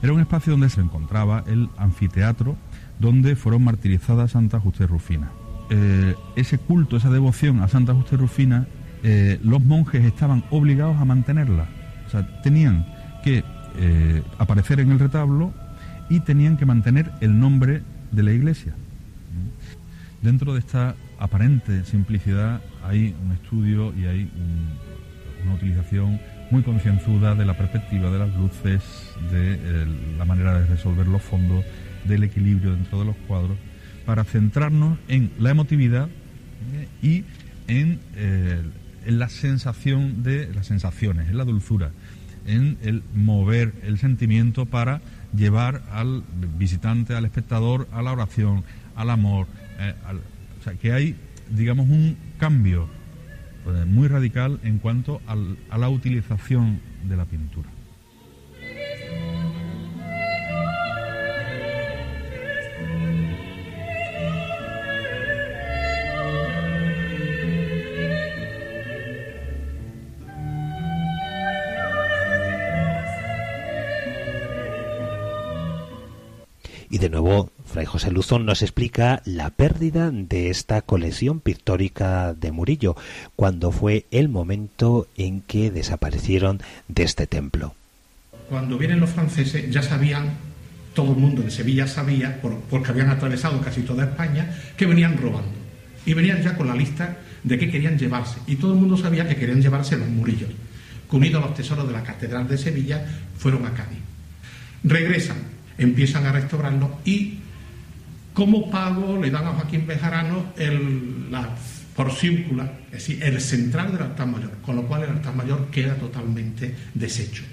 Era 0.05 0.13
un 0.13 0.21
espacio 0.21 0.51
donde 0.51 0.69
se 0.69 0.83
encontraba 0.83 1.45
el 1.47 1.71
anfiteatro 1.79 2.59
donde 2.99 3.37
fueron 3.37 3.65
martirizadas 3.65 4.33
Santa 4.33 4.61
Justa 4.61 4.87
Rufina. 4.87 5.31
Eh, 5.71 6.15
ese 6.37 6.59
culto, 6.59 6.99
esa 6.99 7.09
devoción 7.09 7.63
a 7.63 7.69
Santa 7.69 7.95
Justa 7.95 8.19
Rufina, 8.19 8.67
eh, 9.03 9.41
los 9.43 9.65
monjes 9.65 10.05
estaban 10.05 10.45
obligados 10.51 10.99
a 10.99 11.07
mantenerla. 11.07 11.69
O 12.07 12.11
sea, 12.11 12.43
tenían 12.43 12.87
que 13.25 13.45
eh, 13.79 14.23
aparecer 14.37 14.79
en 14.79 14.93
el 14.93 14.99
retablo 14.99 15.55
y 16.11 16.21
tenían 16.21 16.59
que 16.59 16.67
mantener 16.67 17.11
el 17.23 17.41
nombre 17.41 17.81
de 18.13 18.23
la 18.25 18.33
iglesia. 18.33 18.75
Dentro 20.21 20.53
de 20.53 20.59
esta 20.59 20.97
aparente 21.19 21.83
simplicidad 21.87 22.61
hay 22.87 23.17
un 23.25 23.33
estudio 23.33 23.95
y 23.95 24.05
hay 24.05 24.31
una 25.43 25.55
utilización 25.55 26.21
muy 26.55 26.63
concienzuda 26.63 27.35
de 27.35 27.45
la 27.45 27.57
perspectiva, 27.57 28.13
de 28.13 28.19
las 28.21 28.33
luces, 28.37 28.81
de 29.33 29.55
eh, 29.55 29.87
la 30.17 30.25
manera 30.25 30.61
de 30.61 30.67
resolver 30.67 31.09
los 31.09 31.21
fondos, 31.21 31.65
del 32.05 32.23
equilibrio 32.23 32.71
dentro 32.71 33.01
de 33.01 33.07
los 33.07 33.17
cuadros, 33.27 33.59
para 34.07 34.23
centrarnos 34.23 34.97
en 35.09 35.33
la 35.41 35.51
emotividad 35.51 36.09
eh, 36.73 36.89
y 37.03 37.25
en, 37.67 37.99
eh, 38.15 38.63
en, 39.05 39.19
la 39.19 39.29
sensación 39.31 40.23
de 40.23 40.49
las 40.55 40.69
sensaciones, 40.69 41.29
en 41.29 41.39
la 41.39 41.45
dulzura, 41.45 41.91
en 42.47 42.79
el 42.83 43.03
mover 43.17 43.73
el 43.83 43.99
sentimiento 43.99 44.65
para 44.65 45.01
llevar 45.37 45.83
al 45.91 46.23
visitante, 46.57 47.17
al 47.17 47.25
espectador, 47.25 47.89
a 47.91 48.01
la 48.01 48.13
oración, 48.13 48.63
al 48.95 49.11
amor. 49.11 49.49
o 50.61 50.63
sea, 50.63 50.75
que 50.75 50.93
hay, 50.93 51.17
digamos, 51.51 51.89
un 51.89 52.17
cambio 52.39 52.89
muy 53.87 54.09
radical 54.09 54.61
en 54.62 54.79
cuanto 54.79 55.21
a 55.27 55.79
la 55.79 55.89
utilización 55.89 56.81
de 57.05 57.17
la 57.17 57.25
pintura. 57.25 57.69
Y 76.91 76.99
de 76.99 77.11
nuevo 77.11 77.51
Fray 77.75 77.87
José 77.87 78.12
Luzón 78.12 78.47
nos 78.47 78.62
explica 78.62 79.20
la 79.25 79.51
pérdida 79.51 80.12
de 80.12 80.49
esta 80.49 80.81
colección 80.83 81.41
pictórica 81.41 82.33
de 82.33 82.53
Murillo, 82.53 82.95
cuando 83.35 83.72
fue 83.72 84.07
el 84.12 84.29
momento 84.29 85.09
en 85.16 85.41
que 85.41 85.72
desaparecieron 85.72 86.62
de 86.87 87.03
este 87.03 87.27
templo. 87.27 87.75
Cuando 88.49 88.79
vienen 88.79 89.01
los 89.01 89.11
franceses 89.11 89.68
ya 89.72 89.83
sabían, 89.83 90.35
todo 90.95 91.14
el 91.14 91.18
mundo 91.18 91.43
en 91.43 91.51
Sevilla 91.51 91.89
sabía, 91.89 92.41
porque 92.41 92.91
habían 92.93 93.11
atravesado 93.11 93.61
casi 93.61 93.81
toda 93.81 94.05
España, 94.05 94.57
que 94.77 94.87
venían 94.87 95.18
robando. 95.18 95.51
y 96.07 96.14
venían 96.14 96.43
ya 96.45 96.57
con 96.57 96.68
la 96.68 96.77
lista 96.77 97.16
de 97.43 97.59
qué 97.59 97.68
querían 97.68 97.99
llevarse. 97.99 98.37
Y 98.47 98.55
todo 98.55 98.75
el 98.75 98.79
mundo 98.79 98.97
sabía 98.97 99.27
que 99.27 99.35
querían 99.35 99.61
llevarse 99.61 99.97
los 99.97 100.07
murillos, 100.07 100.51
que 101.11 101.16
unidos 101.16 101.43
a 101.43 101.47
los 101.49 101.57
tesoros 101.57 101.89
de 101.89 101.93
la 101.93 102.05
Catedral 102.05 102.47
de 102.47 102.57
Sevilla 102.57 103.05
fueron 103.37 103.66
a 103.66 103.75
Cádiz. 103.75 103.99
Regresan, 104.85 105.39
empiezan 105.77 106.25
a 106.27 106.31
restaurarlos 106.31 106.91
y 107.05 107.41
como 108.35 108.68
pago 108.70 109.18
le 109.20 109.30
dan 109.30 109.47
a 109.47 109.53
Joaquín 109.53 109.87
Bejarano 109.87 110.53
el, 110.59 111.30
la 111.30 111.49
porcíncula, 111.95 112.70
es 112.87 113.07
decir, 113.07 113.22
el 113.22 113.41
central 113.41 113.93
del 113.93 114.03
altar 114.03 114.26
mayor, 114.26 114.51
con 114.61 114.76
lo 114.76 114.82
cual 114.82 115.05
el 115.05 115.11
altar 115.11 115.35
mayor 115.35 115.70
queda 115.70 115.95
totalmente 115.95 116.74
deshecho. 116.93 117.45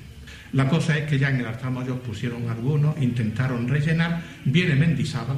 La 0.53 0.67
cosa 0.67 0.97
es 0.97 1.07
que 1.07 1.17
ya 1.17 1.29
en 1.29 1.37
el 1.37 1.45
altar 1.45 1.71
mayor 1.71 1.99
pusieron 1.99 2.49
algunos, 2.49 2.99
intentaron 2.99 3.67
rellenar, 3.67 4.21
viene 4.43 4.75
Mendizábal, 4.75 5.37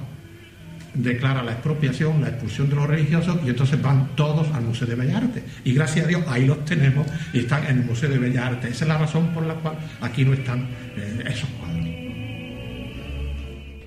declara 0.93 1.43
la 1.43 1.51
expropiación, 1.51 2.21
la 2.21 2.29
expulsión 2.29 2.69
de 2.69 2.75
los 2.75 2.87
religiosos 2.87 3.39
y 3.45 3.49
entonces 3.49 3.81
van 3.81 4.15
todos 4.15 4.47
al 4.53 4.63
Museo 4.63 4.87
de 4.87 4.95
Bellas 4.95 5.23
Artes. 5.23 5.43
Y 5.65 5.73
gracias 5.73 6.05
a 6.05 6.07
Dios 6.07 6.23
ahí 6.27 6.45
los 6.45 6.63
tenemos 6.65 7.05
y 7.33 7.39
están 7.39 7.65
en 7.65 7.79
el 7.79 7.85
Museo 7.85 8.09
de 8.09 8.17
Bellas 8.17 8.45
Artes. 8.45 8.71
Esa 8.71 8.85
es 8.85 8.89
la 8.89 8.97
razón 8.97 9.33
por 9.33 9.43
la 9.45 9.55
cual 9.55 9.75
aquí 10.01 10.23
no 10.23 10.33
están 10.33 10.67
eh, 10.95 11.23
esos 11.27 11.49
cuadros. 11.49 11.72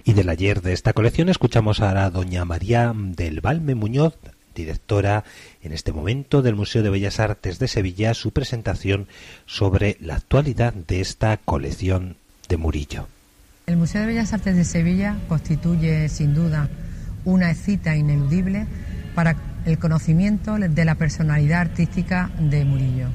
Y 0.09 0.13
del 0.13 0.29
ayer 0.29 0.63
de 0.63 0.73
esta 0.73 0.93
colección 0.93 1.29
escuchamos 1.29 1.81
a 1.81 1.93
la 1.93 2.11
doña 2.11 2.45
María 2.45 2.95
del 2.95 3.41
Valme 3.41 3.75
Muñoz, 3.75 4.17
directora 4.55 5.25
en 5.63 5.73
este 5.73 5.93
momento 5.93 6.43
del 6.43 6.55
Museo 6.55 6.85
de 6.85 6.91
Bellas 6.91 7.19
Artes 7.19 7.59
de 7.59 7.67
Sevilla, 7.67 8.15
su 8.15 8.31
presentación 8.31 9.09
sobre 9.47 9.97
la 10.01 10.15
actualidad 10.15 10.75
de 10.75 11.01
esta 11.01 11.37
colección 11.39 12.15
de 12.49 12.57
Murillo. 12.57 13.09
El 13.67 13.79
Museo 13.79 14.03
de 14.03 14.07
Bellas 14.07 14.33
Artes 14.33 14.55
de 14.55 14.65
Sevilla 14.65 15.17
constituye 15.27 16.09
sin 16.09 16.37
duda 16.37 16.69
una 17.25 17.53
cita 17.55 17.97
ineludible 17.97 18.69
para 19.17 19.35
el 19.65 19.81
conocimiento 19.81 20.57
de 20.57 20.85
la 20.85 20.95
personalidad 20.95 21.63
artística 21.63 22.31
de 22.39 22.65
Murillo. 22.65 23.09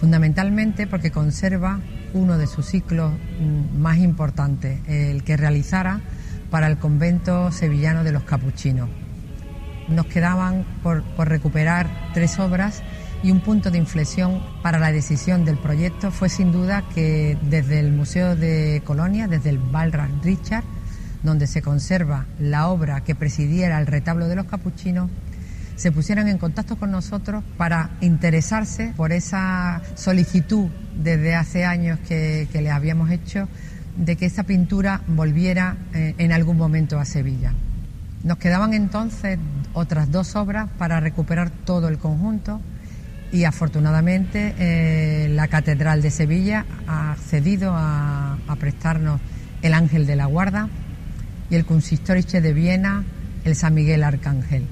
Fundamentalmente 0.00 0.88
porque 0.88 1.12
conserva 1.12 1.80
uno 2.16 2.38
de 2.38 2.46
sus 2.46 2.66
ciclos 2.66 3.12
mm, 3.12 3.78
más 3.78 3.98
importantes, 3.98 4.80
el 4.88 5.22
que 5.22 5.36
realizara 5.36 6.00
para 6.50 6.66
el 6.68 6.78
convento 6.78 7.52
sevillano 7.52 8.04
de 8.04 8.12
los 8.12 8.22
capuchinos. 8.22 8.88
Nos 9.88 10.06
quedaban 10.06 10.64
por, 10.82 11.04
recuperar 11.18 11.88
tres 12.12 12.38
obras 12.38 12.82
y 13.22 13.30
un 13.30 13.40
punto 13.40 13.70
de 13.70 13.78
inflexión 13.78 14.42
para 14.62 14.78
la 14.78 14.92
decisión 14.92 15.44
del 15.44 15.58
proyecto 15.58 16.10
fue 16.10 16.28
sin 16.28 16.52
duda 16.52 16.82
que 16.94 17.38
desde 17.42 17.80
el 17.80 17.92
Museo 17.92 18.36
de 18.36 18.82
Colonia, 18.84 19.28
desde 19.28 19.50
el 19.50 19.58
Balras 19.58 20.10
Richard, 20.22 20.64
donde 21.22 21.46
se 21.46 21.62
conserva 21.62 22.26
la 22.38 22.68
obra 22.68 23.02
que 23.02 23.14
presidiera 23.14 23.80
el 23.80 23.86
retablo 23.86 24.28
de 24.28 24.36
los 24.36 24.46
capuchinos, 24.46 25.10
se 25.76 25.92
pusieran 25.92 26.28
en 26.28 26.38
contacto 26.38 26.76
con 26.76 26.90
nosotros 26.90 27.44
para 27.56 27.90
interesarse 28.00 28.92
por 28.96 29.12
esa 29.12 29.82
solicitud 29.94 30.68
desde 30.96 31.34
hace 31.34 31.64
años 31.64 31.98
que, 32.08 32.48
le 32.52 32.70
habíamos 32.70 33.10
hecho 33.10 33.46
de 33.96 34.16
que 34.16 34.26
esa 34.26 34.42
pintura 34.42 35.02
volviera 35.06 35.76
eh, 35.94 36.14
en 36.18 36.32
algún 36.32 36.56
momento 36.56 36.98
a 36.98 37.04
Sevilla. 37.04 37.52
Nos 38.24 38.38
quedaban 38.38 38.72
entonces 38.72 39.38
otras 39.74 40.10
dos 40.10 40.34
obras 40.34 40.68
para 40.78 40.98
recuperar 40.98 41.50
todo 41.50 41.88
el 41.88 41.98
conjunto 41.98 42.60
y 43.30 43.44
afortunadamente 43.44 44.54
eh, 44.58 45.28
la 45.28 45.48
Catedral 45.48 46.00
de 46.00 46.10
Sevilla 46.10 46.64
ha 46.86 47.12
accedido 47.12 47.72
a, 47.74 48.38
a 48.48 48.56
prestarnos 48.56 49.20
el 49.62 49.74
Ángel 49.74 50.06
de 50.06 50.16
la 50.16 50.26
Guarda 50.26 50.68
y 51.50 51.54
el 51.54 51.66
Kunsthistorische 51.66 52.40
de 52.40 52.52
Viena, 52.52 53.04
el 53.44 53.54
San 53.54 53.74
Miguel 53.74 54.02
Arcángel. 54.02 54.66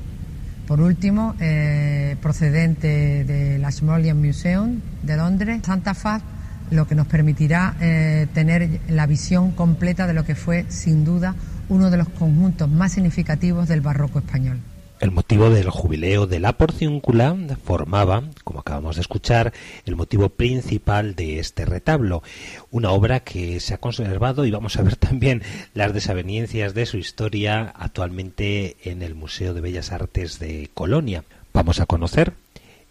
Por 0.67 0.81
último, 0.81 1.35
eh, 1.41 2.17
procedente 2.23 3.25
del 3.25 3.65
Ashmolean 3.65 4.21
Museum 4.21 4.81
de 5.03 5.17
Londres, 5.17 5.61
Santa 5.63 5.93
Faz, 5.93 6.23
lo 6.71 6.87
que 6.87 6.95
nos 6.95 7.07
permitirá 7.07 7.77
eh, 7.81 8.27
tener 8.33 8.81
la 8.89 9.07
visión 9.07 9.53
completa 9.53 10.07
de 10.07 10.15
lo 10.15 10.25
que 10.25 10.35
fue, 10.35 10.65
sin 10.69 11.05
duda, 11.05 11.35
uno 11.69 11.91
de 11.91 11.99
los 11.99 12.09
conjuntos 12.09 12.71
más 12.71 12.93
significativos 12.93 13.69
del 13.69 13.83
barroco 13.83 14.21
español. 14.21 14.61
El 15.01 15.11
motivo 15.11 15.51
del 15.51 15.71
jubileo 15.71 16.27
de 16.27 16.39
la 16.39 16.53
porciúncula 16.53 17.37
formaba, 17.65 18.23
como 18.45 18.61
acabamos 18.61 18.95
de 18.97 19.03
escuchar, 19.03 19.53
el 19.85 19.97
motivo 19.97 20.29
principal 20.29 21.15
de 21.15 21.41
este 21.41 21.65
retablo, 21.65 22.23
una 22.71 22.91
obra 22.91 23.21
que 23.21 23.59
se 23.61 23.75
ha 23.75 23.79
conservado 23.79 24.47
y 24.47 24.51
vamos 24.51 24.77
a 24.77 24.83
ver 24.83 24.97
también 24.97 25.43
las 25.75 25.93
desavenencias 25.93 26.75
de 26.75 26.87
su 26.87 26.97
historia 26.97 27.73
actualmente 27.77 28.77
en 28.85 29.03
el 29.03 29.15
Museo 29.15 29.53
de 29.53 29.61
Bellas 29.61 29.93
Artes 29.93 30.39
de 30.39 30.71
Colonia. 30.73 31.25
Vamos 31.53 31.81
a 31.81 31.87
conocer 31.87 32.33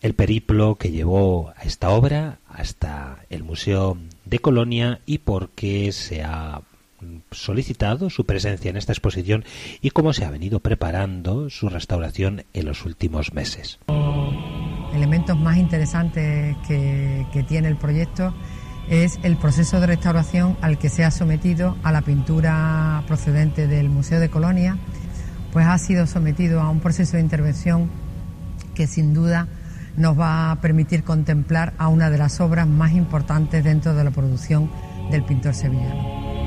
el 0.02 0.14
periplo 0.14 0.76
que 0.76 0.92
llevó 0.92 1.54
a 1.56 1.64
esta 1.64 1.90
obra 1.90 2.40
hasta 2.50 3.20
el 3.30 3.44
Museo 3.44 3.98
de 4.26 4.40
Colonia 4.40 5.00
y 5.06 5.20
por 5.20 5.50
qué 5.50 5.94
se 5.94 6.22
ha 6.22 6.62
solicitado 7.32 8.10
su 8.10 8.26
presencia 8.26 8.70
en 8.70 8.78
esta 8.78 8.92
exposición 8.92 9.46
y 9.82 9.92
cómo 9.92 10.14
se 10.14 10.26
ha 10.26 10.32
venido 10.32 10.60
preparando 10.60 11.50
su 11.50 11.70
restauración 11.70 12.44
en 12.54 12.66
los 12.66 12.86
últimos 12.86 13.34
meses. 13.34 13.80
Elementos 14.94 15.38
más 15.38 15.58
interesantes 15.58 16.56
que, 16.68 17.46
tiene 17.48 17.68
el 17.68 17.78
proyecto 17.78 18.34
es 18.90 19.20
el 19.24 19.38
proceso 19.38 19.80
de 19.80 19.88
restauración 19.88 20.58
al 20.62 20.78
que 20.78 20.90
se 20.90 21.04
ha 21.04 21.12
sometido 21.12 21.78
a 21.84 21.92
la 21.92 22.02
pintura 22.02 23.04
procedente 23.08 23.68
del 23.68 23.90
Museo 23.90 24.20
de 24.20 24.30
Colonia, 24.30 24.78
pues 25.52 25.66
ha 25.66 25.78
sido 25.78 26.06
sometido 26.06 26.62
a 26.62 26.70
un 26.70 26.80
proceso 26.80 27.18
de 27.18 27.24
intervención 27.24 27.90
que 28.76 28.88
sin 28.88 29.14
duda 29.14 29.48
nos 29.96 30.20
va 30.20 30.52
a 30.52 30.62
permitir 30.62 31.04
contemplar 31.04 31.74
a 31.78 31.88
una 31.88 32.10
de 32.10 32.18
las 32.18 32.42
obras 32.42 32.68
más 32.68 32.94
importantes 32.94 33.64
dentro 33.64 33.94
de 33.94 34.04
la 34.04 34.12
producción 34.12 34.70
del 35.12 35.24
pintor 35.24 35.54
sevillano. 35.54 36.43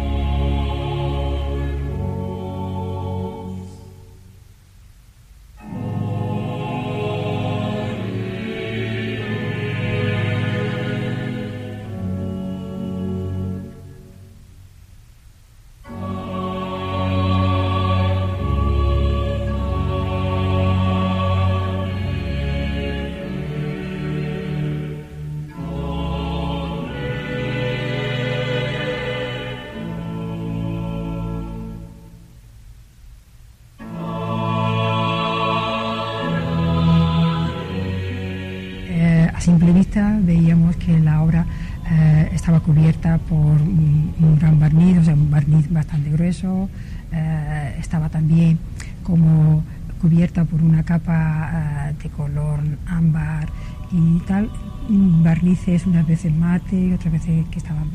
Como 49.07 49.63
cubierta 50.01 50.45
por 50.45 50.63
una 50.63 50.83
capa 50.83 51.91
eh, 51.91 51.95
de 52.03 52.09
color 52.11 52.61
ámbar 52.87 53.49
y 53.93 54.19
tal, 54.27 54.51
barnices 54.89 55.87
unas 55.87 56.05
veces 56.07 56.35
mate 56.35 56.89
y 56.89 56.93
otras 56.93 57.13
veces 57.13 57.47
que 57.49 57.59
estaban 57.59 57.89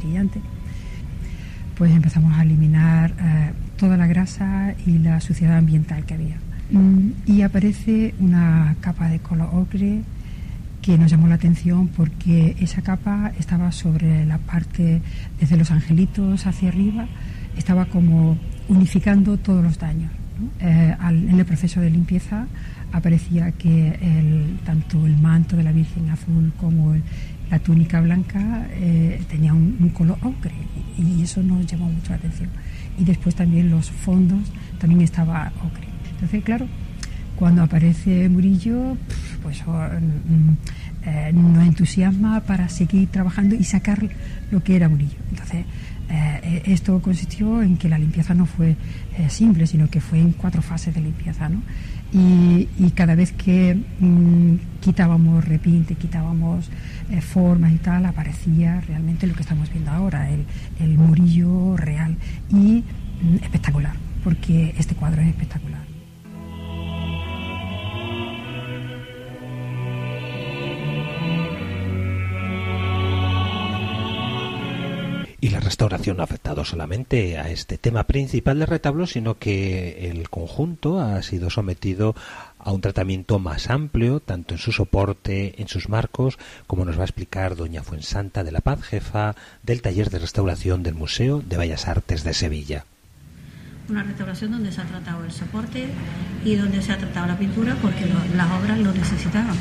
brillantes. 0.00 0.42
Pues 1.78 1.92
empezamos 1.92 2.36
a 2.36 2.42
eliminar 2.42 3.14
eh, 3.20 3.52
toda 3.76 3.96
la 3.96 4.08
grasa 4.08 4.74
y 4.84 4.98
la 4.98 5.20
suciedad 5.20 5.58
ambiental 5.58 6.04
que 6.04 6.14
había. 6.14 6.36
Mm, 6.72 7.10
y 7.26 7.42
aparece 7.42 8.14
una 8.18 8.74
capa 8.80 9.08
de 9.08 9.20
color 9.20 9.50
ocre 9.52 10.02
que 10.82 10.98
nos 10.98 11.10
llamó 11.10 11.28
la 11.28 11.36
atención 11.36 11.88
porque 11.88 12.56
esa 12.58 12.82
capa 12.82 13.32
estaba 13.38 13.70
sobre 13.70 14.26
la 14.26 14.38
parte, 14.38 15.00
desde 15.38 15.56
los 15.56 15.70
angelitos 15.70 16.46
hacia 16.46 16.70
arriba, 16.70 17.06
estaba 17.56 17.84
como 17.86 18.36
unificando 18.68 19.36
todos 19.36 19.62
los 19.62 19.78
daños. 19.78 20.10
Eh, 20.60 20.96
en 21.00 21.38
el 21.38 21.44
proceso 21.44 21.80
de 21.80 21.90
limpieza 21.90 22.46
aparecía 22.92 23.52
que 23.52 23.98
tanto 24.64 25.06
el 25.06 25.16
manto 25.16 25.56
de 25.56 25.62
la 25.62 25.72
Virgen 25.72 26.10
azul 26.10 26.52
como 26.58 26.94
la 27.50 27.58
túnica 27.58 28.00
blanca 28.00 28.66
eh, 28.72 29.20
tenía 29.28 29.54
un, 29.54 29.90
color 29.94 30.18
ocre 30.22 30.54
y, 30.98 31.22
eso 31.22 31.42
nos 31.42 31.66
llamó 31.66 31.88
mucho 31.88 32.10
la 32.10 32.16
atención. 32.16 32.48
Y 32.98 33.04
después 33.04 33.34
también 33.34 33.70
los 33.70 33.90
fondos 33.90 34.50
también 34.78 35.02
estaba 35.02 35.52
ocre. 35.64 35.86
Entonces, 36.12 36.42
claro, 36.42 36.66
cuando 37.36 37.62
aparece 37.62 38.28
Murillo, 38.28 38.96
pues 39.42 39.62
oh, 39.66 39.72
mm, 39.72 41.06
eh, 41.06 41.32
nos 41.32 41.66
entusiasma 41.66 42.40
para 42.40 42.68
seguir 42.68 43.08
trabajando 43.08 43.54
y 43.54 43.64
sacar 43.64 44.08
lo 44.50 44.62
que 44.64 44.76
era 44.76 44.88
Murillo. 44.88 45.18
Entonces, 45.30 45.64
eh, 46.08 46.62
esto 46.66 47.00
consistió 47.00 47.62
en 47.62 47.76
que 47.76 47.88
la 47.88 47.98
limpieza 47.98 48.34
no 48.34 48.46
fue 48.46 48.76
eh, 49.18 49.30
simple, 49.30 49.66
sino 49.66 49.88
que 49.88 50.00
fue 50.00 50.18
en 50.18 50.32
cuatro 50.32 50.62
fases 50.62 50.94
de 50.94 51.00
limpieza. 51.00 51.48
¿no? 51.48 51.62
y, 52.12 52.90
cada 52.94 53.14
vez 53.14 53.32
que 53.32 53.74
mm, 53.74 54.80
quitábamos 54.80 55.44
repinte, 55.44 55.94
quitábamos 55.96 56.70
eh, 57.10 57.20
formas 57.20 57.72
y 57.72 57.78
tal, 57.78 58.06
aparecía 58.06 58.80
realmente 58.80 59.26
lo 59.26 59.34
que 59.34 59.42
estamos 59.42 59.70
viendo 59.70 59.90
ahora, 59.90 60.30
el, 60.30 60.46
Murillo 60.96 61.76
real 61.76 62.16
y 62.50 62.84
mm, 63.22 63.36
espectacular, 63.42 63.94
porque 64.24 64.74
este 64.78 64.94
cuadro 64.94 65.20
es 65.20 65.28
espectacular. 65.28 65.85
La 75.56 75.60
restauración 75.60 76.18
no 76.18 76.22
ha 76.22 76.24
afectado 76.24 76.66
solamente 76.66 77.38
a 77.38 77.48
este 77.48 77.78
tema 77.78 78.04
principal 78.04 78.58
del 78.58 78.68
retablo, 78.68 79.06
sino 79.06 79.38
que 79.38 80.10
el 80.10 80.28
conjunto 80.28 81.00
ha 81.00 81.22
sido 81.22 81.48
sometido 81.48 82.14
a 82.58 82.72
un 82.72 82.82
tratamiento 82.82 83.38
más 83.38 83.70
amplio, 83.70 84.20
tanto 84.20 84.52
en 84.52 84.58
su 84.58 84.70
soporte, 84.70 85.54
en 85.56 85.68
sus 85.68 85.88
marcos, 85.88 86.38
como 86.66 86.84
nos 86.84 86.98
va 86.98 87.02
a 87.02 87.04
explicar 87.06 87.56
doña 87.56 87.82
Fuensanta 87.82 88.44
de 88.44 88.52
la 88.52 88.60
Paz, 88.60 88.82
jefa 88.82 89.34
del 89.62 89.80
taller 89.80 90.10
de 90.10 90.18
restauración 90.18 90.82
del 90.82 90.94
Museo 90.94 91.40
de 91.40 91.56
Bellas 91.56 91.88
Artes 91.88 92.22
de 92.22 92.34
Sevilla. 92.34 92.84
Una 93.88 94.02
restauración 94.02 94.50
donde 94.50 94.70
se 94.70 94.82
ha 94.82 94.84
tratado 94.84 95.24
el 95.24 95.32
soporte 95.32 95.86
y 96.44 96.56
donde 96.56 96.82
se 96.82 96.92
ha 96.92 96.98
tratado 96.98 97.28
la 97.28 97.38
pintura 97.38 97.74
porque 97.80 98.04
las 98.36 98.50
obras 98.60 98.78
lo 98.78 98.92
necesitaban 98.92 99.56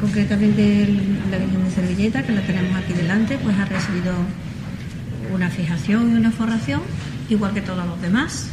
concretamente 0.00 0.88
la 1.30 1.38
Virgen 1.38 1.64
de 1.64 1.70
Servilleta, 1.70 2.22
que 2.24 2.32
la 2.32 2.42
tenemos 2.42 2.76
aquí 2.76 2.92
delante, 2.92 3.38
pues 3.38 3.56
ha 3.56 3.64
recibido 3.66 4.12
una 5.34 5.50
fijación 5.50 6.10
y 6.10 6.14
una 6.14 6.30
forración, 6.30 6.80
igual 7.28 7.52
que 7.52 7.60
todos 7.60 7.86
los 7.86 8.00
demás. 8.00 8.50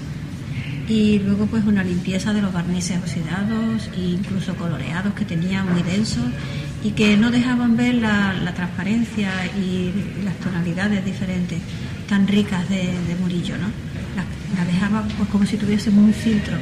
Y 0.87 1.19
luego 1.19 1.45
pues 1.45 1.63
una 1.65 1.83
limpieza 1.83 2.33
de 2.33 2.41
los 2.41 2.51
barnices 2.51 2.97
oxidados 2.97 3.89
e 3.95 4.01
incluso 4.01 4.55
coloreados 4.55 5.13
que 5.13 5.23
tenía 5.23 5.63
muy 5.63 5.83
densos 5.83 6.25
y 6.83 6.91
que 6.91 7.15
no 7.15 7.31
dejaban 7.31 7.77
ver 7.77 7.95
la, 7.95 8.53
transparencia 8.55 9.29
y 9.57 9.93
las 10.25 10.35
tonalidades 10.37 11.05
diferentes 11.05 11.59
tan 12.09 12.27
ricas 12.27 12.67
de, 12.67 12.91
Murillo, 13.21 13.55
¿no? 13.57 13.67
La, 14.15 14.65
dejaba 14.65 15.03
pues 15.17 15.29
como 15.29 15.45
si 15.45 15.57
tuviésemos 15.57 16.03
un 16.03 16.13
filtro 16.13 16.57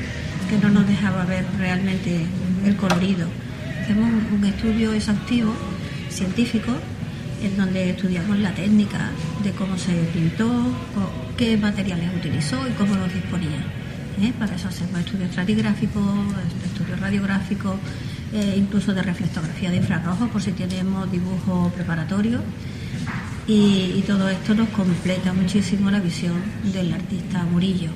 que 0.50 0.58
no 0.58 0.70
nos 0.70 0.88
dejaba 0.88 1.26
ver 1.26 1.46
realmente 1.58 2.26
el 2.66 2.76
colorido. 2.76 3.28
Hacemos 3.82 4.10
un 4.32 4.46
estudio 4.46 4.94
exhaustivo, 4.94 5.54
científico, 6.10 6.74
en 7.42 7.58
donde 7.58 7.92
estudiamos 7.92 8.38
la 8.40 8.54
técnica 8.54 9.12
de 9.44 9.52
cómo 9.52 9.78
se 9.78 9.94
pintó, 10.14 10.50
qué 11.38 11.58
materiales 11.58 12.10
utilizó 12.16 12.68
y 12.68 12.72
cómo 12.72 12.96
los 12.96 13.14
disponía. 13.14 13.60
¿eh? 14.22 14.34
Para 14.38 14.56
eso 14.56 14.68
hacemos 14.68 15.00
estudios 15.00 15.30
estratigráficos, 15.30 16.04
estudios 16.66 17.00
radiográficos, 17.00 17.76
eh, 18.34 18.56
incluso 18.58 18.94
de 18.94 19.02
reflectografía 19.02 19.72
de 19.72 19.78
infrarrojos 19.78 20.30
por 20.30 20.42
si 20.42 20.52
tenemos 20.52 21.12
dibujo 21.12 21.72
preparatorio. 21.76 22.42
Y, 23.48 24.04
todo 24.06 24.30
esto 24.30 24.54
nos 24.54 24.70
completa 24.70 25.34
muchísimo 25.34 25.90
la 25.90 26.00
visión 26.00 26.36
del 26.72 26.94
artista 26.94 27.44
Murillo. 27.46 27.90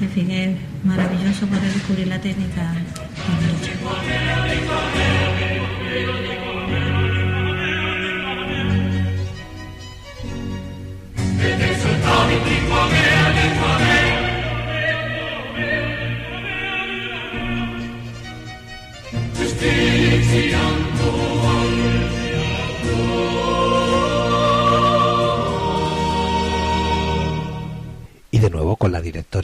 En 0.00 0.10
fin, 0.10 0.30
es 0.30 0.56
maravilloso 0.84 1.46
poder 1.46 1.72
descubrir 1.72 2.08
la 2.08 2.20
técnica. 2.20 2.74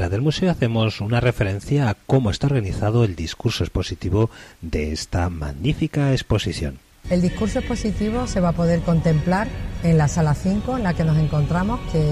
Del 0.09 0.23
museo 0.23 0.51
hacemos 0.51 1.01
una 1.01 1.21
referencia 1.21 1.89
a 1.89 1.95
cómo 1.95 2.31
está 2.31 2.47
organizado 2.47 3.05
el 3.05 3.15
discurso 3.15 3.65
expositivo 3.65 4.31
de 4.61 4.93
esta 4.93 5.29
magnífica 5.29 6.13
exposición. 6.13 6.79
El 7.11 7.23
discurso 7.23 7.59
expositivo 7.61 8.27
se 8.27 8.41
va 8.41 8.51
a 8.51 8.53
poder 8.53 8.81
contemplar 8.81 9.49
en 9.83 9.99
la 9.99 10.09
sala 10.09 10.35
5 10.35 10.77
en 10.77 10.83
la 10.83 10.95
que 10.95 11.05
nos 11.05 11.17
encontramos, 11.19 11.81
que 11.93 12.03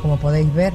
como 0.00 0.18
podéis 0.18 0.52
ver 0.54 0.72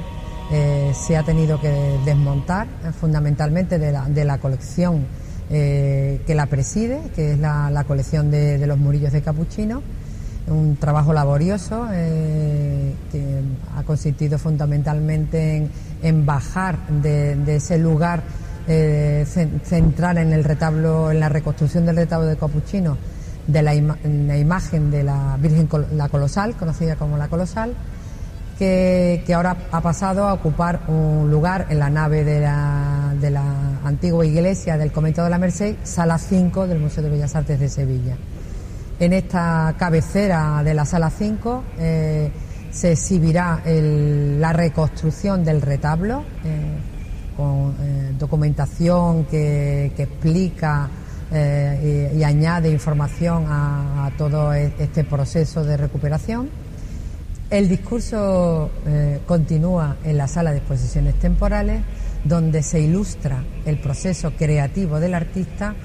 eh, 0.52 0.94
se 0.94 1.18
ha 1.18 1.24
tenido 1.24 1.60
que 1.60 2.00
desmontar 2.06 2.68
eh, 2.68 2.92
fundamentalmente 2.92 3.80
de 3.80 4.26
la, 4.26 4.38
colección 4.38 5.06
eh, 5.50 6.22
que 6.28 6.36
la 6.36 6.46
preside, 6.46 7.02
que 7.16 7.32
es 7.34 7.40
la, 7.40 7.84
colección 7.88 8.30
de, 8.30 8.66
los 8.68 8.78
murillos 8.78 9.12
de 9.12 9.22
Capuchino. 9.22 9.82
Un 10.48 10.78
trabajo 10.78 11.12
laborioso 11.12 11.88
que 11.90 13.42
ha 13.76 13.82
consistido 13.82 14.38
fundamentalmente 14.38 15.68
en, 16.04 16.26
bajar 16.28 16.78
de, 16.88 17.56
ese 17.56 17.80
lugar 17.80 18.22
central 18.68 20.20
en 20.20 20.34
el 20.34 20.44
retablo, 20.44 21.10
en 21.10 21.20
la 21.20 21.30
reconstrucción 21.30 21.88
del 21.88 21.96
retablo 21.96 22.28
de 22.28 22.38
Capuchino 22.38 22.96
de 23.48 23.62
la, 23.62 23.74
imagen 23.74 24.92
de 24.92 25.04
la 25.04 25.38
Virgen 25.40 25.68
la 25.94 26.10
Colosal, 26.10 26.56
conocida 26.56 26.96
como 26.96 27.18
la 27.18 27.28
Colosal, 27.28 27.74
que, 28.58 29.24
ahora 29.34 29.58
ha 29.72 29.82
pasado 29.82 30.28
a 30.28 30.34
ocupar 30.34 30.82
un 30.88 31.30
lugar 31.30 31.68
en 31.70 31.80
la 31.80 31.90
nave 31.90 32.24
de 32.24 32.40
la, 32.40 33.14
de 33.20 33.32
la 33.32 33.44
antigua 33.84 34.26
iglesia 34.26 34.78
del 34.78 34.92
Convento 34.92 35.24
de 35.24 35.30
la 35.30 35.38
Merced, 35.38 35.76
sala 35.84 36.18
5 36.18 36.68
del 36.68 36.80
Museo 36.80 37.04
de 37.04 37.10
Bellas 37.10 37.36
Artes 37.36 37.60
de 37.60 37.70
Sevilla. 37.70 38.16
En 39.00 39.12
esta 39.12 39.76
cabecera 39.78 40.64
de 40.64 40.74
la 40.74 40.86
sala 40.86 41.10
5 41.10 41.64
eh, 41.80 42.32
se 42.72 42.94
exhibirá 42.94 43.62
la 43.66 44.54
reconstrucción 44.54 45.44
del 45.44 45.62
retablo 45.62 46.24
eh, 46.46 46.78
con 47.36 47.76
eh, 47.82 48.14
documentación 48.18 49.26
que, 49.26 49.88
explica 49.98 50.90
y, 51.34 52.24
añade 52.24 52.70
información 52.70 53.46
a, 53.50 54.10
todo 54.18 54.54
e, 54.54 54.72
este 54.80 55.04
proceso 55.04 55.66
de 55.66 55.76
recuperación. 55.76 56.50
El 57.50 57.70
discurso 57.70 58.72
eh, 58.86 59.20
continúa 59.28 59.98
en 60.04 60.18
la 60.18 60.28
sala 60.28 60.52
de 60.52 60.58
exposiciones 60.58 61.16
temporales, 61.16 61.82
donde 62.24 62.64
se 62.64 62.80
ilustra 62.80 63.44
el 63.66 63.80
proceso 63.80 64.32
creativo 64.32 65.00
del 65.00 65.14
artista 65.14 65.76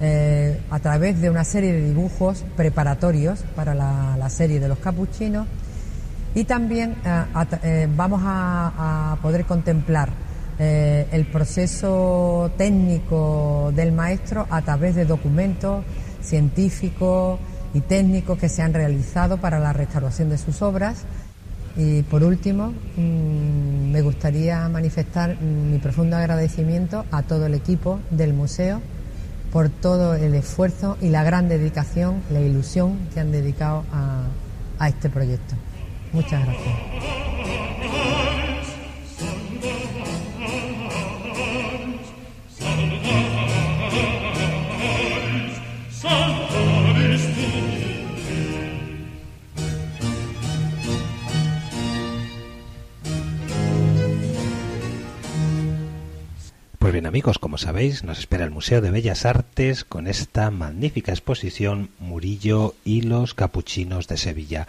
eh, 0.00 0.60
a 0.70 0.78
través 0.78 1.20
de 1.20 1.28
una 1.28 1.42
serie 1.42 1.72
de 1.72 1.84
dibujos 1.84 2.44
preparatorios 2.56 3.40
para 3.56 3.74
la, 3.74 4.28
serie 4.30 4.60
de 4.60 4.68
los 4.68 4.78
capuchinos. 4.78 5.46
Y 6.34 6.44
también 6.44 6.94
vamos 7.96 8.20
a 8.24 9.18
poder 9.22 9.44
contemplar 9.44 10.12
eh, 10.60 11.06
el 11.12 11.24
proceso 11.26 12.50
técnico 12.56 13.72
del 13.76 13.92
maestro 13.92 14.44
a 14.50 14.60
través 14.62 14.96
de 14.96 15.04
documentos 15.04 15.84
científicos 16.20 17.38
y 17.74 17.80
técnicos 17.80 18.38
que 18.38 18.48
se 18.48 18.62
han 18.62 18.72
realizado 18.74 19.38
para 19.38 19.58
la 19.58 19.72
restauración 19.72 20.30
de 20.30 20.38
sus 20.38 20.62
obras. 20.62 21.04
Y 21.76 22.02
por 22.02 22.24
último, 22.24 22.72
mm, 22.96 23.90
me 23.90 24.02
gustaría 24.02 24.68
manifestar 24.68 25.40
mi 25.40 25.78
profundo 25.78 26.16
agradecimiento 26.16 27.04
a 27.10 27.22
todo 27.22 27.46
el 27.46 27.54
equipo 27.54 28.00
del 28.10 28.34
museo 28.34 28.80
por 29.52 29.68
todo 29.68 30.14
el 30.14 30.34
esfuerzo 30.34 30.98
y 31.00 31.08
la 31.08 31.22
gran 31.24 31.48
dedicación, 31.48 32.22
la 32.30 32.40
ilusión 32.40 32.98
que 33.14 33.20
han 33.20 33.32
dedicado 33.32 33.84
a 34.78 34.88
este 34.88 35.08
proyecto. 35.08 35.54
Muchas 36.12 36.44
gracias. 36.44 38.27
Amigos, 57.08 57.38
como 57.38 57.56
sabéis, 57.56 58.04
nos 58.04 58.18
espera 58.18 58.44
el 58.44 58.50
Museo 58.50 58.82
de 58.82 58.90
Bellas 58.90 59.24
Artes 59.24 59.82
con 59.82 60.08
esta 60.08 60.50
magnífica 60.50 61.10
exposición 61.10 61.88
Murillo 61.98 62.74
y 62.84 63.00
los 63.00 63.32
Capuchinos 63.32 64.08
de 64.08 64.18
Sevilla. 64.18 64.66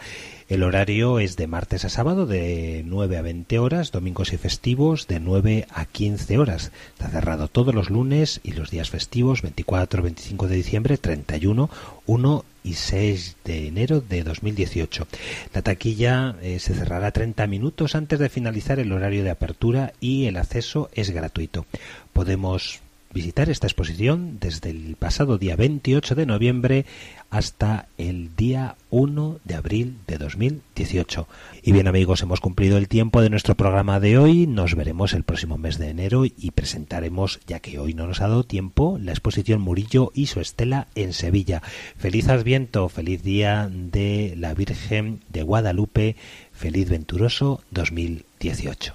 El 0.48 0.62
horario 0.62 1.18
es 1.18 1.36
de 1.36 1.46
martes 1.46 1.84
a 1.84 1.90
sábado 1.90 2.24
de 2.24 2.82
9 2.86 3.18
a 3.18 3.22
20 3.22 3.58
horas, 3.58 3.92
domingos 3.92 4.32
y 4.32 4.38
festivos 4.38 5.06
de 5.06 5.20
9 5.20 5.66
a 5.70 5.84
15 5.84 6.38
horas. 6.38 6.72
Está 6.94 7.10
cerrado 7.10 7.48
todos 7.48 7.74
los 7.74 7.90
lunes 7.90 8.40
y 8.42 8.52
los 8.52 8.70
días 8.70 8.88
festivos 8.88 9.42
24, 9.42 10.02
25 10.02 10.48
de 10.48 10.56
diciembre, 10.56 10.96
31, 10.96 11.68
1 12.06 12.44
y 12.62 12.74
6 12.74 13.36
de 13.44 13.68
enero 13.68 14.00
de 14.00 14.22
2018. 14.22 15.06
La 15.54 15.62
taquilla 15.62 16.36
eh, 16.42 16.58
se 16.58 16.74
cerrará 16.74 17.10
30 17.10 17.46
minutos 17.46 17.94
antes 17.94 18.18
de 18.18 18.28
finalizar 18.28 18.78
el 18.78 18.92
horario 18.92 19.24
de 19.24 19.30
apertura 19.30 19.92
y 20.00 20.26
el 20.26 20.36
acceso 20.36 20.90
es 20.92 21.10
gratuito. 21.10 21.66
Podemos 22.12 22.80
visitar 23.12 23.50
esta 23.50 23.66
exposición 23.66 24.38
desde 24.40 24.70
el 24.70 24.96
pasado 24.96 25.38
día 25.38 25.56
28 25.56 26.14
de 26.14 26.26
noviembre 26.26 26.86
hasta 27.28 27.86
el 27.98 28.34
día 28.36 28.76
1 28.90 29.38
de 29.44 29.54
abril 29.54 29.96
de 30.06 30.18
2018. 30.18 31.28
Y 31.62 31.72
bien 31.72 31.88
amigos, 31.88 32.22
hemos 32.22 32.40
cumplido 32.40 32.76
el 32.76 32.88
tiempo 32.88 33.20
de 33.20 33.30
nuestro 33.30 33.54
programa 33.54 34.00
de 34.00 34.18
hoy. 34.18 34.46
Nos 34.46 34.74
veremos 34.74 35.12
el 35.12 35.22
próximo 35.22 35.58
mes 35.58 35.78
de 35.78 35.90
enero 35.90 36.24
y 36.24 36.50
presentaremos, 36.52 37.40
ya 37.46 37.60
que 37.60 37.78
hoy 37.78 37.94
no 37.94 38.06
nos 38.06 38.20
ha 38.20 38.28
dado 38.28 38.44
tiempo, 38.44 38.98
la 39.00 39.12
exposición 39.12 39.60
Murillo 39.60 40.10
y 40.14 40.26
su 40.26 40.40
estela 40.40 40.88
en 40.94 41.12
Sevilla. 41.12 41.62
Feliz 41.96 42.28
Adviento, 42.28 42.88
feliz 42.88 43.22
día 43.22 43.70
de 43.70 44.34
la 44.36 44.54
Virgen 44.54 45.20
de 45.28 45.42
Guadalupe, 45.42 46.16
feliz 46.52 46.88
venturoso 46.88 47.62
2018. 47.70 48.94